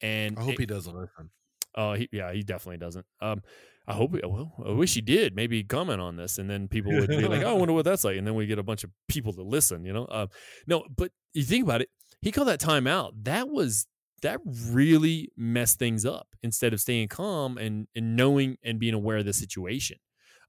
And 0.00 0.38
I 0.38 0.42
hope 0.42 0.52
it- 0.54 0.60
he 0.60 0.66
doesn't 0.66 0.94
listen. 0.94 1.30
Oh, 1.76 1.94
he, 1.94 2.08
yeah, 2.12 2.32
he 2.32 2.42
definitely 2.42 2.78
doesn't. 2.78 3.06
Um, 3.20 3.42
I 3.86 3.94
hope. 3.94 4.12
Well, 4.22 4.52
I 4.66 4.72
wish 4.72 4.94
he 4.94 5.00
did. 5.00 5.34
Maybe 5.34 5.64
comment 5.64 6.00
on 6.00 6.16
this, 6.16 6.36
and 6.38 6.48
then 6.48 6.68
people 6.68 6.92
would 6.92 7.08
be 7.08 7.26
like, 7.26 7.42
"Oh, 7.42 7.50
I 7.50 7.52
wonder 7.54 7.72
what 7.72 7.86
that's 7.86 8.04
like." 8.04 8.16
And 8.16 8.26
then 8.26 8.34
we 8.34 8.46
get 8.46 8.58
a 8.58 8.62
bunch 8.62 8.84
of 8.84 8.90
people 9.08 9.32
to 9.32 9.42
listen. 9.42 9.84
You 9.84 9.94
know, 9.94 10.04
uh, 10.04 10.26
no, 10.66 10.84
but 10.94 11.10
you 11.32 11.42
think 11.42 11.64
about 11.64 11.80
it. 11.80 11.88
He 12.20 12.30
called 12.30 12.48
that 12.48 12.60
timeout. 12.60 13.12
That 13.22 13.48
was 13.48 13.86
that 14.20 14.40
really 14.44 15.30
messed 15.36 15.78
things 15.78 16.04
up. 16.04 16.28
Instead 16.42 16.74
of 16.74 16.80
staying 16.80 17.08
calm 17.08 17.56
and 17.56 17.88
and 17.96 18.14
knowing 18.14 18.58
and 18.62 18.78
being 18.78 18.94
aware 18.94 19.18
of 19.18 19.24
the 19.24 19.32
situation. 19.32 19.98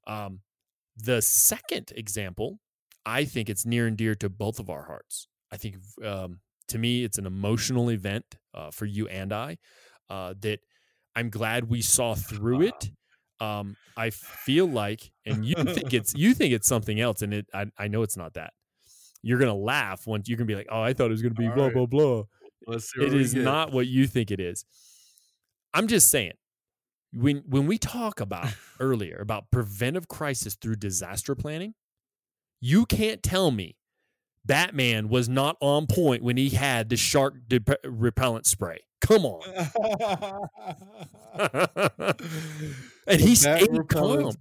Um, 0.06 0.40
the 0.96 1.22
second 1.22 1.92
example, 1.96 2.58
I 3.06 3.24
think 3.24 3.48
it's 3.48 3.64
near 3.64 3.86
and 3.86 3.96
dear 3.96 4.14
to 4.16 4.28
both 4.28 4.58
of 4.58 4.68
our 4.68 4.84
hearts. 4.84 5.28
I 5.50 5.56
think 5.56 5.76
um, 6.04 6.40
to 6.68 6.78
me, 6.78 7.04
it's 7.04 7.18
an 7.18 7.26
emotional 7.26 7.90
event 7.90 8.24
uh, 8.54 8.70
for 8.70 8.84
you 8.84 9.08
and 9.08 9.32
I 9.32 9.58
uh, 10.10 10.34
that 10.40 10.60
I'm 11.16 11.30
glad 11.30 11.68
we 11.68 11.82
saw 11.82 12.14
through 12.14 12.62
it. 12.62 12.90
Um, 13.40 13.76
I 13.96 14.10
feel 14.10 14.66
like, 14.66 15.10
and 15.26 15.44
you 15.44 15.54
think 15.54 15.92
it's 15.94 16.14
you 16.14 16.34
think 16.34 16.52
it's 16.52 16.68
something 16.68 17.00
else, 17.00 17.22
and 17.22 17.34
it 17.34 17.46
I, 17.54 17.66
I 17.78 17.88
know 17.88 18.02
it's 18.02 18.16
not 18.16 18.34
that. 18.34 18.52
You're 19.22 19.38
gonna 19.38 19.54
laugh 19.54 20.06
once 20.06 20.28
you're 20.28 20.36
gonna 20.38 20.46
be 20.46 20.54
like, 20.54 20.68
oh, 20.70 20.80
I 20.80 20.92
thought 20.92 21.06
it 21.06 21.10
was 21.10 21.22
gonna 21.22 21.34
be 21.34 21.48
All 21.48 21.54
blah 21.54 21.64
right. 21.66 21.74
blah 21.74 21.86
blah. 21.86 22.22
It 22.68 23.14
is 23.14 23.34
get. 23.34 23.42
not 23.42 23.72
what 23.72 23.86
you 23.86 24.06
think 24.06 24.30
it 24.30 24.40
is. 24.40 24.64
I'm 25.74 25.88
just 25.88 26.08
saying, 26.08 26.34
when 27.12 27.42
when 27.46 27.66
we 27.66 27.78
talk 27.78 28.20
about 28.20 28.54
earlier 28.80 29.18
about 29.20 29.50
preventive 29.50 30.08
crisis 30.08 30.54
through 30.54 30.76
disaster 30.76 31.34
planning, 31.34 31.74
you 32.60 32.86
can't 32.86 33.22
tell 33.22 33.50
me 33.50 33.76
Batman 34.44 35.08
was 35.08 35.28
not 35.28 35.56
on 35.60 35.86
point 35.86 36.22
when 36.22 36.36
he 36.36 36.50
had 36.50 36.88
the 36.88 36.96
shark 36.96 37.34
dep- 37.48 37.80
repellent 37.84 38.46
spray. 38.46 38.80
Come 39.00 39.24
on. 39.24 39.40
and 43.06 43.20
he 43.20 43.34
That 43.34 43.60
stayed 43.60 43.88
calm. 43.88 44.32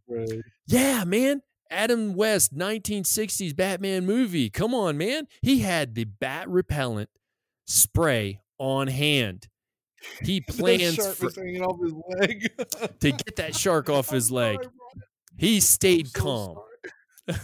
Yeah, 0.68 1.04
man. 1.06 1.42
Adam 1.72 2.16
West, 2.16 2.56
1960s 2.56 3.56
Batman 3.56 4.06
movie. 4.06 4.50
Come 4.50 4.74
on, 4.74 4.98
man. 4.98 5.28
He 5.42 5.60
had 5.60 5.96
the 5.96 6.06
bat 6.06 6.50
repellent 6.50 7.10
spray 7.68 8.42
on 8.58 8.88
hand. 8.88 9.48
He 10.24 10.42
plans 10.50 10.96
for, 11.16 11.30
hanging 11.36 11.62
off 11.62 11.80
his 11.82 11.94
leg. 12.20 12.50
to 13.00 13.12
get 13.12 13.36
that 13.36 13.56
shark 13.56 13.90
off 13.90 14.10
his 14.10 14.30
I'm 14.30 14.36
leg. 14.36 14.58
bro. 14.62 14.72
He 15.38 15.60
stayed 15.60 16.08
so 16.08 16.22
calm. 16.22 16.58
sorry. 17.30 17.40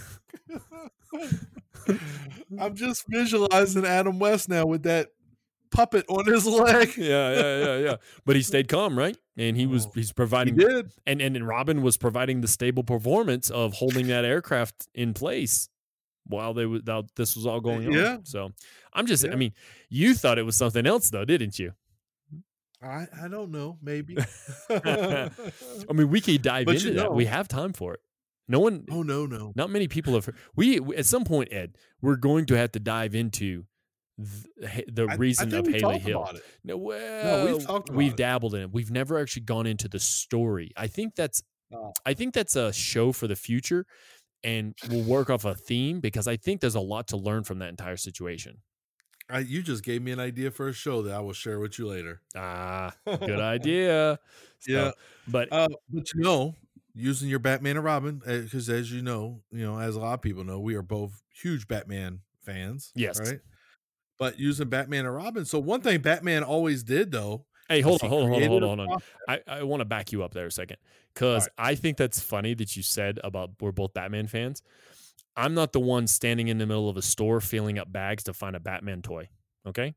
I'm 2.60 2.74
just 2.74 3.04
visualizing 3.08 3.86
Adam 3.86 4.18
West 4.18 4.48
now 4.48 4.66
with 4.66 4.82
that 4.84 5.08
puppet 5.70 6.04
on 6.08 6.26
his 6.26 6.46
leg. 6.46 6.92
Yeah, 6.96 7.32
yeah, 7.32 7.64
yeah, 7.64 7.76
yeah. 7.78 7.96
But 8.24 8.36
he 8.36 8.42
stayed 8.42 8.68
calm, 8.68 8.98
right? 8.98 9.16
And 9.36 9.56
he 9.56 9.66
was 9.66 9.86
Oh, 9.86 9.92
he's 9.94 10.08
He 10.08 10.14
providing 10.14 10.56
did. 10.56 10.92
and 11.06 11.20
and 11.20 11.46
Robin 11.46 11.82
was 11.82 11.96
providing 11.96 12.40
the 12.40 12.48
stable 12.48 12.82
performance 12.84 13.50
of 13.50 13.74
holding 13.74 14.06
that 14.08 14.24
aircraft 14.24 14.88
in 14.94 15.14
place 15.14 15.68
while 16.24 16.54
they 16.54 16.64
while 16.66 17.06
this 17.16 17.36
was 17.36 17.46
all 17.46 17.60
going 17.60 17.86
on. 17.94 18.24
So 18.24 18.50
I'm 18.92 19.06
just 19.06 19.24
Yeah. 19.24 19.32
I 19.32 19.36
mean, 19.36 19.52
you 19.88 20.14
thought 20.14 20.38
it 20.38 20.44
was 20.44 20.56
something 20.56 20.86
else 20.86 21.10
though, 21.10 21.24
didn't 21.24 21.58
you? 21.58 21.72
I, 22.82 23.06
I 23.22 23.28
don't 23.28 23.50
know. 23.50 23.78
Maybe. 23.82 24.16
I 24.70 25.30
mean, 25.94 26.08
we 26.10 26.20
could 26.20 26.42
dive 26.42 26.66
But 26.66 26.76
into 26.76 26.88
you 26.88 26.94
that. 26.94 27.14
We 27.14 27.24
have 27.26 27.48
time 27.48 27.72
for 27.72 27.94
it. 27.94 28.00
No 28.48 28.60
one 28.60 28.84
oh 28.92 29.02
no 29.02 29.26
no. 29.26 29.52
not 29.56 29.70
many 29.70 29.88
people 29.88 30.14
have 30.14 30.28
we 30.54 30.78
at 30.94 31.04
some 31.04 31.24
point 31.24 31.52
Ed, 31.52 31.76
we're 32.00 32.14
going 32.16 32.46
to 32.46 32.56
have 32.56 32.70
to 32.72 32.78
dive 32.78 33.14
into 33.16 33.64
the, 34.18 34.84
the 34.92 35.06
I- 35.08 35.12
I 35.12 35.16
reason 35.16 35.50
think 35.50 35.66
of 35.68 35.74
Haley 35.74 35.98
Hill. 35.98 36.28
No, 36.64 36.76
well, 36.76 37.46
we've 37.46 37.66
talked 37.66 37.88
about 37.88 37.96
we've 37.96 38.12
it. 38.12 38.16
dabbled 38.16 38.54
in 38.54 38.62
it. 38.62 38.72
We've 38.72 38.90
never 38.90 39.18
actually 39.18 39.42
gone 39.42 39.66
into 39.66 39.88
the 39.88 39.98
story. 40.00 40.72
I 40.76 40.86
think 40.86 41.14
that's 41.14 41.42
Oh. 41.74 41.92
I 42.04 42.14
think 42.14 42.32
that's 42.32 42.54
a 42.54 42.72
show 42.72 43.10
for 43.10 43.26
the 43.26 43.34
future 43.34 43.86
and 44.44 44.72
we'll 44.88 45.02
work 45.02 45.30
off 45.30 45.44
a 45.44 45.56
theme 45.56 45.98
because 45.98 46.28
I 46.28 46.36
think 46.36 46.60
there's 46.60 46.76
a 46.76 46.80
lot 46.80 47.08
to 47.08 47.16
learn 47.16 47.42
from 47.42 47.58
that 47.58 47.70
entire 47.70 47.96
situation. 47.96 48.58
I, 49.28 49.40
you 49.40 49.62
just 49.62 49.82
gave 49.82 50.00
me 50.00 50.12
an 50.12 50.20
idea 50.20 50.52
for 50.52 50.68
a 50.68 50.72
show 50.72 51.02
that 51.02 51.12
I 51.12 51.18
will 51.18 51.32
share 51.32 51.58
with 51.58 51.76
you 51.80 51.88
later. 51.88 52.22
Ah, 52.36 52.94
good 53.04 53.40
idea. 53.40 54.20
So, 54.60 54.72
Yeah. 54.72 54.90
But 55.26 55.48
Uh, 55.52 55.66
but 55.90 56.14
you 56.14 56.20
know, 56.22 56.54
using 56.94 57.28
your 57.28 57.40
Batman 57.40 57.76
and 57.76 57.84
Robin, 57.84 58.22
because 58.24 58.68
as 58.70 58.92
you 58.92 59.02
know, 59.02 59.42
you 59.50 59.66
know, 59.66 59.80
as 59.80 59.96
a 59.96 59.98
lot 59.98 60.14
of 60.14 60.22
people 60.22 60.44
know, 60.44 60.60
we 60.60 60.76
are 60.76 60.82
both 60.82 61.20
huge 61.34 61.66
Batman 61.66 62.20
fans. 62.44 62.92
Yes. 62.94 63.18
Right. 63.18 63.40
But 64.18 64.38
using 64.38 64.68
Batman 64.68 65.04
and 65.06 65.14
Robin. 65.14 65.44
So 65.44 65.58
one 65.58 65.80
thing 65.82 66.00
Batman 66.00 66.42
always 66.42 66.82
did 66.82 67.10
though. 67.12 67.44
hey, 67.68 67.80
hold 67.80 68.02
on, 68.02 68.08
hold 68.08 68.22
on, 68.24 68.30
hold 68.30 68.42
on, 68.42 68.48
hold 68.50 68.62
on, 68.64 68.78
hold 68.78 68.90
on. 68.90 68.98
I, 69.28 69.40
I 69.58 69.62
want 69.64 69.80
to 69.80 69.84
back 69.84 70.12
you 70.12 70.22
up 70.22 70.32
there 70.32 70.46
a 70.46 70.50
second 70.50 70.78
because 71.14 71.48
I 71.58 71.74
think 71.74 71.96
that's 71.96 72.20
funny 72.20 72.54
that 72.54 72.76
you 72.76 72.82
said 72.82 73.18
about 73.24 73.50
we're 73.60 73.72
both 73.72 73.92
Batman 73.94 74.26
fans. 74.26 74.62
I'm 75.36 75.52
not 75.52 75.72
the 75.72 75.80
one 75.80 76.06
standing 76.06 76.48
in 76.48 76.56
the 76.58 76.66
middle 76.66 76.88
of 76.88 76.96
a 76.96 77.02
store 77.02 77.40
filling 77.42 77.78
up 77.78 77.92
bags 77.92 78.22
to 78.24 78.32
find 78.32 78.56
a 78.56 78.60
Batman 78.60 79.02
toy. 79.02 79.28
Okay. 79.66 79.94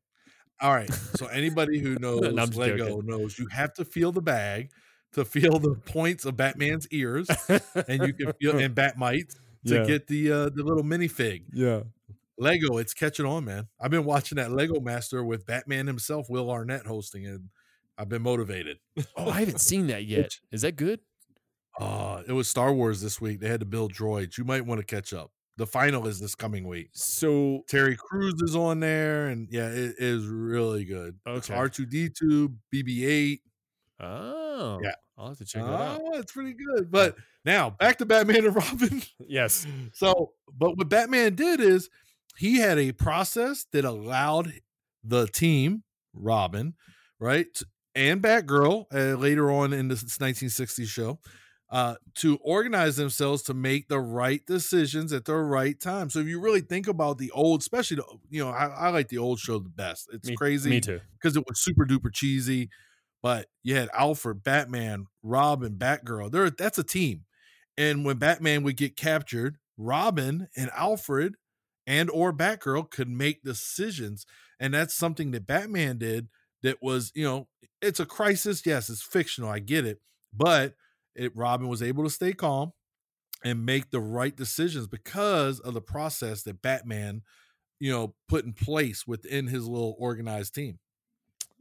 All 0.61 0.74
right. 0.74 0.89
So 1.17 1.28
anybody 1.28 1.80
who 1.80 1.95
knows 1.95 2.22
No, 2.22 2.43
Lego 2.43 2.78
joking. 2.78 3.05
knows 3.05 3.39
you 3.39 3.47
have 3.51 3.74
to 3.76 3.86
feel 3.86 4.11
the 4.11 4.22
bag 4.22 4.72
to 5.13 5.24
feel 5.26 5.57
the 5.59 5.76
points 5.86 6.26
of 6.26 6.36
Batman's 6.38 6.88
ears, 6.91 7.28
and 7.88 8.05
you 8.05 8.13
can 8.13 8.34
feel 8.34 8.57
and 8.59 8.76
bat 8.76 8.97
mites 8.97 9.36
to 9.65 9.76
Yeah. 9.76 9.86
get 9.86 10.07
the 10.07 10.32
uh, 10.32 10.49
the 10.49 10.63
little 10.63 10.84
minifig. 10.84 11.43
yeah. 11.53 11.82
Lego, 12.39 12.77
it's 12.77 12.93
catching 12.93 13.25
on, 13.25 13.45
man. 13.45 13.67
I've 13.79 13.91
been 13.91 14.05
watching 14.05 14.37
that 14.37 14.51
Lego 14.51 14.79
Master 14.79 15.23
with 15.23 15.45
Batman 15.45 15.87
himself, 15.87 16.29
Will 16.29 16.49
Arnett 16.49 16.85
hosting 16.85 17.25
it. 17.25 17.41
I've 17.97 18.09
been 18.09 18.21
motivated. 18.21 18.77
Oh, 19.17 19.29
I 19.29 19.39
haven't 19.41 19.59
seen 19.59 19.87
that 19.87 20.05
yet. 20.05 20.31
Is 20.51 20.61
that 20.61 20.77
good? 20.77 21.01
Uh, 21.79 22.23
it 22.27 22.31
was 22.31 22.47
Star 22.47 22.73
Wars 22.73 23.01
this 23.01 23.19
week. 23.21 23.39
They 23.41 23.49
had 23.49 23.59
to 23.59 23.65
build 23.65 23.93
droids. 23.93 24.37
You 24.37 24.43
might 24.45 24.65
want 24.65 24.79
to 24.79 24.85
catch 24.85 25.13
up. 25.13 25.31
The 25.57 25.67
final 25.67 26.07
is 26.07 26.19
this 26.19 26.35
coming 26.35 26.65
week. 26.65 26.89
So 26.93 27.63
Terry 27.67 27.97
Crews 27.97 28.35
is 28.41 28.55
on 28.55 28.79
there, 28.79 29.27
and 29.27 29.47
yeah, 29.51 29.67
it 29.67 29.95
is 29.97 30.25
really 30.25 30.85
good. 30.85 31.17
It's 31.25 31.49
Okay. 31.49 31.59
R2D2, 31.59 32.55
BB8. 32.73 33.39
Oh, 33.99 34.79
Yeah. 34.81 34.91
I'll 35.17 35.27
have 35.29 35.37
to 35.39 35.45
check 35.45 35.63
that 35.63 35.69
out. 35.73 36.01
Oh, 36.01 36.17
it's 36.17 36.31
pretty 36.31 36.53
good. 36.53 36.89
But 36.89 37.17
now 37.43 37.71
back 37.71 37.97
to 37.97 38.05
Batman 38.05 38.45
and 38.45 38.55
Robin. 38.55 39.01
Yes. 39.27 39.67
So, 39.91 40.31
but 40.57 40.77
what 40.77 40.87
Batman 40.87 41.35
did 41.35 41.59
is 41.59 41.89
he 42.39 42.59
had 42.59 42.79
a 42.79 42.93
process 42.93 43.65
that 43.73 43.83
allowed 43.83 44.53
the 45.03 45.27
team, 45.27 45.83
Robin, 46.13 46.73
right, 47.19 47.61
and 47.93 48.21
Batgirl 48.21 48.85
uh, 48.93 49.17
later 49.17 49.51
on 49.51 49.73
in 49.73 49.89
this 49.89 50.03
1960s 50.03 50.87
show, 50.87 51.19
uh, 51.69 51.95
to 52.15 52.37
organize 52.41 52.95
themselves 52.95 53.43
to 53.43 53.53
make 53.53 53.89
the 53.89 53.99
right 53.99 54.41
decisions 54.47 55.11
at 55.11 55.25
the 55.25 55.35
right 55.35 55.77
time. 55.79 56.09
So, 56.09 56.19
if 56.19 56.27
you 56.27 56.39
really 56.39 56.61
think 56.61 56.87
about 56.87 57.17
the 57.17 57.29
old, 57.31 57.59
especially 57.59 57.97
the, 57.97 58.05
you 58.29 58.43
know, 58.43 58.51
I, 58.51 58.67
I 58.67 58.89
like 58.89 59.09
the 59.09 59.17
old 59.17 59.39
show 59.39 59.59
the 59.59 59.67
best. 59.67 60.07
It's 60.13 60.29
Me- 60.29 60.35
crazy 60.35 60.69
Me 60.69 60.79
too. 60.79 61.01
because 61.21 61.35
it 61.35 61.43
was 61.45 61.59
super 61.59 61.85
duper 61.85 62.11
cheesy. 62.11 62.69
But 63.21 63.47
you 63.63 63.75
had 63.75 63.89
Alfred, 63.93 64.43
Batman, 64.43 65.07
Robin, 65.23 65.75
Batgirl. 65.75 66.31
There, 66.31 66.49
that's 66.49 66.77
a 66.77 66.85
team. 66.85 67.25
And 67.77 68.05
when 68.05 68.17
Batman 68.17 68.63
would 68.63 68.77
get 68.77 68.95
captured, 68.95 69.57
Robin 69.77 70.47
and 70.55 70.71
Alfred 70.73 71.35
and 71.89 72.09
or 72.11 72.31
Batgirl 72.31 72.91
could 72.91 73.09
make 73.09 73.43
decisions. 73.43 74.25
And 74.59 74.73
that's 74.73 74.93
something 74.93 75.31
that 75.31 75.47
Batman 75.47 75.97
did 75.97 76.27
that 76.61 76.77
was, 76.81 77.11
you 77.15 77.23
know, 77.23 77.47
it's 77.81 77.99
a 77.99 78.05
crisis. 78.05 78.63
Yes, 78.65 78.89
it's 78.89 79.01
fictional. 79.01 79.49
I 79.49 79.57
get 79.59 79.85
it. 79.85 79.99
But 80.31 80.75
it 81.15 81.35
Robin 81.35 81.67
was 81.67 81.81
able 81.81 82.03
to 82.03 82.09
stay 82.09 82.31
calm 82.33 82.73
and 83.43 83.65
make 83.65 83.89
the 83.89 83.99
right 83.99 84.35
decisions 84.35 84.85
because 84.87 85.59
of 85.59 85.73
the 85.73 85.81
process 85.81 86.43
that 86.43 86.61
Batman, 86.61 87.23
you 87.79 87.91
know, 87.91 88.13
put 88.27 88.45
in 88.45 88.53
place 88.53 89.07
within 89.07 89.47
his 89.47 89.65
little 89.67 89.95
organized 89.97 90.53
team. 90.53 90.77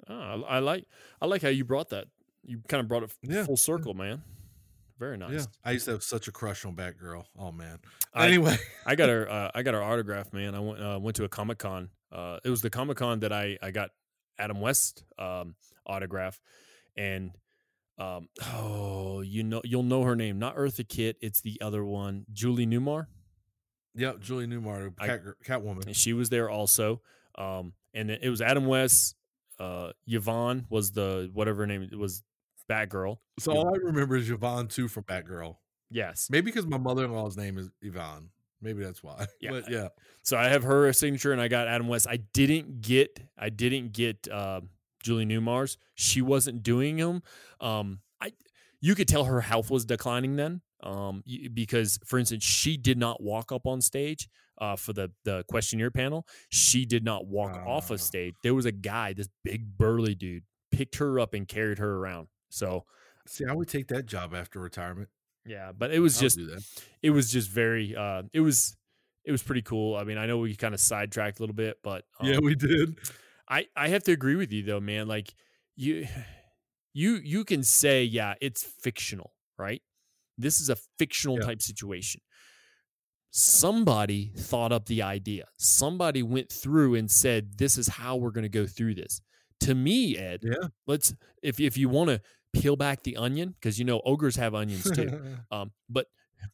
Oh, 0.08 0.14
I, 0.14 0.56
I 0.56 0.58
like 0.58 0.84
I 1.22 1.26
like 1.26 1.40
how 1.40 1.48
you 1.48 1.64
brought 1.64 1.88
that. 1.90 2.08
You 2.44 2.60
kind 2.68 2.80
of 2.82 2.88
brought 2.88 3.04
it 3.04 3.12
Yeah. 3.22 3.44
full 3.46 3.56
circle, 3.56 3.94
man. 3.94 4.22
Very 4.98 5.16
nice. 5.16 5.32
Yeah. 5.32 5.44
I 5.64 5.70
used 5.72 5.84
to 5.84 5.92
have 5.92 6.02
such 6.02 6.26
a 6.28 6.32
crush 6.32 6.64
on 6.64 6.74
Batgirl. 6.74 7.24
Oh 7.38 7.52
man. 7.52 7.78
I- 8.14 8.26
Anyway. 8.26 8.56
I 8.86 8.94
got 8.94 9.08
her. 9.08 9.28
Uh, 9.30 9.50
I 9.54 9.62
got 9.62 9.74
her 9.74 9.82
autograph, 9.82 10.32
man. 10.32 10.54
I 10.54 10.60
went 10.60 10.82
uh, 10.82 10.98
went 11.00 11.16
to 11.16 11.24
a 11.24 11.28
comic 11.28 11.58
con. 11.58 11.90
Uh, 12.10 12.38
it 12.44 12.50
was 12.50 12.62
the 12.62 12.70
comic 12.70 12.96
con 12.96 13.20
that 13.20 13.32
I 13.32 13.58
I 13.62 13.70
got 13.70 13.90
Adam 14.38 14.60
West 14.60 15.04
um, 15.18 15.54
autograph, 15.86 16.40
and 16.96 17.30
um, 17.98 18.28
oh, 18.54 19.20
you 19.20 19.42
know 19.44 19.60
you'll 19.64 19.82
know 19.82 20.02
her 20.02 20.16
name, 20.16 20.38
not 20.38 20.56
Eartha 20.56 20.88
Kitt. 20.88 21.16
It's 21.20 21.40
the 21.42 21.60
other 21.60 21.84
one, 21.84 22.24
Julie 22.32 22.66
Newmar. 22.66 23.06
Yep, 23.94 24.20
Julie 24.20 24.46
Newmar, 24.46 24.92
I- 24.98 25.06
Cat, 25.06 25.22
Catwoman. 25.44 25.86
And 25.86 25.96
she 25.96 26.12
was 26.12 26.28
there 26.30 26.48
also. 26.48 27.00
Um, 27.36 27.72
and 27.94 28.10
it 28.10 28.28
was 28.30 28.40
Adam 28.40 28.66
West. 28.66 29.14
Uh, 29.58 29.90
Yvonne 30.06 30.66
was 30.70 30.92
the 30.92 31.30
whatever 31.32 31.62
her 31.62 31.66
name 31.66 31.88
was, 31.98 32.22
Batgirl. 32.70 33.16
So 33.38 33.52
all 33.52 33.68
I 33.74 33.78
remember 33.78 34.16
is 34.16 34.30
Yvonne 34.30 34.68
too 34.68 34.88
from 34.88 35.04
Batgirl. 35.04 35.56
Yes. 35.90 36.28
Maybe 36.30 36.46
because 36.50 36.66
my 36.66 36.78
mother 36.78 37.04
in 37.04 37.12
law's 37.12 37.36
name 37.36 37.56
is 37.58 37.70
Yvonne. 37.82 38.30
Maybe 38.60 38.82
that's 38.82 39.02
why. 39.02 39.26
Yeah. 39.40 39.50
But 39.52 39.70
yeah. 39.70 39.88
So 40.22 40.36
I 40.36 40.48
have 40.48 40.64
her 40.64 40.92
signature, 40.92 41.32
and 41.32 41.40
I 41.40 41.48
got 41.48 41.68
Adam 41.68 41.88
West. 41.88 42.06
I 42.10 42.18
didn't 42.34 42.80
get, 42.82 43.18
I 43.38 43.48
didn't 43.50 43.92
get 43.92 44.28
uh, 44.28 44.60
Julie 45.02 45.24
Newmars. 45.26 45.76
She 45.94 46.20
wasn't 46.20 46.62
doing 46.62 46.96
them. 46.96 47.22
Um, 47.60 48.00
I, 48.20 48.32
you 48.80 48.94
could 48.94 49.08
tell 49.08 49.24
her 49.24 49.40
health 49.40 49.70
was 49.70 49.84
declining 49.86 50.36
then, 50.36 50.60
um, 50.82 51.22
because 51.54 51.98
for 52.04 52.18
instance, 52.18 52.44
she 52.44 52.76
did 52.76 52.98
not 52.98 53.22
walk 53.22 53.52
up 53.52 53.66
on 53.66 53.80
stage 53.80 54.28
uh, 54.60 54.76
for 54.76 54.92
the 54.92 55.10
the 55.24 55.44
questionnaire 55.48 55.90
panel. 55.92 56.26
She 56.50 56.84
did 56.84 57.04
not 57.04 57.26
walk 57.26 57.54
off 57.64 57.90
Ah. 57.90 57.94
of 57.94 58.00
stage. 58.02 58.34
There 58.42 58.54
was 58.54 58.66
a 58.66 58.72
guy, 58.72 59.12
this 59.14 59.28
big 59.44 59.78
burly 59.78 60.14
dude, 60.16 60.42
picked 60.72 60.96
her 60.96 61.18
up 61.20 61.32
and 61.32 61.46
carried 61.48 61.78
her 61.78 61.94
around. 61.96 62.26
So 62.50 62.84
See, 63.26 63.44
I 63.44 63.52
would 63.52 63.68
take 63.68 63.88
that 63.88 64.06
job 64.06 64.34
after 64.34 64.58
retirement. 64.60 65.08
yeah, 65.44 65.72
but 65.72 65.92
it 65.92 66.00
was 66.00 66.16
I'll 66.16 66.22
just 66.22 66.38
it 67.02 67.10
was 67.10 67.30
just 67.30 67.50
very 67.50 67.94
uh 67.96 68.22
it 68.32 68.40
was 68.40 68.76
it 69.24 69.32
was 69.32 69.42
pretty 69.42 69.62
cool. 69.62 69.96
I 69.96 70.04
mean, 70.04 70.16
I 70.18 70.26
know 70.26 70.38
we 70.38 70.54
kind 70.56 70.72
of 70.74 70.80
sidetracked 70.80 71.38
a 71.38 71.42
little 71.42 71.54
bit, 71.54 71.76
but 71.82 72.04
um, 72.20 72.28
yeah, 72.28 72.38
we 72.40 72.54
did. 72.54 72.98
I 73.48 73.66
I 73.76 73.88
have 73.88 74.02
to 74.04 74.12
agree 74.12 74.36
with 74.36 74.52
you 74.52 74.62
though, 74.62 74.80
man. 74.80 75.08
Like 75.08 75.34
you 75.76 76.06
you 76.94 77.16
you 77.16 77.44
can 77.44 77.62
say, 77.62 78.04
yeah, 78.04 78.34
it's 78.40 78.62
fictional, 78.62 79.34
right? 79.58 79.82
This 80.38 80.60
is 80.60 80.70
a 80.70 80.76
fictional 80.98 81.36
Yeah. 81.38 81.46
type 81.46 81.60
situation. 81.62 82.20
Somebody 83.30 84.32
thought 84.36 84.72
up 84.72 84.86
the 84.86 85.02
idea. 85.02 85.44
Somebody 85.58 86.22
went 86.22 86.50
through 86.50 86.94
and 86.94 87.10
said, 87.10 87.58
"This 87.58 87.76
is 87.76 87.86
how 87.88 88.16
we're 88.16 88.30
going 88.30 88.44
to 88.44 88.48
go 88.48 88.66
through 88.66 88.94
this." 88.94 89.20
To 89.60 89.74
me, 89.74 90.16
Ed, 90.16 90.40
Yeah. 90.44 90.68
let's 90.86 91.14
if 91.42 91.60
if 91.60 91.76
you 91.76 91.88
want 91.90 92.08
to 92.08 92.22
peel 92.52 92.76
back 92.76 93.02
the 93.02 93.16
onion 93.16 93.54
because 93.60 93.78
you 93.78 93.84
know 93.84 94.00
ogres 94.04 94.36
have 94.36 94.54
onions 94.54 94.90
too. 94.90 95.20
Um, 95.50 95.72
but 95.88 96.06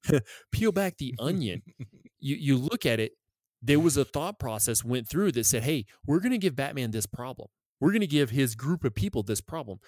peel 0.53 0.73
back 0.73 0.97
the 0.99 1.15
onion. 1.19 1.63
You 2.21 2.37
you 2.37 2.57
look 2.57 2.87
at 2.87 3.01
it. 3.01 3.13
There 3.61 3.79
was 3.79 3.99
a 3.99 4.05
thought 4.05 4.39
process 4.39 4.83
went 4.83 5.07
through 5.07 5.33
that 5.33 5.45
said, 5.45 5.63
"Hey, 5.63 5.85
we're 6.07 6.21
going 6.21 6.33
to 6.33 6.39
give 6.39 6.57
Batman 6.57 6.91
this 6.91 7.05
problem. 7.05 7.49
We're 7.81 7.91
going 7.91 8.01
to 8.01 8.07
give 8.07 8.31
his 8.31 8.55
group 8.55 8.83
of 8.83 8.95
people 8.95 9.23
this 9.23 9.43
problem, 9.43 9.79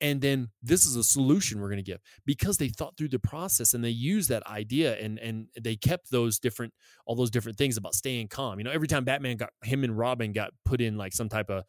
and 0.00 0.20
then 0.20 0.50
this 0.62 0.84
is 0.84 0.94
a 0.94 1.02
solution 1.02 1.60
we're 1.60 1.68
going 1.68 1.84
to 1.84 1.90
give." 1.90 1.98
Because 2.24 2.58
they 2.58 2.68
thought 2.68 2.96
through 2.96 3.08
the 3.08 3.18
process 3.18 3.74
and 3.74 3.82
they 3.82 3.90
used 3.90 4.28
that 4.28 4.46
idea 4.46 4.96
and 5.00 5.18
and 5.18 5.48
they 5.60 5.74
kept 5.74 6.12
those 6.12 6.38
different 6.38 6.74
all 7.06 7.16
those 7.16 7.30
different 7.30 7.58
things 7.58 7.76
about 7.76 7.94
staying 7.94 8.28
calm. 8.28 8.60
You 8.60 8.64
know, 8.64 8.70
every 8.70 8.86
time 8.86 9.02
Batman 9.04 9.36
got 9.36 9.50
him 9.64 9.82
and 9.82 9.98
Robin 9.98 10.30
got 10.30 10.52
put 10.64 10.80
in 10.80 10.96
like 10.96 11.12
some 11.12 11.28
type 11.28 11.50
of 11.50 11.64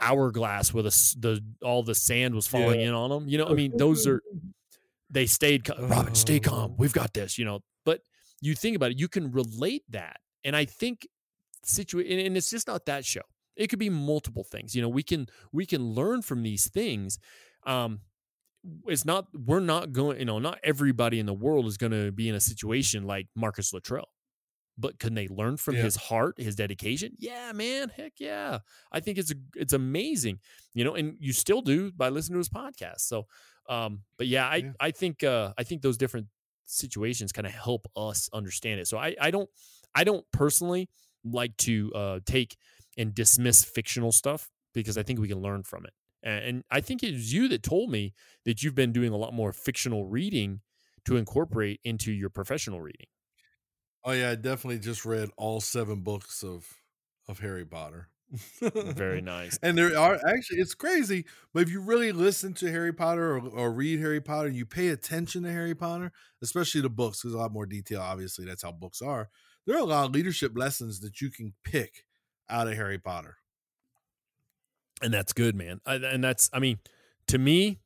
hourglass 0.00 0.72
where 0.72 0.82
the 0.82 1.14
the 1.18 1.44
all 1.62 1.82
the 1.82 1.94
sand 1.94 2.34
was 2.34 2.46
falling 2.46 2.80
in 2.80 2.94
on 2.94 3.10
them. 3.10 3.28
You 3.28 3.38
know, 3.38 3.46
I 3.46 3.54
mean, 3.54 3.76
those 3.76 4.06
are 4.06 4.22
they 5.10 5.26
stayed. 5.26 5.68
Robin, 5.78 6.14
stay 6.14 6.40
calm. 6.40 6.72
Oh. 6.72 6.74
We've 6.78 6.92
got 6.92 7.12
this, 7.12 7.38
you 7.38 7.44
know. 7.44 7.60
But 7.84 8.00
you 8.40 8.54
think 8.54 8.76
about 8.76 8.92
it, 8.92 8.98
you 8.98 9.08
can 9.08 9.30
relate 9.30 9.84
that. 9.90 10.18
And 10.44 10.56
I 10.56 10.64
think 10.64 11.06
situa- 11.66 12.10
and, 12.10 12.20
and 12.20 12.36
it's 12.36 12.50
just 12.50 12.66
not 12.66 12.86
that 12.86 13.04
show. 13.04 13.22
It 13.56 13.68
could 13.68 13.78
be 13.78 13.90
multiple 13.90 14.44
things. 14.44 14.74
You 14.74 14.82
know, 14.82 14.88
we 14.88 15.02
can 15.02 15.26
we 15.52 15.66
can 15.66 15.82
learn 15.82 16.22
from 16.22 16.42
these 16.42 16.68
things. 16.70 17.18
Um 17.66 18.00
it's 18.86 19.04
not 19.04 19.26
we're 19.34 19.60
not 19.60 19.92
going, 19.92 20.18
you 20.18 20.24
know, 20.24 20.38
not 20.38 20.58
everybody 20.62 21.18
in 21.18 21.26
the 21.26 21.34
world 21.34 21.66
is 21.66 21.76
going 21.76 21.92
to 21.92 22.12
be 22.12 22.28
in 22.28 22.34
a 22.34 22.40
situation 22.40 23.04
like 23.04 23.26
Marcus 23.34 23.72
Luttrell. 23.72 24.08
But 24.80 24.98
can 24.98 25.14
they 25.14 25.28
learn 25.28 25.56
from 25.58 25.74
Yeah. 25.76 25.82
his 25.82 25.96
heart, 25.96 26.40
his 26.40 26.56
dedication? 26.56 27.12
Yeah, 27.18 27.52
man. 27.52 27.90
Heck 27.90 28.14
yeah. 28.18 28.60
I 28.90 29.00
think 29.00 29.18
it's 29.18 29.30
a, 29.30 29.34
it's 29.56 29.72
amazing, 29.74 30.40
you 30.74 30.84
know, 30.84 30.94
and 30.94 31.16
you 31.20 31.32
still 31.34 31.60
do 31.60 31.92
by 31.92 32.08
listening 32.08 32.34
to 32.34 32.38
his 32.38 32.48
podcast. 32.48 33.00
So, 33.00 33.26
um, 33.68 34.02
but 34.16 34.26
yeah, 34.26 34.48
I 34.48 34.56
Yeah. 34.56 34.72
I 34.80 34.90
think 34.90 35.22
uh, 35.22 35.52
I 35.58 35.64
think 35.64 35.82
those 35.82 35.96
different 35.98 36.28
situations 36.66 37.32
kind 37.32 37.46
of 37.46 37.52
help 37.52 37.86
us 37.96 38.28
understand 38.32 38.80
it. 38.80 38.88
So 38.88 38.96
I 38.98 39.14
I 39.20 39.30
don't 39.30 39.50
I 39.94 40.04
don't 40.04 40.24
personally 40.32 40.88
like 41.24 41.56
to 41.58 41.92
uh, 41.94 42.20
take 42.24 42.56
and 42.96 43.14
dismiss 43.14 43.64
fictional 43.64 44.12
stuff 44.12 44.48
because 44.72 44.96
I 44.96 45.02
think 45.02 45.20
we 45.20 45.28
can 45.28 45.40
learn 45.40 45.62
from 45.64 45.84
it. 45.84 45.92
And, 46.22 46.44
and 46.44 46.64
I 46.70 46.80
think 46.80 47.02
it 47.02 47.12
was 47.12 47.32
you 47.32 47.48
that 47.48 47.62
told 47.62 47.90
me 47.90 48.14
that 48.44 48.62
you've 48.62 48.74
been 48.74 48.92
doing 48.92 49.12
a 49.12 49.16
lot 49.16 49.34
more 49.34 49.52
fictional 49.52 50.06
reading 50.06 50.60
to 51.04 51.16
incorporate 51.16 51.80
into 51.84 52.12
your 52.12 52.30
professional 52.30 52.80
reading. 52.80 53.06
Oh 54.04 54.12
yeah, 54.12 54.30
I 54.30 54.34
definitely 54.34 54.78
just 54.78 55.04
read 55.04 55.28
all 55.36 55.60
seven 55.60 56.00
books 56.00 56.42
of 56.42 56.66
of 57.28 57.38
Harry 57.40 57.64
Potter. 57.66 58.08
Very 58.94 59.20
nice. 59.22 59.58
And 59.62 59.76
there 59.76 59.96
are 59.98 60.14
actually 60.26 60.58
it's 60.60 60.74
crazy, 60.74 61.26
but 61.52 61.62
if 61.64 61.70
you 61.70 61.80
really 61.80 62.12
listen 62.12 62.54
to 62.54 62.70
Harry 62.70 62.92
Potter 62.92 63.36
or, 63.36 63.40
or 63.48 63.72
read 63.72 64.00
Harry 64.00 64.20
Potter, 64.20 64.48
you 64.48 64.64
pay 64.66 64.88
attention 64.88 65.42
to 65.42 65.52
Harry 65.52 65.74
Potter, 65.74 66.12
especially 66.42 66.80
the 66.80 66.90
books, 66.90 67.22
there's 67.22 67.34
a 67.34 67.38
lot 67.38 67.52
more 67.52 67.66
detail. 67.66 68.00
Obviously, 68.00 68.44
that's 68.46 68.62
how 68.62 68.72
books 68.72 69.02
are. 69.02 69.28
There 69.66 69.76
are 69.76 69.80
a 69.80 69.84
lot 69.84 70.06
of 70.06 70.12
leadership 70.12 70.52
lessons 70.56 71.00
that 71.00 71.20
you 71.20 71.30
can 71.30 71.54
pick 71.64 72.04
out 72.48 72.68
of 72.68 72.74
Harry 72.74 72.98
Potter. 72.98 73.36
and 75.02 75.12
that's 75.12 75.32
good 75.32 75.54
man 75.54 75.80
I, 75.86 75.94
and 75.96 76.22
that's 76.22 76.50
i 76.52 76.58
mean 76.58 76.78
to 77.28 77.38
me 77.38 77.80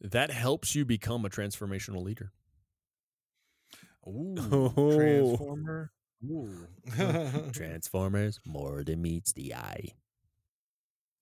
that 0.00 0.30
helps 0.30 0.74
you 0.74 0.84
become 0.84 1.24
a 1.24 1.28
transformational 1.30 2.02
leader 2.02 2.32
Ooh, 4.10 4.34
Oh. 4.76 4.96
Transformer. 4.96 5.92
Ooh. 6.24 6.66
transformers 7.52 8.38
more 8.46 8.84
than 8.84 9.00
meets 9.00 9.32
the 9.32 9.54
eye 9.54 9.88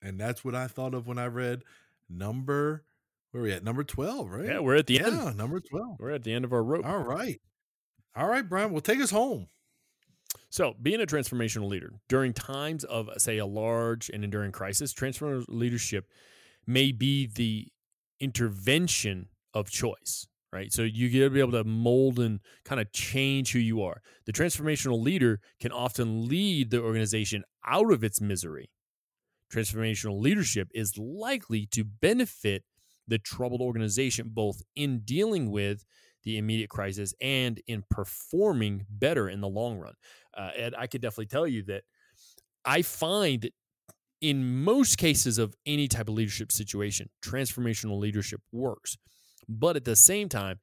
and 0.03 0.18
that's 0.18 0.45
what 0.45 0.55
I 0.57 0.66
thought 0.66 0.93
of 0.95 1.07
when 1.07 1.18
I 1.18 1.26
read 1.26 1.62
number 2.09 2.84
where 3.30 3.43
are 3.43 3.45
we 3.47 3.53
at? 3.53 3.62
Number 3.62 3.84
12, 3.84 4.30
right? 4.30 4.45
yeah 4.47 4.59
we're 4.59 4.74
at 4.76 4.86
the 4.89 4.95
yeah, 4.95 5.07
end 5.28 5.36
number 5.36 5.61
12. 5.61 5.97
we're 6.01 6.11
at 6.11 6.24
the 6.24 6.32
end 6.32 6.45
of 6.45 6.53
our 6.53 6.62
rope 6.64 6.84
All 6.86 6.99
right. 6.99 7.41
All 8.16 8.26
right, 8.26 8.49
Brian. 8.49 8.72
Well, 8.72 8.80
take 8.80 9.01
us 9.01 9.11
home. 9.11 9.47
so 10.51 10.74
being 10.82 11.01
a 11.01 11.07
transformational 11.07 11.68
leader 11.68 11.93
during 12.09 12.32
times 12.32 12.82
of 12.84 13.09
uh, 13.09 13.18
say 13.18 13.39
a 13.39 13.47
large 13.47 14.09
and 14.11 14.24
enduring 14.24 14.51
crisis 14.51 14.93
transformational 14.95 15.45
leadership 15.49 16.07
may 16.66 16.91
be 16.91 17.26
the 17.26 17.68
intervention 18.18 19.28
of 19.55 19.70
choice 19.70 20.26
right 20.53 20.72
so 20.72 20.82
you 20.82 21.09
got 21.11 21.26
to 21.26 21.30
be 21.30 21.40
able 21.40 21.53
to 21.53 21.64
mold 21.64 22.18
and 22.18 22.40
kind 22.64 22.80
of 22.80 22.90
change 22.92 23.53
who 23.53 23.59
you 23.59 23.82
are 23.82 24.01
the 24.26 24.32
transformational 24.32 25.03
leader 25.03 25.40
can 25.61 25.72
often 25.72 26.28
lead 26.28 26.70
the 26.70 26.80
organization 26.80 27.44
out 27.66 27.92
of 27.92 28.03
its 28.05 28.20
misery 28.20 28.70
transformational 29.53 30.20
leadership 30.20 30.68
is 30.74 30.99
likely 30.99 31.66
to 31.66 31.84
benefit 31.84 32.64
the 33.07 33.18
troubled 33.18 33.61
organization 33.61 34.30
both 34.32 34.62
in 34.76 35.01
dealing 35.01 35.51
with 35.51 35.84
the 36.24 36.36
immediate 36.36 36.68
crisis 36.68 37.14
and 37.20 37.61
in 37.66 37.84
performing 37.90 38.84
better 38.90 39.28
in 39.28 39.40
the 39.40 39.49
long 39.49 39.78
run. 39.78 39.94
Uh, 40.36 40.51
and 40.57 40.74
I 40.76 40.86
could 40.86 41.01
definitely 41.01 41.26
tell 41.26 41.46
you 41.46 41.62
that 41.64 41.84
I 42.64 42.82
find 42.82 43.42
that 43.42 43.55
in 44.20 44.62
most 44.64 44.99
cases 44.99 45.38
of 45.38 45.55
any 45.64 45.88
type 45.88 46.09
of 46.09 46.14
leadership 46.14 46.53
situation, 46.53 47.09
transformational 47.22 47.99
leadership 47.99 48.40
works. 48.53 48.96
But 49.49 49.76
at 49.76 49.84
the 49.84 49.96
same 49.96 50.28
time, 50.28 50.61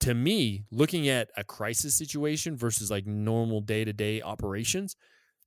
to 0.00 0.14
me, 0.14 0.64
looking 0.70 1.08
at 1.08 1.30
a 1.36 1.44
crisis 1.44 1.94
situation 1.94 2.56
versus 2.56 2.90
like 2.90 3.06
normal 3.06 3.60
day 3.60 3.84
to 3.84 3.92
day 3.92 4.20
operations, 4.20 4.96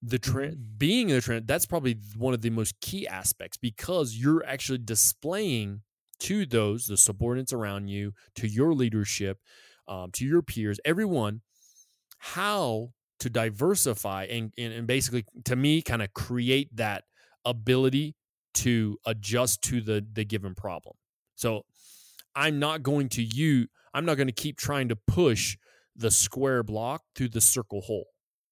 the 0.02 0.20
trend 0.20 0.78
being 0.78 1.10
in 1.10 1.16
the 1.16 1.22
trend 1.22 1.48
that's 1.48 1.66
probably 1.66 1.98
one 2.18 2.34
of 2.34 2.42
the 2.42 2.50
most 2.50 2.80
key 2.82 3.08
aspects 3.08 3.58
because 3.58 4.16
you're 4.16 4.46
actually 4.46 4.78
displaying 4.78 5.82
to 6.20 6.46
those 6.46 6.86
the 6.86 6.98
subordinates 6.98 7.54
around 7.54 7.88
you 7.88 8.12
to 8.36 8.48
your 8.48 8.74
leadership 8.74 9.40
um, 9.88 10.12
to 10.12 10.26
your 10.26 10.42
peers 10.42 10.80
everyone 10.86 11.42
how 12.20 12.90
to 13.20 13.30
diversify 13.30 14.26
and, 14.26 14.54
and, 14.58 14.74
and 14.74 14.86
basically 14.86 15.26
to 15.46 15.56
me 15.56 15.82
kind 15.82 16.02
of 16.02 16.14
create 16.14 16.76
that 16.76 17.06
ability 17.46 18.16
to 18.54 18.98
adjust 19.06 19.62
to 19.62 19.82
the 19.82 20.06
the 20.14 20.26
given 20.26 20.56
problem. 20.56 20.96
So 21.36 21.66
i'm 22.36 22.60
not 22.60 22.84
going 22.84 23.10
to 23.10 23.24
you 23.24 23.68
i'm 23.94 24.06
not 24.06 24.16
going 24.16 24.28
to 24.28 24.34
keep 24.34 24.58
trying 24.58 24.88
to 24.90 24.96
push 24.96 25.58
the 25.96 26.12
square 26.12 26.62
block 26.62 27.04
through 27.16 27.30
the 27.30 27.40
circle 27.40 27.82
hole. 27.82 28.08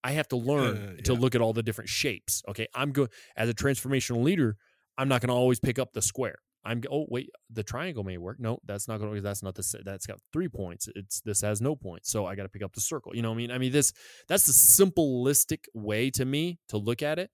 I 0.05 0.11
have 0.13 0.27
to 0.29 0.37
learn 0.37 0.77
Uh, 0.99 1.01
to 1.03 1.13
look 1.13 1.35
at 1.35 1.41
all 1.41 1.53
the 1.53 1.63
different 1.63 1.89
shapes 1.89 2.41
okay? 2.47 2.67
I'm 2.73 2.91
going 2.91 3.09
as 3.35 3.49
a 3.49 3.53
transformational 3.53 4.23
leader 4.23 4.55
i'm 4.97 5.07
not 5.07 5.21
going 5.21 5.29
to 5.29 5.33
always 5.35 5.59
pick 5.59 5.79
up 5.79 5.91
the 5.93 6.01
square. 6.01 6.35
I'm 6.65 6.81
oh 6.89 7.05
wait 7.09 7.29
the 7.49 7.63
triangle 7.63 8.03
may 8.05 8.17
work. 8.17 8.37
No 8.39 8.59
that's 8.65 8.87
not 8.87 8.99
going 8.99 9.13
to 9.15 9.21
that's 9.21 9.43
not 9.43 9.55
the 9.55 9.81
that's 9.83 10.05
got 10.05 10.19
three 10.31 10.47
points. 10.47 10.87
It's 10.95 11.19
this 11.21 11.41
has 11.41 11.59
no 11.61 11.75
points 11.75 12.09
so 12.09 12.25
i 12.25 12.35
got 12.35 12.43
to 12.43 12.49
pick 12.49 12.63
up 12.63 12.73
the 12.73 12.81
circle 12.81 13.13
you 13.15 13.21
know 13.21 13.29
what 13.31 13.35
i 13.35 13.37
mean? 13.37 13.51
I 13.51 13.57
mean 13.57 13.73
this 13.73 13.91
that's 14.29 14.45
the 14.45 14.53
simplistic 14.53 15.65
way 15.73 16.09
to 16.11 16.23
me 16.25 16.59
to 16.69 16.77
look 16.77 17.01
at 17.01 17.19
it. 17.19 17.29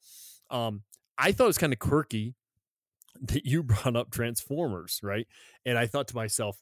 Um 0.49 0.83
i 1.17 1.31
thought 1.31 1.43
it 1.43 1.47
was 1.47 1.57
kind 1.59 1.73
of 1.73 1.79
quirky 1.79 2.33
that 3.21 3.45
you 3.45 3.63
brought 3.63 3.95
up 3.95 4.11
transformers 4.11 4.99
right? 5.03 5.27
And 5.65 5.77
i 5.77 5.87
thought 5.87 6.07
to 6.09 6.15
myself 6.15 6.57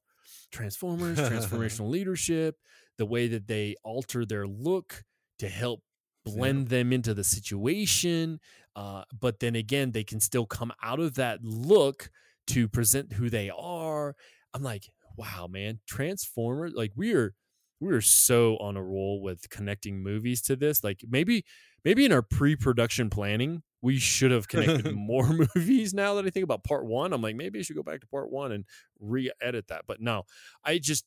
transformers 0.51 1.17
transformational 1.17 1.89
leadership 1.89 2.55
the 2.97 3.05
way 3.05 3.27
that 3.27 3.47
they 3.47 3.75
alter 3.83 4.25
their 4.25 4.47
look 4.47 5.03
to 5.39 5.47
help 5.47 5.81
blend 6.25 6.67
them 6.67 6.91
into 6.91 7.13
the 7.13 7.23
situation 7.23 8.39
uh, 8.75 9.03
but 9.19 9.39
then 9.39 9.55
again 9.55 9.91
they 9.91 10.03
can 10.03 10.19
still 10.19 10.45
come 10.45 10.71
out 10.83 10.99
of 10.99 11.15
that 11.15 11.43
look 11.43 12.11
to 12.45 12.67
present 12.67 13.13
who 13.13 13.29
they 13.29 13.49
are. 13.49 14.15
I'm 14.53 14.63
like 14.63 14.89
wow 15.17 15.47
man 15.49 15.79
transformers 15.87 16.73
like 16.75 16.91
we 16.95 17.13
are 17.13 17.33
we 17.79 17.91
are 17.91 18.01
so 18.01 18.55
on 18.57 18.77
a 18.77 18.83
roll 18.83 19.19
with 19.21 19.49
connecting 19.49 20.01
movies 20.01 20.43
to 20.43 20.55
this 20.55 20.83
like 20.83 21.03
maybe 21.09 21.43
maybe 21.83 22.05
in 22.05 22.11
our 22.11 22.21
pre-production 22.21 23.09
planning 23.09 23.63
we 23.82 23.97
should 23.97 24.32
have 24.32 24.47
connected 24.47 24.88
more 24.91 25.28
movies 25.55 25.93
now 25.93 26.15
that 26.15 26.25
i 26.25 26.30
think 26.30 26.43
about 26.43 26.63
part 26.63 26.86
one 26.86 27.13
i'm 27.13 27.21
like 27.21 27.36
maybe 27.36 27.59
i 27.59 27.61
should 27.61 27.75
go 27.75 27.84
back 27.84 28.01
to 28.01 28.07
part 28.07 28.32
one 28.32 28.51
and 28.51 28.65
re-edit 28.99 29.67
that 29.67 29.86
but 29.88 30.01
no 30.01 30.23
i 30.63 30.78
just 30.78 31.05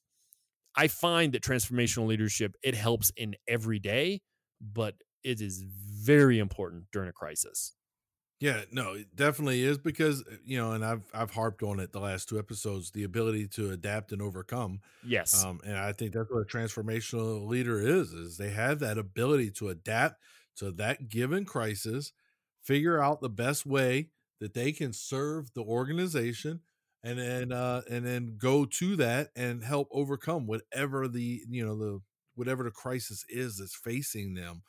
i 0.76 0.88
find 0.88 1.32
that 1.32 1.42
transformational 1.42 2.06
leadership 2.06 2.56
it 2.62 2.74
helps 2.74 3.10
in 3.16 3.34
every 3.48 3.78
day 3.78 4.20
but 4.60 4.96
it 5.22 5.40
is 5.40 5.62
very 5.64 6.38
important 6.38 6.86
during 6.92 7.08
a 7.08 7.12
crisis 7.12 7.76
Yeah, 8.38 8.64
no, 8.72 8.94
it 8.94 9.14
definitely 9.14 9.62
is 9.62 9.76
because 9.76 10.22
uh, 10.26 10.36
you 10.44 10.56
know, 10.56 10.72
and 10.72 10.84
I've 10.84 11.10
I've 11.12 11.30
harped 11.32 11.62
on 11.62 11.78
it 11.78 11.92
the 11.92 12.00
last 12.00 12.28
two 12.28 12.38
episodes, 12.38 12.90
the 12.90 13.04
ability 13.04 13.48
to 13.48 13.70
adapt 13.70 14.12
and 14.12 14.22
overcome. 14.22 14.80
Yes. 15.02 15.46
Um, 15.46 15.60
and 15.64 15.76
I 15.76 15.92
think 15.92 16.14
that's 16.14 16.30
what 16.30 16.40
a 16.40 16.46
transformational 16.46 17.46
leader 17.46 17.78
is, 17.78 18.12
is 18.14 18.38
they 18.38 18.50
have 18.50 18.78
that 18.80 18.96
ability 18.98 19.50
to 19.52 19.68
adapt 19.68 20.22
to 20.56 20.72
that 20.72 21.08
given 21.08 21.44
crisis, 21.44 22.12
figure 22.62 23.02
out 23.02 23.20
the 23.20 23.28
best 23.28 23.66
way 23.66 24.08
that 24.40 24.54
they 24.54 24.72
can 24.72 24.92
serve 24.92 25.52
the 25.54 25.62
organization 25.62 26.60
and 27.02 27.18
then 27.18 27.52
uh 27.52 27.82
and 27.90 28.06
then 28.06 28.36
go 28.38 28.64
to 28.64 28.96
that 28.96 29.30
and 29.34 29.64
help 29.64 29.88
overcome 29.90 30.46
whatever 30.46 31.08
the 31.08 31.42
you 31.48 31.64
know 31.64 31.76
the 31.76 32.00
whatever 32.34 32.64
the 32.64 32.70
crisis 32.70 33.24
is 33.28 33.58
that's 33.58 33.74
facing 33.74 34.34
them 34.34 34.62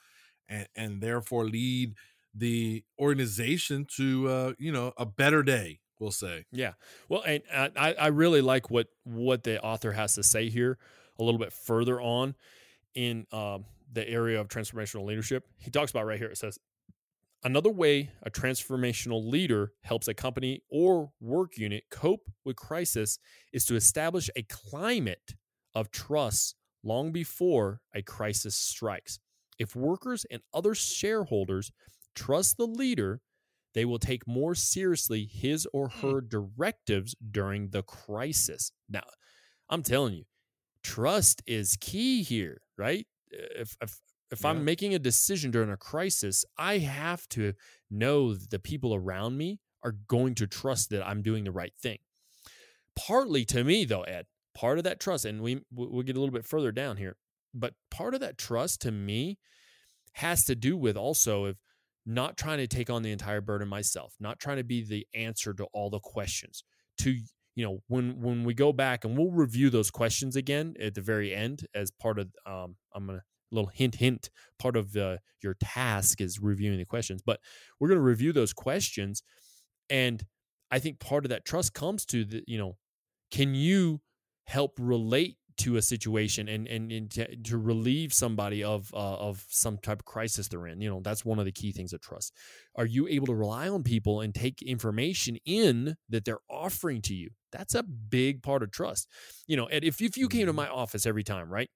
and 0.48 0.68
and 0.76 1.02
therefore 1.02 1.46
lead 1.46 1.94
the 2.34 2.84
organization 3.00 3.86
to 3.86 4.28
uh 4.30 4.54
you 4.58 4.72
know 4.72 4.94
a 4.98 5.06
better 5.06 5.44
day 5.44 5.80
we'll 6.02 6.12
say 6.12 6.46
Yeah. 6.52 6.74
Well, 7.08 7.22
and 7.22 7.44
uh, 7.54 7.70
I, 7.78 7.94
I 7.94 8.08
really 8.08 8.42
like 8.42 8.70
what 8.70 8.88
what 9.04 9.44
the 9.44 9.62
author 9.62 9.92
has 9.94 10.16
to 10.16 10.24
say 10.24 10.50
here 10.50 10.78
a 11.20 11.24
little 11.24 11.40
bit 11.40 11.54
further 11.54 12.02
on 12.02 12.36
in 12.96 13.28
um, 13.32 13.66
the 13.94 14.08
area 14.10 14.42
of 14.42 14.48
transformational 14.48 15.06
leadership. 15.06 15.46
He 15.60 15.70
talks 15.70 15.92
about 15.92 16.06
right 16.06 16.18
here. 16.18 16.30
It 16.30 16.38
says 16.38 16.58
another 17.44 17.70
way 17.70 18.12
a 18.24 18.30
transformational 18.30 19.30
leader 19.30 19.74
helps 19.84 20.08
a 20.08 20.14
company 20.14 20.62
or 20.70 21.12
work 21.20 21.58
unit 21.58 21.84
cope 21.90 22.30
with 22.46 22.56
crisis 22.56 23.20
is 23.52 23.66
to 23.66 23.76
establish 23.76 24.30
a 24.36 24.44
climate 24.44 25.36
of 25.74 25.92
trust 25.92 26.56
long 26.84 27.12
before 27.12 27.82
a 27.94 28.02
crisis 28.02 28.56
strikes. 28.56 29.20
If 29.60 29.76
workers 29.76 30.26
and 30.32 30.42
other 30.54 30.74
shareholders 30.74 31.72
trust 32.16 32.58
the 32.58 32.68
leader, 32.68 33.22
they 33.74 33.86
will 33.86 34.00
take 34.00 34.28
more 34.28 34.56
seriously 34.56 35.26
his 35.26 35.68
or 35.74 35.90
hmm. 35.90 36.08
her 36.08 36.22
directives 36.22 37.16
during 37.32 37.70
the 37.70 37.84
crisis. 37.84 38.72
Now, 38.90 39.04
I'm 39.70 39.84
telling 39.84 40.16
you, 40.16 40.24
trust 40.84 41.42
is 41.48 41.78
key 41.80 42.24
here, 42.24 42.62
right? 42.78 43.06
If 43.30 43.78
if 43.82 43.98
if 44.32 44.42
Yeah. 44.42 44.50
I'm 44.50 44.64
making 44.66 44.94
a 44.94 45.00
decision 45.00 45.52
during 45.52 45.70
a 45.70 45.78
crisis, 45.78 46.46
I 46.58 46.78
have 46.80 47.28
to 47.30 47.54
know 47.90 48.34
that 48.34 48.50
the 48.50 48.60
people 48.60 48.96
around 48.96 49.38
me 49.38 49.60
are 49.84 49.94
going 50.08 50.36
to 50.36 50.48
trust 50.48 50.90
that 50.92 51.06
I'm 51.06 51.22
doing 51.22 51.44
the 51.44 51.52
right 51.52 51.74
thing. 51.82 52.00
Partly 52.96 53.46
to 53.46 53.64
me, 53.64 53.86
though, 53.86 54.04
Ed, 54.04 54.28
part 54.54 54.78
of 54.78 54.84
that 54.84 55.00
trust, 55.00 55.26
and 55.26 55.42
we 55.42 55.62
we'll 55.72 56.04
get 56.04 56.16
a 56.18 56.20
little 56.20 56.34
bit 56.34 56.46
further 56.46 56.72
down 56.72 56.98
here, 56.98 57.18
but 57.54 57.74
part 57.90 58.14
of 58.14 58.20
that 58.20 58.38
trust 58.38 58.82
to 58.82 58.92
me 58.92 59.40
has 60.14 60.44
to 60.46 60.56
do 60.56 60.76
with 60.76 60.98
also 60.98 61.46
if 61.46 61.58
not 62.06 62.36
trying 62.38 62.58
to 62.58 62.68
take 62.68 62.90
on 62.90 63.02
the 63.04 63.12
entire 63.12 63.42
burden 63.42 63.68
myself, 63.68 64.14
not 64.20 64.40
trying 64.40 64.58
to 64.58 64.64
be 64.64 64.84
the 64.84 65.08
answer 65.14 65.54
to 65.54 65.66
all 65.74 65.90
the 65.90 66.00
questions. 66.00 66.64
To 67.00 67.12
you 67.56 67.66
know, 67.66 67.80
when 67.88 68.22
when 68.22 68.44
we 68.44 68.54
go 68.54 68.74
back 68.74 69.06
and 69.06 69.18
we'll 69.18 69.32
review 69.32 69.70
those 69.70 69.92
questions 69.92 70.36
again 70.36 70.76
at 70.80 70.96
the 70.96 71.02
very 71.02 71.34
end 71.34 71.66
as 71.74 71.92
part 71.92 72.20
of 72.20 72.30
um, 72.46 72.76
I'm 72.94 73.06
gonna 73.08 73.24
little 73.52 73.70
hint 73.74 73.96
hint 73.96 74.30
part 74.60 74.76
of 74.76 74.96
uh, 74.96 75.18
your 75.42 75.56
task 75.62 76.22
is 76.22 76.40
reviewing 76.40 76.78
the 76.78 76.86
questions, 76.86 77.22
but 77.26 77.40
we're 77.80 77.90
gonna 77.90 78.02
review 78.02 78.32
those 78.34 78.54
questions, 78.54 79.24
and 79.90 80.24
I 80.72 80.80
think 80.80 81.00
part 81.00 81.26
of 81.26 81.30
that 81.30 81.46
trust 81.46 81.74
comes 81.74 82.06
to 82.08 82.26
the 82.26 82.44
you 82.48 82.58
know, 82.58 82.78
can 83.32 83.56
you 83.56 84.02
help 84.46 84.78
relate 84.80 85.38
to 85.58 85.78
a 85.78 85.82
situation 85.82 86.48
and 86.48 86.68
and, 86.68 86.92
and 86.92 87.12
to, 87.12 87.36
to 87.36 87.58
relieve 87.58 88.14
somebody 88.14 88.64
of 88.64 88.92
uh, 88.94 88.98
of 88.98 89.46
some 89.50 89.78
type 89.78 90.00
of 90.00 90.06
crisis 90.06 90.48
they're 90.48 90.66
in. 90.68 90.82
You 90.82 90.90
know, 90.90 91.02
that's 91.02 91.24
one 91.24 91.40
of 91.40 91.46
the 91.46 91.52
key 91.52 91.72
things 91.72 91.94
of 91.94 92.02
trust. 92.02 92.34
Are 92.76 92.86
you 92.86 93.08
able 93.08 93.28
to 93.28 93.36
rely 93.36 93.70
on 93.70 93.84
people 93.84 94.22
and 94.22 94.34
take 94.34 94.62
information 94.62 95.38
in 95.46 95.96
that 96.10 96.26
they're 96.26 96.40
offering 96.50 97.02
to 97.04 97.14
you? 97.14 97.30
That's 97.52 97.76
a 97.76 97.84
big 97.84 98.42
part 98.42 98.64
of 98.64 98.72
trust. 98.72 99.08
You 99.46 99.58
know, 99.58 99.68
and 99.68 99.84
if 99.84 100.02
if 100.02 100.18
you 100.18 100.30
came 100.30 100.48
to 100.48 100.54
my 100.54 100.68
office 100.68 101.06
every 101.06 101.24
time, 101.24 101.52
right? 101.52 101.70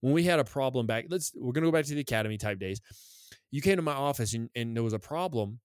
When 0.00 0.12
we 0.12 0.24
had 0.24 0.38
a 0.38 0.44
problem 0.44 0.86
back, 0.86 1.06
let's 1.08 1.32
we're 1.34 1.52
gonna 1.52 1.66
go 1.66 1.72
back 1.72 1.84
to 1.86 1.94
the 1.94 2.00
academy 2.00 2.38
type 2.38 2.58
days. 2.58 2.80
You 3.50 3.60
came 3.60 3.76
to 3.76 3.82
my 3.82 3.92
office 3.92 4.34
and, 4.34 4.48
and 4.54 4.76
there 4.76 4.82
was 4.82 4.92
a 4.92 4.98
problem, 4.98 5.60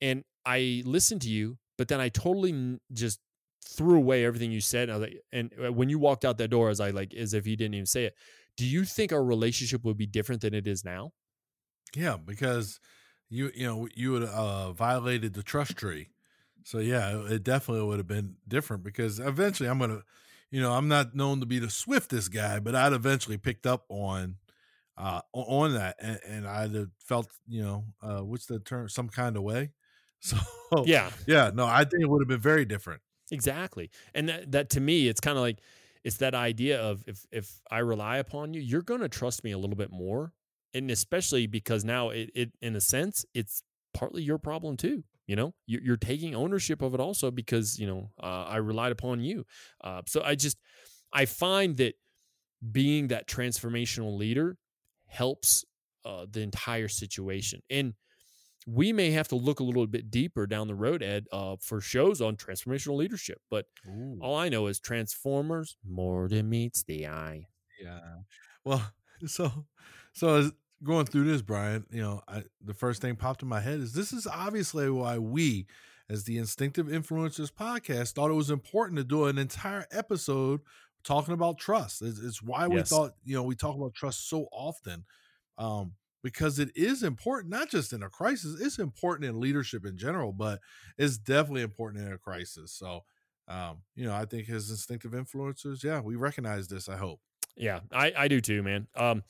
and 0.00 0.24
I 0.44 0.82
listened 0.84 1.22
to 1.22 1.30
you, 1.30 1.58
but 1.78 1.88
then 1.88 2.00
I 2.00 2.08
totally 2.08 2.78
just 2.92 3.20
threw 3.64 3.96
away 3.96 4.24
everything 4.24 4.50
you 4.50 4.60
said. 4.60 4.88
And, 4.88 4.92
I 4.92 4.98
was 4.98 5.08
like, 5.08 5.20
and 5.32 5.52
uh, 5.66 5.72
when 5.72 5.88
you 5.88 5.98
walked 5.98 6.24
out 6.24 6.38
that 6.38 6.48
door, 6.48 6.68
as 6.68 6.80
I 6.80 6.90
like, 6.90 7.14
as 7.14 7.32
if 7.32 7.46
you 7.46 7.56
didn't 7.56 7.74
even 7.74 7.86
say 7.86 8.04
it. 8.04 8.14
Do 8.56 8.66
you 8.66 8.84
think 8.84 9.12
our 9.12 9.24
relationship 9.24 9.82
would 9.84 9.96
be 9.96 10.06
different 10.06 10.42
than 10.42 10.52
it 10.52 10.66
is 10.66 10.84
now? 10.84 11.12
yeah 11.94 12.16
because 12.16 12.80
you 13.28 13.50
you 13.54 13.66
know 13.66 13.88
you 13.94 14.12
would 14.12 14.24
uh 14.24 14.72
violated 14.72 15.34
the 15.34 15.42
trust 15.42 15.76
tree 15.76 16.08
so 16.64 16.78
yeah 16.78 17.22
it 17.26 17.42
definitely 17.42 17.84
would 17.84 17.98
have 17.98 18.06
been 18.06 18.36
different 18.48 18.82
because 18.82 19.18
eventually 19.18 19.68
i'm 19.68 19.78
gonna 19.78 20.02
you 20.52 20.62
know 20.62 20.72
i'm 20.72 20.88
not 20.88 21.16
known 21.16 21.40
to 21.40 21.46
be 21.46 21.60
the 21.60 21.70
swiftest 21.70 22.32
guy 22.32 22.60
but 22.60 22.76
i'd 22.76 22.94
eventually 22.94 23.38
picked 23.38 23.66
up 23.66 23.86
on 23.90 24.38
uh 24.98 25.20
on 25.32 25.74
that 25.74 25.96
and, 26.00 26.20
and 26.26 26.48
i'd 26.48 26.74
have 26.74 26.90
felt 27.00 27.32
you 27.48 27.62
know 27.62 27.86
uh 28.02 28.20
what's 28.20 28.46
the 28.46 28.60
term 28.60 28.88
some 28.88 29.08
kind 29.10 29.36
of 29.36 29.44
way 29.44 29.72
so 30.20 30.38
Yeah, 30.84 31.12
yeah 31.26 31.50
no 31.54 31.66
i 31.66 31.84
think 31.84 32.02
it 32.02 32.08
would 32.10 32.22
have 32.22 32.28
been 32.28 32.40
very 32.40 32.64
different 32.66 33.02
exactly. 33.30 33.90
And 34.14 34.28
that, 34.28 34.52
that 34.52 34.70
to 34.70 34.80
me, 34.80 35.08
it's 35.08 35.20
kind 35.20 35.36
of 35.36 35.42
like 35.42 35.60
it's 36.04 36.16
that 36.18 36.34
idea 36.34 36.80
of 36.80 37.04
if 37.06 37.26
if 37.30 37.60
I 37.70 37.78
rely 37.78 38.18
upon 38.18 38.54
you, 38.54 38.60
you're 38.60 38.82
going 38.82 39.00
to 39.00 39.08
trust 39.08 39.44
me 39.44 39.52
a 39.52 39.58
little 39.58 39.76
bit 39.76 39.90
more, 39.90 40.32
and 40.74 40.90
especially 40.90 41.46
because 41.46 41.84
now 41.84 42.10
it, 42.10 42.30
it 42.34 42.52
in 42.60 42.76
a 42.76 42.80
sense 42.80 43.24
it's 43.34 43.62
partly 43.94 44.22
your 44.22 44.38
problem 44.38 44.76
too. 44.76 45.04
You 45.26 45.36
know, 45.36 45.54
you're, 45.66 45.82
you're 45.82 45.96
taking 45.96 46.34
ownership 46.34 46.82
of 46.82 46.94
it 46.94 47.00
also 47.00 47.30
because 47.30 47.78
you 47.78 47.86
know 47.86 48.10
uh, 48.22 48.44
I 48.44 48.56
relied 48.56 48.92
upon 48.92 49.20
you. 49.20 49.44
Uh, 49.82 50.02
so 50.06 50.22
I 50.22 50.34
just 50.34 50.58
I 51.12 51.26
find 51.26 51.76
that 51.76 51.94
being 52.70 53.08
that 53.08 53.26
transformational 53.28 54.16
leader 54.16 54.56
helps 55.06 55.64
uh, 56.04 56.26
the 56.30 56.40
entire 56.40 56.88
situation. 56.88 57.60
And 57.70 57.94
we 58.66 58.92
may 58.92 59.10
have 59.10 59.28
to 59.28 59.36
look 59.36 59.60
a 59.60 59.64
little 59.64 59.86
bit 59.86 60.10
deeper 60.10 60.46
down 60.46 60.68
the 60.68 60.74
road, 60.74 61.02
Ed, 61.02 61.26
uh, 61.32 61.56
for 61.60 61.80
shows 61.80 62.20
on 62.20 62.36
transformational 62.36 62.96
leadership. 62.96 63.38
But 63.50 63.66
all 64.20 64.36
I 64.36 64.48
know 64.48 64.68
is 64.68 64.78
Transformers 64.78 65.76
more 65.88 66.28
than 66.28 66.48
meets 66.48 66.84
the 66.84 67.08
eye. 67.08 67.48
Yeah. 67.82 67.98
Well, 68.64 68.92
so 69.26 69.66
so 70.12 70.36
as 70.36 70.52
going 70.82 71.06
through 71.06 71.24
this, 71.24 71.42
Brian, 71.42 71.86
you 71.90 72.00
know, 72.00 72.22
I 72.28 72.44
the 72.64 72.74
first 72.74 73.00
thing 73.00 73.16
popped 73.16 73.42
in 73.42 73.48
my 73.48 73.60
head 73.60 73.80
is 73.80 73.92
this 73.92 74.12
is 74.12 74.26
obviously 74.26 74.90
why 74.90 75.18
we, 75.18 75.66
as 76.08 76.24
the 76.24 76.38
Instinctive 76.38 76.86
Influencers 76.86 77.52
podcast, 77.52 78.12
thought 78.12 78.30
it 78.30 78.34
was 78.34 78.50
important 78.50 78.98
to 78.98 79.04
do 79.04 79.26
an 79.26 79.38
entire 79.38 79.86
episode 79.90 80.60
talking 81.04 81.34
about 81.34 81.58
trust. 81.58 82.02
It's, 82.02 82.18
it's 82.20 82.42
why 82.42 82.68
we 82.68 82.82
thought, 82.82 83.14
you 83.24 83.34
know, 83.34 83.42
we 83.42 83.56
talk 83.56 83.76
about 83.76 83.94
trust 83.94 84.28
so 84.28 84.46
often. 84.52 85.04
Um, 85.58 85.94
because 86.22 86.60
it 86.60 86.70
is 86.76 87.02
important, 87.02 87.50
not 87.50 87.68
just 87.68 87.92
in 87.92 88.04
a 88.04 88.08
crisis, 88.08 88.60
it's 88.60 88.78
important 88.78 89.28
in 89.28 89.40
leadership 89.40 89.84
in 89.84 89.98
general, 89.98 90.32
but 90.32 90.60
it's 90.96 91.18
definitely 91.18 91.62
important 91.62 92.06
in 92.06 92.12
a 92.12 92.18
crisis. 92.18 92.70
So 92.70 93.02
um, 93.48 93.78
you 93.94 94.06
know, 94.06 94.14
I 94.14 94.24
think 94.24 94.48
as 94.48 94.70
instinctive 94.70 95.12
influencers, 95.12 95.82
yeah, 95.82 96.00
we 96.00 96.16
recognize 96.16 96.68
this, 96.68 96.88
I 96.88 96.96
hope. 96.96 97.20
Yeah, 97.56 97.80
I, 97.92 98.12
I 98.16 98.28
do 98.28 98.40
too, 98.40 98.62
man. 98.62 98.86
Um, 98.94 99.24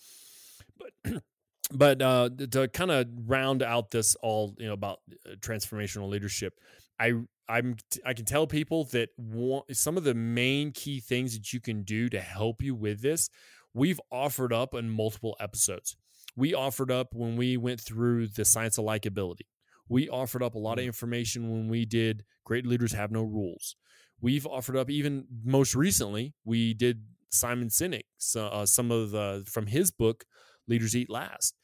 but 0.78 0.92
but 1.70 2.02
uh, 2.02 2.28
to 2.50 2.68
kind 2.68 2.90
of 2.90 3.06
round 3.26 3.62
out 3.62 3.90
this 3.90 4.14
all, 4.16 4.54
you 4.58 4.66
know, 4.66 4.72
about 4.72 5.00
uh, 5.26 5.34
transformational 5.36 6.08
leadership, 6.08 6.54
I 6.98 7.14
I'm 7.48 7.76
I 8.04 8.14
can 8.14 8.24
tell 8.24 8.46
people 8.46 8.84
that 8.86 9.10
one, 9.16 9.62
some 9.72 9.96
of 9.96 10.04
the 10.04 10.14
main 10.14 10.72
key 10.72 11.00
things 11.00 11.34
that 11.34 11.52
you 11.52 11.60
can 11.60 11.82
do 11.82 12.08
to 12.08 12.20
help 12.20 12.62
you 12.62 12.74
with 12.74 13.02
this, 13.02 13.30
we've 13.74 14.00
offered 14.10 14.52
up 14.52 14.74
in 14.74 14.90
multiple 14.90 15.36
episodes. 15.40 15.96
We 16.36 16.54
offered 16.54 16.90
up 16.90 17.08
when 17.14 17.36
we 17.36 17.56
went 17.56 17.80
through 17.80 18.28
the 18.28 18.44
science 18.44 18.78
of 18.78 18.84
likability. 18.84 19.46
We 19.88 20.08
offered 20.08 20.42
up 20.42 20.54
a 20.54 20.58
lot 20.58 20.78
of 20.78 20.84
information 20.84 21.50
when 21.50 21.68
we 21.68 21.84
did 21.84 22.24
Great 22.44 22.66
Leaders 22.66 22.92
Have 22.92 23.10
No 23.10 23.22
Rules. 23.22 23.76
We've 24.20 24.46
offered 24.46 24.76
up 24.76 24.88
even 24.88 25.26
most 25.44 25.74
recently, 25.74 26.32
we 26.44 26.74
did 26.74 27.02
Simon 27.30 27.68
Sinek, 27.68 28.04
so, 28.18 28.46
uh, 28.46 28.66
some 28.66 28.90
of 28.90 29.10
the 29.10 29.44
from 29.46 29.66
his 29.66 29.90
book, 29.90 30.24
Leaders 30.68 30.96
Eat 30.96 31.10
Last. 31.10 31.54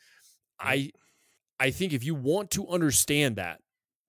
I 0.60 0.90
I 1.60 1.70
think 1.70 1.92
if 1.92 2.04
you 2.04 2.14
want 2.14 2.50
to 2.52 2.68
understand 2.68 3.36
that, 3.36 3.60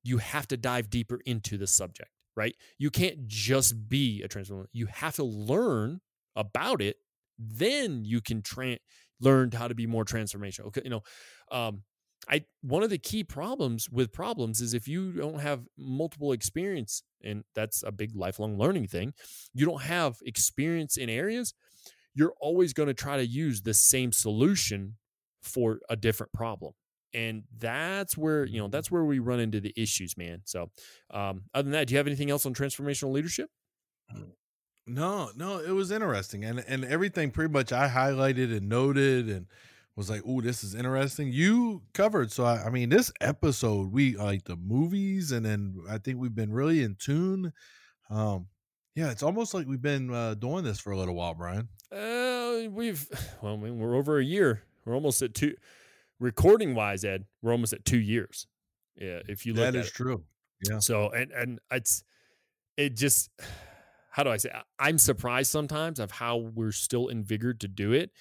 you 0.04 0.18
have 0.18 0.48
to 0.48 0.58
dive 0.58 0.90
deeper 0.90 1.20
into 1.26 1.58
the 1.58 1.68
subject, 1.68 2.10
right? 2.36 2.56
You 2.78 2.90
can't 2.90 3.28
just 3.28 3.90
be 3.90 4.22
a 4.24 4.28
transformer. 4.28 4.70
You 4.72 4.88
have 4.88 5.16
to 5.16 5.24
learn 5.24 6.02
about 6.36 6.82
it. 6.82 6.98
Then 7.38 8.04
you 8.06 8.22
can 8.22 8.42
tra- 8.42 8.80
learn 9.20 9.52
how 9.52 9.68
to 9.68 9.76
be 9.76 9.88
more 9.88 10.06
transformational. 10.06 10.68
Okay, 10.68 10.82
you 10.84 10.90
know, 10.90 11.04
um, 11.52 11.84
I 12.30 12.44
one 12.62 12.84
of 12.84 12.90
the 12.90 12.98
key 12.98 13.24
problems 13.24 13.90
with 13.90 14.12
problems 14.12 14.62
is 14.62 14.74
if 14.74 14.88
you 14.88 15.14
don't 15.14 15.40
have 15.40 15.68
multiple 15.78 16.34
experience, 16.34 17.04
and 17.24 17.44
that's 17.56 17.84
a 17.84 17.92
big 17.92 18.16
lifelong 18.16 18.58
learning 18.58 18.88
thing. 18.88 19.14
You 19.54 19.66
don't 19.66 19.84
have 19.84 20.18
experience 20.26 20.98
in 20.98 21.10
areas. 21.10 21.54
You're 22.16 22.34
always 22.42 22.74
going 22.74 22.88
to 22.88 22.94
try 22.94 23.18
to 23.18 23.26
use 23.26 23.62
the 23.62 23.74
same 23.74 24.12
solution 24.12 24.98
for 25.42 25.80
a 25.90 25.96
different 25.96 26.34
problem. 26.34 26.74
and 27.14 27.44
that's 27.58 28.18
where 28.18 28.46
you 28.46 28.60
know 28.60 28.68
that's 28.68 28.92
where 28.92 29.04
we 29.06 29.18
run 29.20 29.40
into 29.40 29.60
the 29.60 29.74
issues 29.76 30.16
man 30.18 30.42
so 30.46 30.70
um, 31.12 31.44
other 31.56 31.64
than 31.64 31.72
that 31.72 31.88
do 31.88 31.94
you 31.94 31.98
have 31.98 32.06
anything 32.08 32.30
else 32.30 32.46
on 32.46 32.54
transformational 32.54 33.12
leadership 33.12 33.50
No, 34.88 35.30
no, 35.36 35.60
it 35.60 35.72
was 35.72 35.92
interesting, 35.92 36.44
and 36.44 36.60
and 36.68 36.84
everything 36.84 37.30
pretty 37.30 37.52
much 37.54 37.72
I 37.72 37.88
highlighted 37.88 38.56
and 38.56 38.68
noted, 38.68 39.30
and 39.30 39.46
was 39.96 40.10
like, 40.10 40.22
"Oh, 40.26 40.42
this 40.42 40.64
is 40.64 40.74
interesting." 40.74 41.32
You 41.32 41.84
covered, 41.94 42.32
so 42.32 42.44
I, 42.44 42.64
I 42.66 42.70
mean, 42.72 42.90
this 42.90 43.12
episode 43.22 43.92
we 43.92 44.16
like 44.18 44.46
the 44.46 44.56
movies, 44.56 45.32
and 45.32 45.46
then 45.46 45.76
I 45.88 46.00
think 46.00 46.18
we've 46.20 46.34
been 46.34 46.52
really 46.52 46.82
in 46.82 46.96
tune. 46.96 47.54
Um, 48.10 48.48
yeah, 49.00 49.12
it's 49.12 49.24
almost 49.24 49.54
like 49.54 49.68
we've 49.68 49.82
been 49.82 50.14
uh, 50.14 50.34
doing 50.34 50.64
this 50.64 50.80
for 50.80 50.92
a 50.92 50.98
little 50.98 51.16
while, 51.16 51.34
Brian. 51.34 51.70
uh, 51.92 52.70
we've 52.70 53.08
well 53.42 53.54
I 53.54 53.58
mean, 53.58 53.80
we're 53.80 53.96
over 53.96 54.20
a 54.20 54.24
year 54.24 54.64
we're 54.86 54.94
almost 54.96 55.22
at 55.22 55.34
two 55.34 55.56
recording 56.20 56.76
wise 56.76 57.04
ed 57.06 57.26
we're 57.42 57.52
almost 57.54 57.72
at 57.74 57.86
two 57.86 58.00
years 58.00 58.46
yeah 58.98 59.20
if 59.28 59.46
you 59.46 59.54
look 59.54 59.64
That 59.64 59.76
at 59.78 59.86
is 59.86 59.88
it. 59.88 59.94
true. 59.94 60.24
Yeah. 60.70 60.80
So 60.80 61.10
and 61.12 61.32
and 61.32 61.60
it's 61.72 62.04
it 62.76 62.96
just 62.98 63.30
how 64.12 64.24
do 64.24 64.30
I 64.30 64.38
say 64.38 64.52
I'm 64.78 64.98
surprised 64.98 65.52
sometimes 65.52 66.00
of 66.00 66.12
how 66.12 66.38
we're 66.38 66.72
still 66.74 67.08
invigorated 67.08 67.62
to 67.62 67.68
do 67.70 67.94
it. 67.94 68.12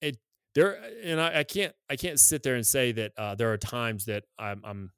It 0.00 0.16
there 0.54 0.78
and 1.02 1.20
I, 1.20 1.40
I 1.40 1.44
can't 1.44 1.74
I 1.90 1.96
can't 1.96 2.18
sit 2.18 2.42
there 2.42 2.54
and 2.54 2.66
say 2.66 2.92
that 2.92 3.12
uh, 3.18 3.34
there 3.34 3.52
are 3.52 3.58
times 3.58 4.06
that 4.06 4.24
I'm 4.38 4.62
I'm 4.64 4.92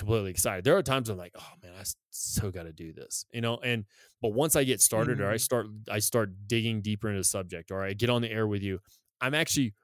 completely 0.00 0.30
excited. 0.32 0.64
There 0.64 0.76
are 0.76 0.82
times 0.82 1.08
I'm 1.10 1.18
like, 1.18 1.34
oh 1.38 1.52
man, 1.62 1.74
I 1.78 1.84
so 2.10 2.50
got 2.50 2.64
to 2.64 2.72
do 2.72 2.92
this, 2.92 3.26
you 3.32 3.40
know. 3.42 3.58
And 3.58 3.86
but 4.22 4.30
once 4.30 4.56
I 4.56 4.64
get 4.64 4.80
started, 4.80 5.20
or 5.20 5.30
I 5.30 5.36
Mhm. 5.36 5.38
start 5.38 5.66
I 5.90 6.00
start 6.00 6.48
digging 6.48 6.82
deeper 6.82 7.08
into 7.08 7.20
the 7.20 7.24
subject, 7.24 7.70
or 7.70 7.82
I 7.84 7.94
get 7.94 8.10
on 8.10 8.22
the 8.22 8.30
air 8.30 8.48
with 8.48 8.62
you, 8.62 8.80
I'm 9.20 9.34
actually 9.34 9.74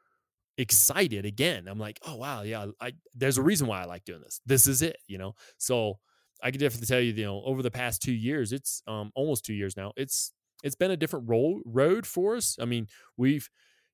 excited 0.59 1.27
again. 1.27 1.69
I'm 1.69 1.79
like, 1.79 1.99
oh 2.07 2.17
wow, 2.17 2.43
yeah, 2.43 2.67
I 2.81 2.95
there's 3.14 3.39
a 3.39 3.43
reason 3.43 3.67
why 3.67 3.83
I 3.83 3.85
like 3.85 4.05
doing 4.05 4.23
this. 4.23 4.41
This 4.47 4.67
is 4.67 4.83
it, 4.83 4.99
you 5.07 5.19
know. 5.19 5.35
So 5.59 6.01
I 6.43 6.51
can 6.51 6.61
definitely 6.61 6.87
tell 6.87 7.01
you, 7.01 7.12
you 7.12 7.25
know, 7.25 7.43
over 7.45 7.62
the 7.62 7.71
past 7.71 8.03
two 8.03 8.14
years, 8.14 8.53
it's 8.53 8.83
um 8.87 9.12
almost 9.14 9.45
two 9.45 9.55
years 9.55 9.77
now. 9.77 9.93
It's 9.97 10.33
it's 10.64 10.77
been 10.77 10.91
a 10.91 10.97
different 10.97 11.29
role 11.29 11.61
road 11.67 12.07
for 12.07 12.37
us. 12.37 12.57
I 12.61 12.64
mean, 12.64 12.89
we've 13.17 13.49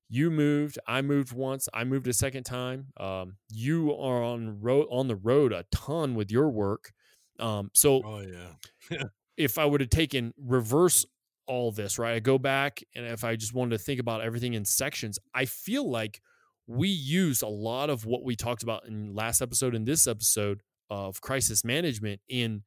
you 0.09 0.29
moved, 0.29 0.77
I 0.87 1.01
moved 1.01 1.33
once, 1.33 1.67
I 1.73 1.83
moved 1.83 2.07
a 2.07 2.13
second 2.13 2.43
time. 2.43 2.87
Um, 2.97 3.37
you 3.49 3.95
are 3.95 4.21
on 4.23 4.61
road 4.61 4.87
on 4.91 5.07
the 5.07 5.15
road 5.15 5.51
a 5.53 5.65
ton 5.71 6.15
with 6.15 6.31
your 6.31 6.49
work. 6.49 6.91
Um, 7.39 7.71
so 7.73 8.01
Oh 8.05 8.21
yeah. 8.21 9.03
if 9.37 9.57
I 9.57 9.65
would 9.65 9.81
have 9.81 9.89
taken 9.89 10.33
reverse 10.37 11.05
all 11.47 11.71
this, 11.71 11.99
right? 11.99 12.15
I 12.15 12.19
go 12.19 12.37
back 12.37 12.81
and 12.95 13.05
if 13.05 13.23
I 13.23 13.35
just 13.35 13.53
wanted 13.53 13.77
to 13.77 13.83
think 13.83 13.99
about 13.99 14.21
everything 14.21 14.53
in 14.53 14.65
sections, 14.65 15.17
I 15.33 15.45
feel 15.45 15.89
like 15.89 16.21
we 16.67 16.87
used 16.87 17.43
a 17.43 17.47
lot 17.47 17.89
of 17.89 18.05
what 18.05 18.23
we 18.23 18.35
talked 18.35 18.63
about 18.63 18.85
in 18.87 19.13
last 19.13 19.41
episode 19.41 19.75
and 19.75 19.85
this 19.85 20.07
episode 20.07 20.61
of 20.89 21.21
crisis 21.21 21.65
management 21.65 22.21
in 22.29 22.63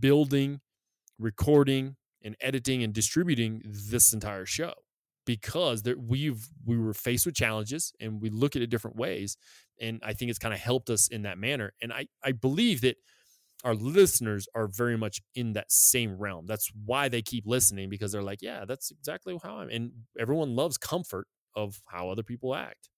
building, 0.00 0.60
recording, 1.18 1.96
and 2.22 2.36
editing 2.40 2.82
and 2.82 2.92
distributing 2.92 3.62
this 3.64 4.12
entire 4.12 4.46
show 4.46 4.72
because 5.26 5.82
there, 5.82 5.96
we've 5.98 6.48
we 6.64 6.78
were 6.78 6.94
faced 6.94 7.26
with 7.26 7.34
challenges 7.34 7.92
and 8.00 8.22
we 8.22 8.30
look 8.30 8.56
at 8.56 8.62
it 8.62 8.68
different 8.68 8.96
ways 8.96 9.36
and 9.80 10.00
i 10.04 10.12
think 10.14 10.30
it's 10.30 10.38
kind 10.38 10.54
of 10.54 10.60
helped 10.60 10.88
us 10.88 11.08
in 11.08 11.22
that 11.22 11.38
manner 11.38 11.72
and 11.82 11.92
i 11.92 12.06
i 12.24 12.32
believe 12.32 12.80
that 12.80 12.96
our 13.64 13.74
listeners 13.74 14.48
are 14.54 14.68
very 14.68 14.96
much 14.96 15.20
in 15.34 15.52
that 15.54 15.70
same 15.70 16.16
realm 16.16 16.46
that's 16.46 16.70
why 16.84 17.08
they 17.08 17.22
keep 17.22 17.44
listening 17.46 17.90
because 17.90 18.12
they're 18.12 18.22
like 18.22 18.42
yeah 18.42 18.64
that's 18.64 18.90
exactly 18.90 19.38
how 19.42 19.56
i'm 19.56 19.68
and 19.68 19.92
everyone 20.18 20.56
loves 20.56 20.78
comfort 20.78 21.26
of 21.54 21.82
how 21.86 22.08
other 22.08 22.22
people 22.22 22.54
act 22.54 22.88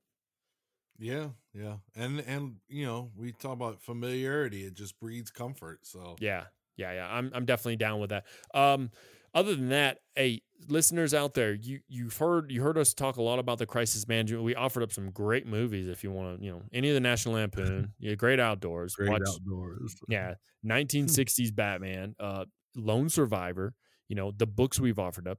Yeah, 0.98 1.28
yeah. 1.54 1.76
And 1.94 2.20
and 2.20 2.56
you 2.68 2.84
know, 2.84 3.12
we 3.16 3.32
talk 3.32 3.52
about 3.52 3.80
familiarity, 3.82 4.64
it 4.64 4.74
just 4.74 4.98
breeds 4.98 5.30
comfort. 5.30 5.86
So 5.86 6.16
Yeah, 6.20 6.44
yeah, 6.76 6.92
yeah. 6.92 7.08
I'm 7.08 7.30
I'm 7.32 7.44
definitely 7.44 7.76
down 7.76 8.00
with 8.00 8.10
that. 8.10 8.26
Um, 8.52 8.90
other 9.34 9.54
than 9.54 9.68
that, 9.68 9.98
hey, 10.14 10.42
listeners 10.68 11.14
out 11.14 11.34
there, 11.34 11.54
you 11.54 11.80
you've 11.88 12.16
heard 12.16 12.50
you 12.50 12.62
heard 12.62 12.78
us 12.78 12.94
talk 12.94 13.16
a 13.16 13.22
lot 13.22 13.38
about 13.38 13.58
the 13.58 13.66
crisis 13.66 14.06
management. 14.08 14.44
We 14.44 14.54
offered 14.54 14.82
up 14.82 14.92
some 14.92 15.10
great 15.10 15.46
movies 15.46 15.88
if 15.88 16.02
you 16.02 16.10
want 16.10 16.38
to, 16.38 16.44
you 16.44 16.52
know, 16.52 16.62
any 16.72 16.88
of 16.88 16.94
the 16.94 17.00
National 17.00 17.34
Lampoon, 17.34 17.92
yeah, 17.98 18.14
great 18.14 18.40
outdoors. 18.40 18.94
great 18.94 19.10
Watch, 19.10 19.22
outdoors. 19.28 19.96
yeah, 20.08 20.34
1960s 20.66 21.54
Batman, 21.54 22.14
uh, 22.18 22.44
Lone 22.76 23.08
Survivor. 23.08 23.74
You 24.08 24.16
know, 24.16 24.32
the 24.36 24.46
books 24.46 24.80
we've 24.80 24.98
offered 24.98 25.28
up. 25.28 25.38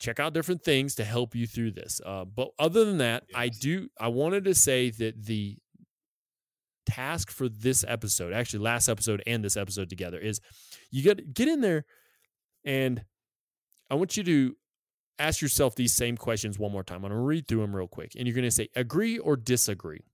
Check 0.00 0.20
out 0.20 0.32
different 0.32 0.62
things 0.62 0.94
to 0.94 1.04
help 1.04 1.34
you 1.34 1.46
through 1.46 1.72
this. 1.72 2.00
Uh, 2.06 2.24
but 2.24 2.50
other 2.56 2.84
than 2.84 2.98
that, 2.98 3.24
I 3.34 3.48
do. 3.48 3.88
I 4.00 4.08
wanted 4.08 4.44
to 4.44 4.54
say 4.54 4.90
that 4.90 5.24
the 5.24 5.58
task 6.86 7.32
for 7.32 7.48
this 7.48 7.84
episode, 7.86 8.32
actually 8.32 8.60
last 8.60 8.88
episode 8.88 9.22
and 9.26 9.44
this 9.44 9.56
episode 9.56 9.90
together, 9.90 10.18
is 10.18 10.40
you 10.92 11.04
got 11.04 11.18
get 11.34 11.48
in 11.48 11.60
there, 11.60 11.84
and 12.64 13.02
I 13.90 13.94
want 13.94 14.16
you 14.16 14.24
to 14.24 14.56
ask 15.18 15.40
yourself 15.40 15.74
these 15.74 15.92
same 15.92 16.16
questions 16.16 16.58
one 16.58 16.72
more 16.72 16.84
time. 16.84 16.96
I'm 16.96 17.10
going 17.10 17.12
to 17.12 17.18
read 17.18 17.48
through 17.48 17.60
them 17.62 17.74
real 17.74 17.88
quick, 17.88 18.12
and 18.16 18.26
you're 18.26 18.34
going 18.34 18.44
to 18.44 18.50
say 18.50 18.68
agree 18.76 19.18
or 19.18 19.36
disagree, 19.36 20.04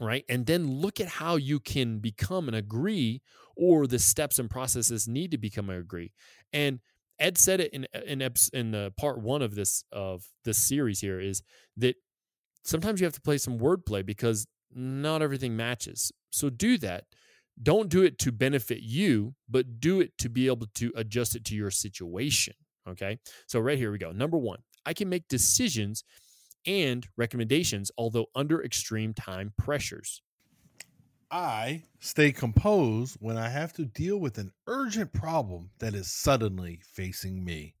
right? 0.00 0.24
And 0.28 0.46
then 0.46 0.66
look 0.66 1.00
at 1.00 1.08
how 1.08 1.36
you 1.36 1.60
can 1.60 1.98
become 1.98 2.48
an 2.48 2.54
agree, 2.54 3.22
or 3.56 3.86
the 3.86 3.98
steps 3.98 4.38
and 4.38 4.48
processes 4.50 5.06
need 5.08 5.30
to 5.32 5.38
become 5.38 5.68
an 5.70 5.76
agree. 5.76 6.12
And 6.52 6.80
Ed 7.18 7.38
said 7.38 7.60
it 7.60 7.72
in 7.72 7.86
in 8.06 8.22
in 8.52 8.70
the 8.70 8.92
part 8.96 9.20
one 9.20 9.42
of 9.42 9.54
this 9.54 9.84
of 9.92 10.24
this 10.44 10.58
series 10.58 11.00
here 11.00 11.20
is 11.20 11.42
that 11.76 11.96
sometimes 12.64 13.00
you 13.00 13.04
have 13.04 13.14
to 13.14 13.20
play 13.20 13.38
some 13.38 13.58
wordplay 13.58 14.04
because 14.04 14.46
not 14.74 15.22
everything 15.22 15.56
matches. 15.56 16.10
So 16.30 16.50
do 16.50 16.78
that. 16.78 17.04
Don't 17.62 17.90
do 17.90 18.02
it 18.02 18.18
to 18.20 18.32
benefit 18.32 18.80
you, 18.80 19.34
but 19.48 19.78
do 19.78 20.00
it 20.00 20.16
to 20.18 20.30
be 20.30 20.46
able 20.46 20.66
to 20.74 20.92
adjust 20.96 21.36
it 21.36 21.44
to 21.46 21.54
your 21.54 21.70
situation. 21.70 22.54
Okay. 22.88 23.18
So, 23.46 23.60
right 23.60 23.78
here 23.78 23.92
we 23.92 23.98
go. 23.98 24.12
Number 24.12 24.38
one, 24.38 24.58
I 24.84 24.92
can 24.92 25.08
make 25.08 25.28
decisions 25.28 26.04
and 26.66 27.06
recommendations, 27.16 27.90
although 27.96 28.26
under 28.34 28.62
extreme 28.62 29.14
time 29.14 29.52
pressures. 29.56 30.20
I 31.30 31.84
stay 31.98 32.30
composed 32.30 33.16
when 33.20 33.38
I 33.38 33.48
have 33.48 33.72
to 33.74 33.86
deal 33.86 34.18
with 34.18 34.36
an 34.36 34.52
urgent 34.66 35.14
problem 35.14 35.70
that 35.78 35.94
is 35.94 36.12
suddenly 36.12 36.80
facing 36.92 37.42
me. 37.42 37.74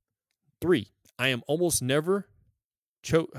Three, 0.60 0.88
I 1.18 1.28
am 1.28 1.42
almost 1.46 1.82
never 1.82 2.28
choke. 3.02 3.36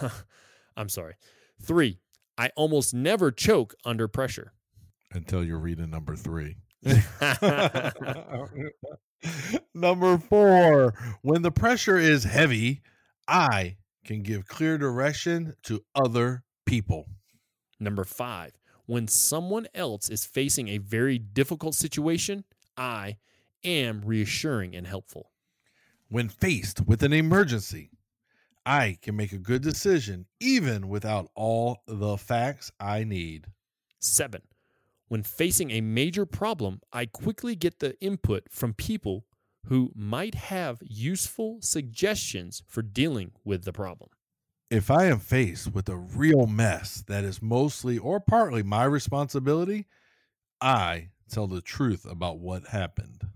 I'm 0.76 0.90
sorry. 0.90 1.14
Three, 1.62 2.00
I 2.36 2.50
almost 2.54 2.92
never 2.92 3.30
choke 3.30 3.74
under 3.84 4.08
pressure. 4.08 4.52
Until 5.12 5.42
you're 5.42 5.58
reading 5.58 5.88
number 5.88 6.16
three. 6.16 6.58
number 9.74 10.18
four, 10.18 10.94
when 11.22 11.42
the 11.42 11.50
pressure 11.50 11.98
is 11.98 12.24
heavy, 12.24 12.82
I 13.28 13.76
can 14.04 14.22
give 14.22 14.46
clear 14.46 14.78
direction 14.78 15.54
to 15.64 15.84
other 15.94 16.44
people. 16.64 17.06
Number 17.80 18.04
five, 18.04 18.52
when 18.86 19.08
someone 19.08 19.66
else 19.74 20.08
is 20.08 20.24
facing 20.24 20.68
a 20.68 20.78
very 20.78 21.18
difficult 21.18 21.74
situation, 21.74 22.44
I 22.76 23.16
am 23.64 24.02
reassuring 24.04 24.74
and 24.74 24.86
helpful. 24.86 25.32
When 26.08 26.28
faced 26.28 26.86
with 26.86 27.02
an 27.02 27.12
emergency, 27.12 27.90
I 28.64 28.98
can 29.02 29.16
make 29.16 29.32
a 29.32 29.38
good 29.38 29.62
decision 29.62 30.26
even 30.40 30.88
without 30.88 31.30
all 31.34 31.82
the 31.86 32.16
facts 32.16 32.70
I 32.78 33.04
need. 33.04 33.46
Seven, 33.98 34.42
when 35.08 35.22
facing 35.22 35.70
a 35.70 35.80
major 35.80 36.26
problem, 36.26 36.80
I 36.92 37.06
quickly 37.06 37.54
get 37.54 37.78
the 37.78 37.98
input 38.00 38.48
from 38.50 38.74
people 38.74 39.24
who 39.66 39.92
might 39.94 40.34
have 40.34 40.78
useful 40.82 41.58
suggestions 41.60 42.62
for 42.66 42.82
dealing 42.82 43.32
with 43.44 43.64
the 43.64 43.72
problem. 43.72 44.10
If 44.70 44.90
I 44.90 45.06
am 45.06 45.20
faced 45.20 45.72
with 45.72 45.88
a 45.88 45.96
real 45.96 46.46
mess 46.46 47.04
that 47.06 47.24
is 47.24 47.40
mostly 47.40 47.98
or 47.98 48.18
partly 48.18 48.62
my 48.62 48.84
responsibility, 48.84 49.86
I 50.60 51.10
tell 51.30 51.46
the 51.46 51.60
truth 51.60 52.04
about 52.04 52.38
what 52.38 52.68
happened. 52.68 53.28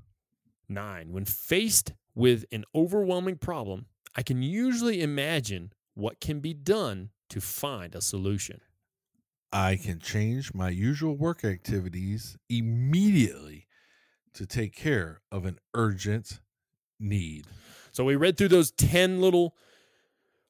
Nine, 0.69 1.13
when 1.13 1.25
faced 1.25 1.93
with 2.15 2.45
an 2.51 2.65
overwhelming 2.75 3.37
problem, 3.37 3.87
I 4.17 4.23
can 4.23 4.43
usually 4.43 5.03
imagine 5.03 5.73
what 5.95 6.21
can 6.21 6.41
be 6.41 6.55
done 6.55 7.11
to 7.29 7.41
find 7.41 7.95
a 7.95 8.01
solution. 8.01 8.61
I 9.53 9.77
can 9.77 9.99
change 9.99 10.55
my 10.55 10.71
usual 10.71 11.17
work 11.17 11.45
activities 11.45 12.37
immediately 12.49 13.67
to 14.35 14.47
take 14.47 14.75
care 14.75 15.23
of 15.33 15.45
an 15.45 15.59
urgent 15.75 16.41
need. 17.01 17.47
So 17.93 18.05
we 18.05 18.17
read 18.17 18.37
through 18.37 18.49
those 18.49 18.71
10 18.73 19.21
little 19.21 19.57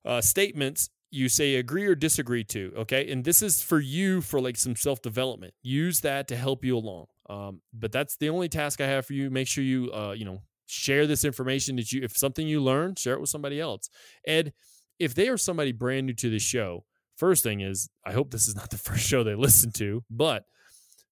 uh, 0.05 0.21
statements 0.21 0.91
you 1.11 1.29
say 1.29 1.57
agree 1.57 1.87
or 1.87 1.95
disagree 1.95 2.45
to. 2.45 2.73
Okay. 2.79 3.11
And 3.11 3.25
this 3.25 3.43
is 3.43 3.63
for 3.63 3.81
you 3.81 4.21
for 4.21 4.41
like 4.41 4.57
some 4.57 4.77
self 4.77 5.03
development. 5.03 5.55
Use 5.63 6.01
that 6.01 6.29
to 6.29 6.37
help 6.37 6.65
you 6.65 6.77
along. 6.77 7.07
Um, 7.29 7.63
but 7.73 7.93
that's 7.93 8.17
the 8.17 8.29
only 8.29 8.49
task 8.49 8.81
I 8.81 8.87
have 8.87 9.07
for 9.07 9.15
you. 9.15 9.31
Make 9.31 9.49
sure 9.49 9.65
you, 9.65 9.91
uh, 9.93 10.13
you 10.13 10.25
know, 10.25 10.43
share 10.67 11.07
this 11.07 11.25
information 11.25 11.77
that 11.77 11.93
you, 11.93 12.03
if 12.03 12.17
something 12.17 12.47
you 12.47 12.61
learn, 12.61 12.95
share 12.95 13.15
it 13.15 13.21
with 13.21 13.31
somebody 13.31 13.61
else. 13.61 13.91
Ed, 14.27 14.53
if 14.99 15.15
they 15.15 15.29
are 15.29 15.37
somebody 15.37 15.73
brand 15.73 16.07
new 16.07 16.13
to 16.15 16.31
the 16.31 16.39
show, 16.39 16.85
first 17.21 17.45
thing 17.45 17.61
is 17.61 17.91
I 18.05 18.13
hope 18.13 18.31
this 18.31 18.49
is 18.49 18.57
not 18.57 18.71
the 18.71 18.79
first 18.79 19.07
show 19.07 19.23
they 19.23 19.35
listen 19.35 19.71
to, 19.73 20.03
but 20.11 20.45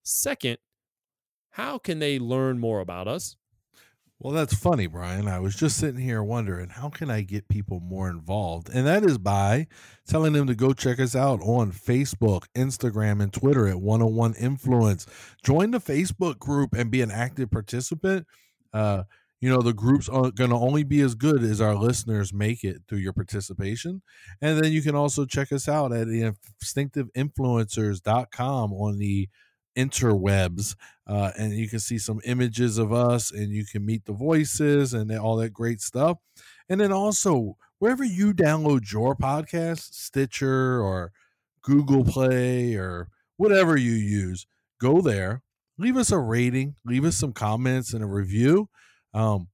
second, 0.03 0.59
how 1.51 1.79
can 1.79 1.99
they 1.99 2.19
learn 2.19 2.59
more 2.59 2.81
about 2.81 3.07
us? 3.07 3.37
Well, 4.21 4.33
that's 4.33 4.55
funny, 4.55 4.89
Brian. 4.89 5.29
I 5.29 5.39
was 5.39 5.55
just 5.55 5.77
sitting 5.77 6.01
here 6.01 6.25
wondering 6.25 6.71
how 6.71 6.89
can 6.89 7.09
I 7.09 7.21
get 7.21 7.49
people 7.49 7.79
more 7.79 8.09
involved? 8.11 8.69
And 8.69 8.85
that 8.85 9.05
is 9.05 9.17
by 9.17 9.69
telling 10.09 10.33
them 10.33 10.49
to 10.49 10.57
go 10.57 10.73
check 10.73 10.99
us 10.99 11.15
out 11.15 11.41
on 11.41 11.71
Facebook, 11.71 12.47
Instagram, 12.57 13.23
and 13.23 13.33
Twitter 13.33 13.69
at 13.69 13.81
101 13.81 14.35
Influence. 14.35 15.07
Join 15.45 15.71
the 15.71 15.79
Facebook 15.79 16.41
group 16.41 16.75
and 16.75 16.91
be 16.91 17.01
an 17.01 17.13
active 17.13 17.53
participant. 17.53 18.27
Uh, 18.73 19.05
you 19.41 19.49
know, 19.49 19.63
the 19.63 19.73
group's 19.73 20.09
are 20.09 20.31
going 20.31 20.51
to 20.51 20.57
only 20.57 20.83
be 20.83 21.01
as 21.01 21.15
good 21.15 21.43
as 21.43 21.61
our 21.61 21.77
listeners 21.77 22.33
make 22.33 22.65
it 22.65 22.83
through 22.89 22.99
your 22.99 23.13
participation. 23.13 24.03
And 24.41 24.59
then 24.63 24.73
you 24.73 24.83
can 24.83 24.97
also 24.97 25.27
check 25.27 25.53
us 25.53 25.69
out 25.69 25.93
at 25.93 26.09
instinctiveinfluencers.com 26.09 28.73
on 28.73 28.99
the 28.99 29.29
interwebs 29.79 30.75
uh, 31.07 31.31
and 31.39 31.53
you 31.53 31.69
can 31.69 31.79
see 31.79 31.99
some 31.99 32.21
images 32.25 32.79
of 32.79 32.93
us 32.93 33.31
and 33.31 33.53
you 33.53 33.65
can 33.65 33.87
meet 33.87 34.05
the 34.07 34.13
voices 34.13 34.93
and 34.93 35.17
all 35.17 35.37
that 35.37 35.53
great 35.53 35.81
stuff 35.81 36.19
and 36.69 36.81
then 36.81 36.91
also 36.91 37.57
wherever 37.79 38.03
you 38.03 38.35
download 38.35 38.91
your 38.91 39.15
podcast 39.15 39.95
stitcher 39.95 40.83
or 40.83 41.13
google 41.63 42.05
play 42.05 42.75
or 42.75 43.09
whatever 43.37 43.77
you 43.77 43.93
use 43.93 44.49
go 44.81 45.01
there 45.01 45.43
leave 45.79 45.97
us 45.97 46.11
a 46.11 46.19
rating 46.19 46.75
leave 46.85 47.05
us 47.05 47.17
some 47.17 47.33
comments 47.33 47.95
and 47.95 48.03
a 48.03 48.09
review 48.09 48.69
um, 49.19 49.49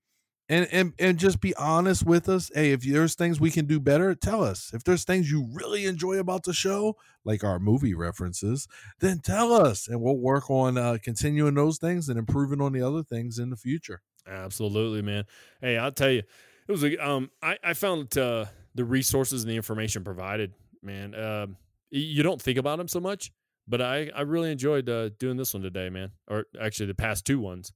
and 0.50 0.68
and 0.72 0.92
and 0.98 1.18
just 1.18 1.40
be 1.40 1.54
honest 1.56 2.04
with 2.04 2.28
us. 2.28 2.50
Hey, 2.54 2.72
if 2.72 2.82
there's 2.82 3.14
things 3.14 3.40
we 3.40 3.50
can 3.50 3.64
do 3.64 3.80
better, 3.80 4.14
tell 4.14 4.44
us. 4.44 4.72
If 4.74 4.84
there's 4.84 5.04
things 5.04 5.30
you 5.30 5.48
really 5.52 5.86
enjoy 5.86 6.18
about 6.18 6.42
the 6.42 6.52
show, 6.52 6.96
like 7.24 7.42
our 7.42 7.58
movie 7.58 7.94
references, 7.94 8.68
then 9.00 9.20
tell 9.20 9.54
us, 9.54 9.88
and 9.88 10.02
we'll 10.02 10.18
work 10.18 10.50
on 10.50 10.76
uh, 10.76 10.98
continuing 11.02 11.54
those 11.54 11.78
things 11.78 12.10
and 12.10 12.18
improving 12.18 12.60
on 12.60 12.72
the 12.72 12.82
other 12.82 13.02
things 13.02 13.38
in 13.38 13.48
the 13.48 13.56
future. 13.56 14.02
Absolutely, 14.26 15.00
man. 15.00 15.24
Hey, 15.62 15.78
I'll 15.78 15.92
tell 15.92 16.10
you, 16.10 16.22
it 16.68 16.72
was 16.72 16.84
a 16.84 16.98
um. 16.98 17.30
I 17.42 17.56
I 17.64 17.72
found 17.72 18.16
uh, 18.18 18.44
the 18.74 18.84
resources 18.84 19.44
and 19.44 19.50
the 19.50 19.56
information 19.56 20.04
provided, 20.04 20.52
man. 20.82 21.14
Uh, 21.14 21.46
you 21.90 22.22
don't 22.22 22.42
think 22.42 22.58
about 22.58 22.76
them 22.76 22.88
so 22.88 23.00
much, 23.00 23.32
but 23.66 23.80
I 23.80 24.10
I 24.14 24.22
really 24.22 24.52
enjoyed 24.52 24.90
uh, 24.90 25.08
doing 25.18 25.38
this 25.38 25.54
one 25.54 25.62
today, 25.62 25.88
man. 25.88 26.10
Or 26.28 26.44
actually, 26.60 26.86
the 26.86 26.94
past 26.94 27.24
two 27.24 27.40
ones 27.40 27.72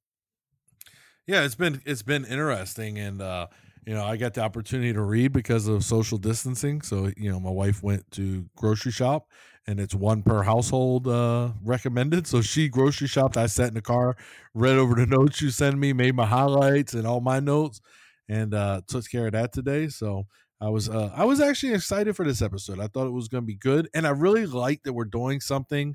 yeah, 1.28 1.44
it's 1.44 1.54
been 1.54 1.80
it's 1.84 2.02
been 2.02 2.24
interesting, 2.24 2.98
and 2.98 3.20
uh, 3.20 3.48
you 3.86 3.92
know, 3.92 4.02
I 4.02 4.16
got 4.16 4.32
the 4.32 4.40
opportunity 4.40 4.94
to 4.94 5.02
read 5.02 5.32
because 5.32 5.68
of 5.68 5.84
social 5.84 6.16
distancing. 6.16 6.80
So 6.80 7.10
you 7.18 7.30
know, 7.30 7.38
my 7.38 7.50
wife 7.50 7.82
went 7.82 8.10
to 8.12 8.46
grocery 8.56 8.92
shop, 8.92 9.28
and 9.66 9.78
it's 9.78 9.94
one 9.94 10.22
per 10.22 10.42
household 10.42 11.06
uh, 11.06 11.50
recommended. 11.62 12.26
So 12.26 12.40
she 12.40 12.70
grocery 12.70 13.08
shopped. 13.08 13.36
I 13.36 13.44
sat 13.44 13.68
in 13.68 13.74
the 13.74 13.82
car, 13.82 14.16
read 14.54 14.78
over 14.78 14.94
the 14.94 15.06
notes 15.18 15.42
you 15.42 15.50
sent 15.50 15.78
me, 15.78 15.92
made 15.92 16.14
my 16.14 16.24
highlights 16.24 16.94
and 16.94 17.06
all 17.06 17.20
my 17.20 17.40
notes, 17.40 17.82
and 18.26 18.54
uh, 18.54 18.80
took 18.88 19.08
care 19.10 19.26
of 19.26 19.32
that 19.32 19.52
today. 19.52 19.88
So 19.88 20.24
I 20.62 20.70
was 20.70 20.88
uh, 20.88 21.12
I 21.14 21.26
was 21.26 21.42
actually 21.42 21.74
excited 21.74 22.16
for 22.16 22.24
this 22.24 22.40
episode. 22.40 22.80
I 22.80 22.86
thought 22.86 23.06
it 23.06 23.12
was 23.12 23.28
going 23.28 23.42
to 23.42 23.46
be 23.46 23.54
good, 23.54 23.90
and 23.92 24.06
I 24.06 24.10
really 24.10 24.46
like 24.46 24.82
that 24.84 24.94
we're 24.94 25.04
doing 25.04 25.40
something 25.40 25.94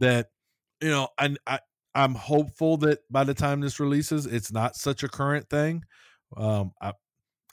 that 0.00 0.26
you 0.82 0.90
know 0.90 1.06
I, 1.16 1.36
I 1.46 1.60
I'm 1.96 2.14
hopeful 2.14 2.76
that 2.78 2.98
by 3.10 3.24
the 3.24 3.32
time 3.32 3.60
this 3.60 3.80
releases, 3.80 4.26
it's 4.26 4.52
not 4.52 4.76
such 4.76 5.02
a 5.02 5.08
current 5.08 5.48
thing. 5.48 5.82
Um, 6.36 6.72
I, 6.80 6.92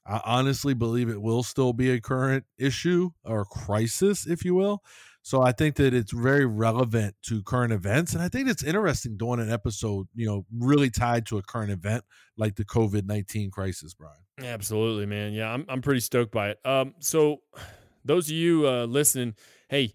I 0.06 0.20
honestly 0.26 0.74
believe 0.74 1.08
it 1.10 1.22
will 1.22 1.44
still 1.44 1.72
be 1.72 1.92
a 1.92 2.02
current 2.02 2.44
issue 2.58 3.12
or 3.24 3.46
crisis, 3.46 4.28
if 4.28 4.44
you 4.44 4.54
will. 4.54 4.84
So 5.22 5.42
I 5.42 5.54
think 5.54 5.78
that 5.78 5.94
it's 5.94 6.12
very 6.12 6.46
relevant 6.46 7.16
to 7.28 7.42
current 7.44 7.72
events, 7.72 8.14
and 8.14 8.22
I 8.22 8.28
think 8.28 8.50
it's 8.50 8.62
interesting 8.62 9.16
doing 9.16 9.40
an 9.40 9.50
episode, 9.50 10.08
you 10.14 10.26
know, 10.26 10.46
really 10.54 10.90
tied 10.90 11.26
to 11.28 11.38
a 11.38 11.42
current 11.42 11.72
event 11.72 12.04
like 12.36 12.56
the 12.56 12.66
COVID 12.66 13.06
nineteen 13.06 13.50
crisis, 13.50 13.94
Brian. 13.94 14.18
Absolutely, 14.42 15.06
man. 15.06 15.32
Yeah, 15.32 15.50
I'm 15.50 15.66
I'm 15.70 15.82
pretty 15.82 16.02
stoked 16.02 16.34
by 16.34 16.50
it. 16.50 16.60
Um, 16.66 16.96
so 17.00 17.38
those 18.04 18.28
of 18.28 18.36
you 18.36 18.68
uh, 18.68 18.84
listening, 18.84 19.36
hey, 19.70 19.94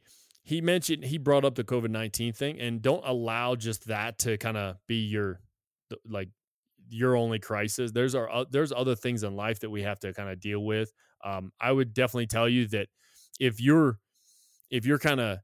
he 0.49 0.63
mentioned 0.63 1.05
he 1.05 1.19
brought 1.19 1.45
up 1.45 1.57
the 1.57 1.63
COVID 1.63 1.91
nineteen 1.91 2.33
thing, 2.33 2.59
and 2.59 2.81
don't 2.81 3.05
allow 3.05 3.55
just 3.55 3.87
that 3.89 4.19
to 4.21 4.39
kind 4.39 4.57
of 4.57 4.77
be 4.87 5.05
your 5.05 5.43
like 6.07 6.31
your 6.89 7.17
only 7.17 7.39
crisis. 7.39 7.93
There's 7.93 8.15
our 8.15 8.47
there's 8.51 8.73
other 8.73 8.95
things 8.95 9.25
in 9.25 9.37
life 9.37 9.61
that 9.61 9.69
we 9.69 9.83
have 9.83 9.99
to 10.01 10.15
kind 10.15 10.31
of 10.31 10.41
deal 10.41 10.61
with. 10.65 10.91
Um, 11.23 11.53
I 11.61 11.71
would 11.71 11.93
definitely 11.93 12.29
tell 12.29 12.49
you 12.49 12.67
that 12.69 12.89
if 13.39 13.61
you're 13.61 13.99
if 14.71 14.87
you're 14.87 14.99
kind 14.99 15.21
of 15.21 15.41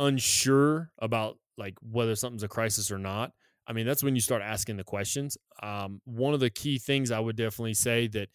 unsure 0.00 0.90
about 0.98 1.38
like 1.56 1.74
whether 1.80 2.16
something's 2.16 2.42
a 2.42 2.48
crisis 2.48 2.90
or 2.90 2.98
not, 2.98 3.30
I 3.68 3.72
mean 3.72 3.86
that's 3.86 4.02
when 4.02 4.16
you 4.16 4.20
start 4.20 4.42
asking 4.42 4.76
the 4.76 4.82
questions. 4.82 5.38
Um, 5.62 6.00
one 6.04 6.34
of 6.34 6.40
the 6.40 6.50
key 6.50 6.78
things 6.78 7.12
I 7.12 7.20
would 7.20 7.36
definitely 7.36 7.74
say 7.74 8.08
that 8.08 8.28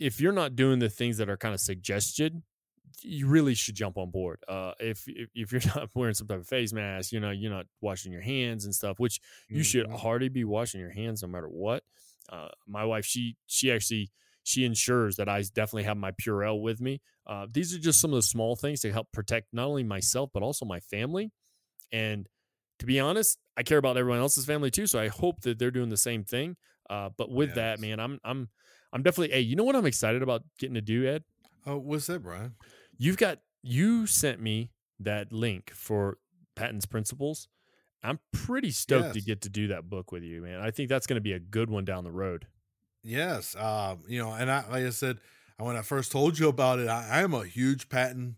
if 0.00 0.22
you're 0.22 0.32
not 0.32 0.56
doing 0.56 0.78
the 0.78 0.88
things 0.88 1.18
that 1.18 1.28
are 1.28 1.36
kind 1.36 1.52
of 1.52 1.60
suggested 1.60 2.40
you 3.02 3.28
really 3.28 3.54
should 3.54 3.74
jump 3.74 3.96
on 3.96 4.10
board. 4.10 4.42
Uh, 4.48 4.72
if, 4.80 5.04
if, 5.06 5.28
if 5.34 5.52
you're 5.52 5.62
not 5.76 5.90
wearing 5.94 6.14
some 6.14 6.26
type 6.26 6.40
of 6.40 6.46
face 6.46 6.72
mask, 6.72 7.12
you 7.12 7.20
know, 7.20 7.30
you're 7.30 7.52
not 7.52 7.66
washing 7.80 8.12
your 8.12 8.22
hands 8.22 8.64
and 8.64 8.74
stuff, 8.74 8.98
which 8.98 9.20
you 9.48 9.56
mm-hmm. 9.56 9.62
should 9.62 9.90
hardly 9.90 10.28
be 10.28 10.44
washing 10.44 10.80
your 10.80 10.90
hands 10.90 11.22
no 11.22 11.28
matter 11.28 11.48
what. 11.48 11.82
Uh, 12.30 12.48
my 12.66 12.84
wife, 12.84 13.04
she 13.04 13.36
she 13.46 13.72
actually 13.72 14.10
she 14.42 14.64
ensures 14.64 15.16
that 15.16 15.28
I 15.28 15.42
definitely 15.54 15.84
have 15.84 15.96
my 15.96 16.12
Purell 16.12 16.60
with 16.60 16.80
me. 16.80 17.00
Uh, 17.26 17.46
these 17.52 17.74
are 17.74 17.78
just 17.78 18.00
some 18.00 18.12
of 18.12 18.16
the 18.16 18.22
small 18.22 18.56
things 18.56 18.80
to 18.80 18.92
help 18.92 19.12
protect 19.12 19.48
not 19.52 19.66
only 19.66 19.82
myself 19.82 20.30
but 20.32 20.42
also 20.42 20.64
my 20.64 20.80
family. 20.80 21.30
And 21.92 22.28
to 22.78 22.86
be 22.86 23.00
honest, 23.00 23.38
I 23.56 23.62
care 23.62 23.78
about 23.78 23.96
everyone 23.96 24.20
else's 24.20 24.46
family 24.46 24.70
too. 24.70 24.86
So 24.86 25.00
I 25.00 25.08
hope 25.08 25.40
that 25.42 25.58
they're 25.58 25.70
doing 25.70 25.88
the 25.88 25.96
same 25.96 26.24
thing. 26.24 26.56
Uh, 26.88 27.10
but 27.16 27.30
with 27.30 27.50
yes. 27.50 27.56
that, 27.56 27.80
man, 27.80 28.00
I'm 28.00 28.18
I'm 28.24 28.48
I'm 28.92 29.02
definitely. 29.02 29.34
Hey, 29.34 29.40
you 29.40 29.56
know 29.56 29.64
what 29.64 29.76
I'm 29.76 29.86
excited 29.86 30.22
about 30.22 30.42
getting 30.58 30.74
to 30.74 30.80
do, 30.80 31.06
Ed? 31.06 31.24
Oh, 31.66 31.76
what's 31.76 32.06
that, 32.06 32.22
Brian? 32.22 32.54
You've 32.98 33.16
got 33.16 33.38
you 33.62 34.06
sent 34.06 34.40
me 34.40 34.72
that 35.00 35.32
link 35.32 35.70
for 35.70 36.18
Patton's 36.56 36.86
Principles. 36.86 37.48
I'm 38.02 38.18
pretty 38.32 38.70
stoked 38.70 39.06
yes. 39.06 39.14
to 39.14 39.20
get 39.20 39.40
to 39.42 39.48
do 39.48 39.68
that 39.68 39.88
book 39.88 40.12
with 40.12 40.22
you, 40.22 40.42
man. 40.42 40.60
I 40.60 40.70
think 40.70 40.88
that's 40.88 41.06
going 41.06 41.16
to 41.16 41.20
be 41.20 41.32
a 41.32 41.40
good 41.40 41.70
one 41.70 41.84
down 41.84 42.04
the 42.04 42.12
road. 42.12 42.46
Yes, 43.02 43.56
um, 43.56 44.00
you 44.08 44.20
know, 44.20 44.32
and 44.32 44.50
I 44.50 44.64
like 44.68 44.84
I 44.84 44.90
said 44.90 45.18
when 45.58 45.76
I 45.76 45.82
first 45.82 46.12
told 46.12 46.38
you 46.38 46.48
about 46.48 46.78
it, 46.78 46.88
I, 46.88 47.08
I 47.10 47.22
am 47.22 47.34
a 47.34 47.44
huge 47.44 47.88
Patton, 47.88 48.36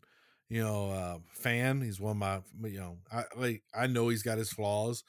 you 0.48 0.62
know, 0.62 0.90
uh, 0.90 1.18
fan. 1.32 1.80
He's 1.80 2.00
one 2.00 2.12
of 2.12 2.16
my, 2.16 2.40
you 2.68 2.80
know, 2.80 2.98
I 3.12 3.24
like 3.36 3.62
I 3.74 3.86
know 3.86 4.08
he's 4.08 4.22
got 4.22 4.38
his 4.38 4.52
flaws, 4.52 5.02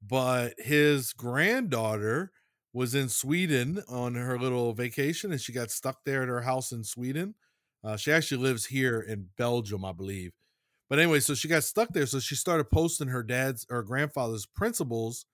but 0.00 0.54
his 0.58 1.12
granddaughter 1.12 2.32
was 2.72 2.94
in 2.94 3.08
Sweden 3.08 3.82
on 3.88 4.14
her 4.14 4.38
little 4.38 4.72
vacation, 4.72 5.32
and 5.32 5.40
she 5.40 5.52
got 5.52 5.70
stuck 5.70 6.04
there 6.04 6.22
at 6.22 6.28
her 6.28 6.42
house 6.42 6.72
in 6.72 6.84
Sweden 6.84 7.34
uh, 7.84 7.96
she 7.96 8.12
actually 8.12 8.42
lives 8.42 8.66
here 8.66 9.00
in 9.00 9.28
Belgium, 9.36 9.84
I 9.84 9.92
believe. 9.92 10.32
But 10.88 10.98
anyway, 10.98 11.20
so 11.20 11.34
she 11.34 11.48
got 11.48 11.64
stuck 11.64 11.88
there. 11.90 12.06
So 12.06 12.20
she 12.20 12.34
started 12.34 12.70
posting 12.70 13.08
her 13.08 13.22
dad's 13.22 13.66
or 13.70 13.82
grandfather's 13.82 14.46
principles. 14.46 15.24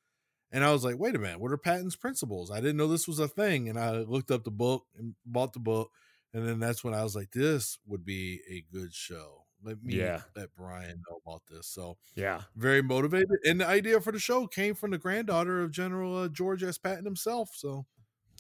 And 0.51 0.65
I 0.65 0.73
was 0.73 0.85
like, 0.85 0.99
wait 0.99 1.15
a 1.15 1.19
minute, 1.19 1.41
what 1.41 1.53
are 1.53 1.59
Patton's 1.59 1.97
principles? 1.97 2.51
I 2.51 2.61
didn't 2.61 2.77
know 2.77 2.87
this 2.87 3.09
was 3.09 3.19
a 3.19 3.29
thing. 3.29 3.69
And 3.69 3.79
I 3.79 3.99
looked 3.99 4.31
up 4.31 4.45
the 4.45 4.51
book 4.51 4.85
and 4.97 5.15
bought 5.27 5.53
the 5.53 5.59
book. 5.59 5.91
And 6.33 6.47
then 6.47 6.61
that's 6.61 6.85
when 6.85 6.95
I 6.95 7.03
was 7.03 7.17
like, 7.17 7.33
this 7.33 7.79
would 7.87 8.05
be 8.05 8.41
a 8.49 8.65
good 8.73 8.95
show. 8.95 9.45
Let 9.63 9.83
me 9.83 9.97
yeah. 9.97 10.21
let 10.37 10.55
Brian 10.57 11.03
know 11.09 11.21
about 11.27 11.43
this. 11.51 11.67
So 11.67 11.97
yeah, 12.15 12.43
very 12.55 12.83
motivated. 12.83 13.29
And 13.45 13.61
the 13.61 13.67
idea 13.67 14.01
for 14.01 14.13
the 14.13 14.19
show 14.21 14.47
came 14.47 14.75
from 14.75 14.93
the 14.93 14.99
granddaughter 14.99 15.63
of 15.63 15.73
General 15.73 16.17
uh, 16.17 16.29
George 16.29 16.63
S. 16.63 16.79
Patton 16.79 17.05
himself. 17.05 17.51
So 17.55 17.87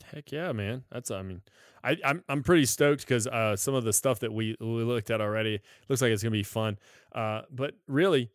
Heck 0.04 0.30
yeah, 0.32 0.52
man. 0.52 0.84
That's 0.90 1.10
I 1.10 1.22
mean, 1.22 1.42
I 1.82 1.96
I'm 2.04 2.22
I'm 2.28 2.42
pretty 2.42 2.66
stoked 2.66 3.00
because 3.00 3.26
uh, 3.26 3.56
some 3.56 3.74
of 3.74 3.84
the 3.84 3.92
stuff 3.92 4.20
that 4.20 4.32
we 4.32 4.56
we 4.60 4.66
looked 4.84 5.10
at 5.10 5.20
already 5.20 5.60
looks 5.88 6.00
like 6.00 6.12
it's 6.12 6.22
gonna 6.22 6.30
be 6.30 6.42
fun. 6.42 6.78
Uh, 7.14 7.42
but 7.50 7.74
really, 7.86 8.30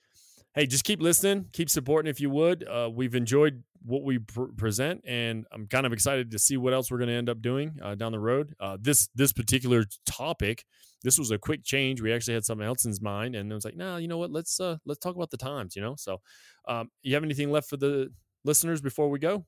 hey, 0.55 0.65
just 0.65 0.83
keep 0.83 1.01
listening, 1.01 1.45
keep 1.53 1.69
supporting 1.69 2.09
if 2.09 2.19
you 2.19 2.29
would. 2.29 2.67
Uh, 2.67 2.89
we've 2.93 3.15
enjoyed 3.15 3.63
what 3.85 4.03
we 4.03 4.19
pr- 4.19 4.51
present, 4.57 5.01
and 5.05 5.45
I'm 5.51 5.67
kind 5.67 5.85
of 5.85 5.93
excited 5.93 6.31
to 6.31 6.39
see 6.39 6.57
what 6.57 6.73
else 6.73 6.91
we're 6.91 6.99
gonna 6.99 7.13
end 7.13 7.29
up 7.29 7.41
doing 7.41 7.77
uh, 7.81 7.95
down 7.95 8.11
the 8.11 8.19
road. 8.19 8.53
Uh, 8.59 8.77
this 8.79 9.09
this 9.15 9.31
particular 9.31 9.85
topic, 10.05 10.65
this 11.03 11.17
was 11.17 11.31
a 11.31 11.37
quick 11.37 11.63
change. 11.63 12.01
We 12.01 12.11
actually 12.13 12.33
had 12.35 12.45
something 12.45 12.67
else 12.67 12.85
in 12.85 12.93
mind, 13.01 13.35
and 13.35 13.51
it 13.51 13.55
was 13.55 13.65
like, 13.65 13.77
nah, 13.77 13.97
you 13.97 14.07
know 14.07 14.17
what? 14.17 14.31
Let's 14.31 14.59
uh 14.59 14.77
let's 14.85 14.99
talk 14.99 15.15
about 15.15 15.31
the 15.31 15.37
times. 15.37 15.75
You 15.75 15.81
know, 15.81 15.95
so 15.97 16.19
um, 16.67 16.91
you 17.03 17.13
have 17.13 17.23
anything 17.23 17.51
left 17.51 17.69
for 17.69 17.77
the 17.77 18.11
listeners 18.43 18.81
before 18.81 19.09
we 19.09 19.19
go? 19.19 19.45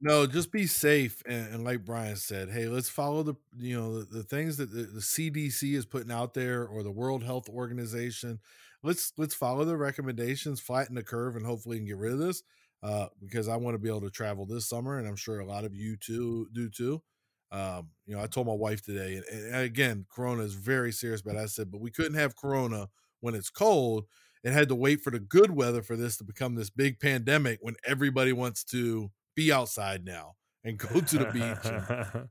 No, 0.00 0.26
just 0.26 0.52
be 0.52 0.66
safe 0.66 1.22
and, 1.26 1.54
and, 1.54 1.64
like 1.64 1.84
Brian 1.84 2.16
said, 2.16 2.50
hey, 2.50 2.68
let's 2.68 2.88
follow 2.88 3.22
the 3.22 3.34
you 3.58 3.80
know 3.80 4.00
the, 4.00 4.18
the 4.18 4.22
things 4.22 4.58
that 4.58 4.70
the, 4.70 4.82
the, 4.82 5.00
CDC 5.00 5.74
is 5.74 5.86
putting 5.86 6.12
out 6.12 6.34
there 6.34 6.66
or 6.66 6.82
the 6.82 6.90
World 6.90 7.24
Health 7.24 7.48
Organization. 7.48 8.38
Let's 8.82 9.14
let's 9.16 9.34
follow 9.34 9.64
the 9.64 9.76
recommendations, 9.76 10.60
flatten 10.60 10.96
the 10.96 11.02
curve, 11.02 11.34
and 11.34 11.46
hopefully 11.46 11.78
can 11.78 11.86
get 11.86 11.96
rid 11.96 12.12
of 12.12 12.18
this. 12.18 12.42
Uh, 12.82 13.06
because 13.20 13.48
I 13.48 13.56
want 13.56 13.74
to 13.74 13.78
be 13.78 13.88
able 13.88 14.02
to 14.02 14.10
travel 14.10 14.44
this 14.44 14.68
summer, 14.68 14.98
and 14.98 15.08
I'm 15.08 15.16
sure 15.16 15.40
a 15.40 15.46
lot 15.46 15.64
of 15.64 15.74
you 15.74 15.96
too 15.96 16.48
do 16.52 16.68
too. 16.68 17.02
Um, 17.50 17.88
you 18.04 18.14
know, 18.14 18.22
I 18.22 18.26
told 18.26 18.46
my 18.46 18.52
wife 18.52 18.82
today, 18.82 19.16
and, 19.16 19.24
and 19.24 19.56
again, 19.64 20.04
Corona 20.14 20.42
is 20.42 20.54
very 20.54 20.92
serious, 20.92 21.22
but 21.22 21.36
I 21.36 21.46
said, 21.46 21.70
but 21.70 21.80
we 21.80 21.90
couldn't 21.90 22.18
have 22.18 22.36
Corona 22.36 22.88
when 23.20 23.34
it's 23.34 23.50
cold 23.50 24.04
and 24.44 24.52
had 24.52 24.68
to 24.68 24.74
wait 24.74 25.00
for 25.00 25.10
the 25.10 25.18
good 25.20 25.52
weather 25.52 25.82
for 25.82 25.96
this 25.96 26.18
to 26.18 26.24
become 26.24 26.54
this 26.54 26.68
big 26.70 27.00
pandemic 27.00 27.60
when 27.62 27.76
everybody 27.86 28.32
wants 28.32 28.62
to 28.64 29.10
be 29.36 29.52
outside 29.52 30.04
now 30.04 30.34
and 30.64 30.78
go 30.78 31.00
to 31.00 31.18
the 31.18 31.26
beach. 31.26 31.72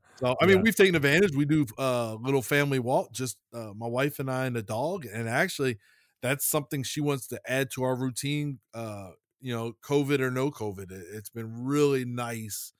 So, 0.18 0.34
I 0.40 0.46
mean, 0.46 0.58
Yeah. 0.58 0.62
we've 0.62 0.76
taken 0.76 0.94
advantage. 0.94 1.36
We 1.36 1.44
do 1.44 1.66
a 1.78 2.16
little 2.20 2.42
family 2.42 2.78
walk, 2.78 3.12
just 3.12 3.36
uh, 3.54 3.72
my 3.76 3.86
wife 3.86 4.18
and 4.18 4.30
I 4.30 4.46
and 4.46 4.56
the 4.56 4.62
dog. 4.62 5.06
And 5.06 5.28
actually, 5.28 5.78
that's 6.22 6.46
something 6.46 6.82
she 6.82 7.00
wants 7.02 7.26
to 7.28 7.40
add 7.46 7.70
to 7.72 7.82
our 7.84 7.94
routine. 7.96 8.60
Uh, 8.74 9.10
you 9.40 9.54
know, 9.54 9.74
COVID 9.82 10.20
or 10.20 10.30
no 10.30 10.50
COVID, 10.50 10.90
it, 10.90 11.04
it's 11.12 11.28
been 11.30 11.64
really 11.64 12.04
nice 12.06 12.72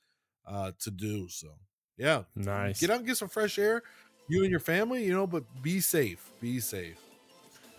uh, 0.47 0.71
to 0.79 0.89
do. 0.91 1.29
So, 1.29 1.49
yeah, 1.97 2.23
Nice. 2.35 2.79
get 2.81 2.89
out 2.89 2.97
and 2.97 3.05
get 3.07 3.17
some 3.17 3.29
fresh 3.29 3.59
air, 3.59 3.83
you 4.27 4.41
and 4.41 4.49
your 4.51 4.59
family. 4.59 5.05
You 5.05 5.13
know, 5.13 5.27
but 5.27 5.43
be 5.61 5.79
safe. 5.79 6.31
Be 6.41 6.59
safe. 6.59 6.97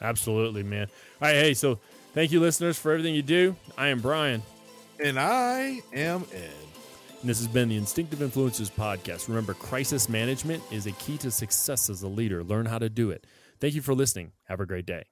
Absolutely, 0.01 0.63
man. 0.63 0.87
All 1.21 1.29
right, 1.29 1.35
hey, 1.35 1.55
so 1.55 1.81
thank 2.15 2.31
you, 2.31 2.41
listeners, 2.41 2.79
for 2.79 2.93
everything 2.93 3.15
you 3.15 3.23
do. 3.23 3.57
I 3.77 3.89
am 3.89 4.01
Brian, 4.01 4.43
And 5.03 5.19
I 5.19 5.81
am 5.93 6.25
Ed. 6.33 6.51
and 7.21 7.29
this 7.31 7.39
has 7.39 7.47
been 7.47 7.69
the 7.69 7.77
Instinctive 7.77 8.19
Influencers 8.19 8.71
Podcast. 8.71 9.29
Remember, 9.29 9.55
crisis 9.55 10.09
management 10.09 10.63
is 10.73 10.87
a 10.87 10.93
key 10.93 11.17
to 11.19 11.31
success 11.31 11.89
as 11.89 12.03
a 12.03 12.09
leader. 12.09 12.43
Learn 12.43 12.67
how 12.67 12.79
to 12.79 12.89
do 12.89 13.11
it. 13.11 13.25
Thank 13.61 13.75
you 13.75 13.83
for 13.83 13.95
listening. 13.95 14.33
Have 14.45 14.61
a 14.61 14.67
great 14.67 14.87
day. 14.87 15.05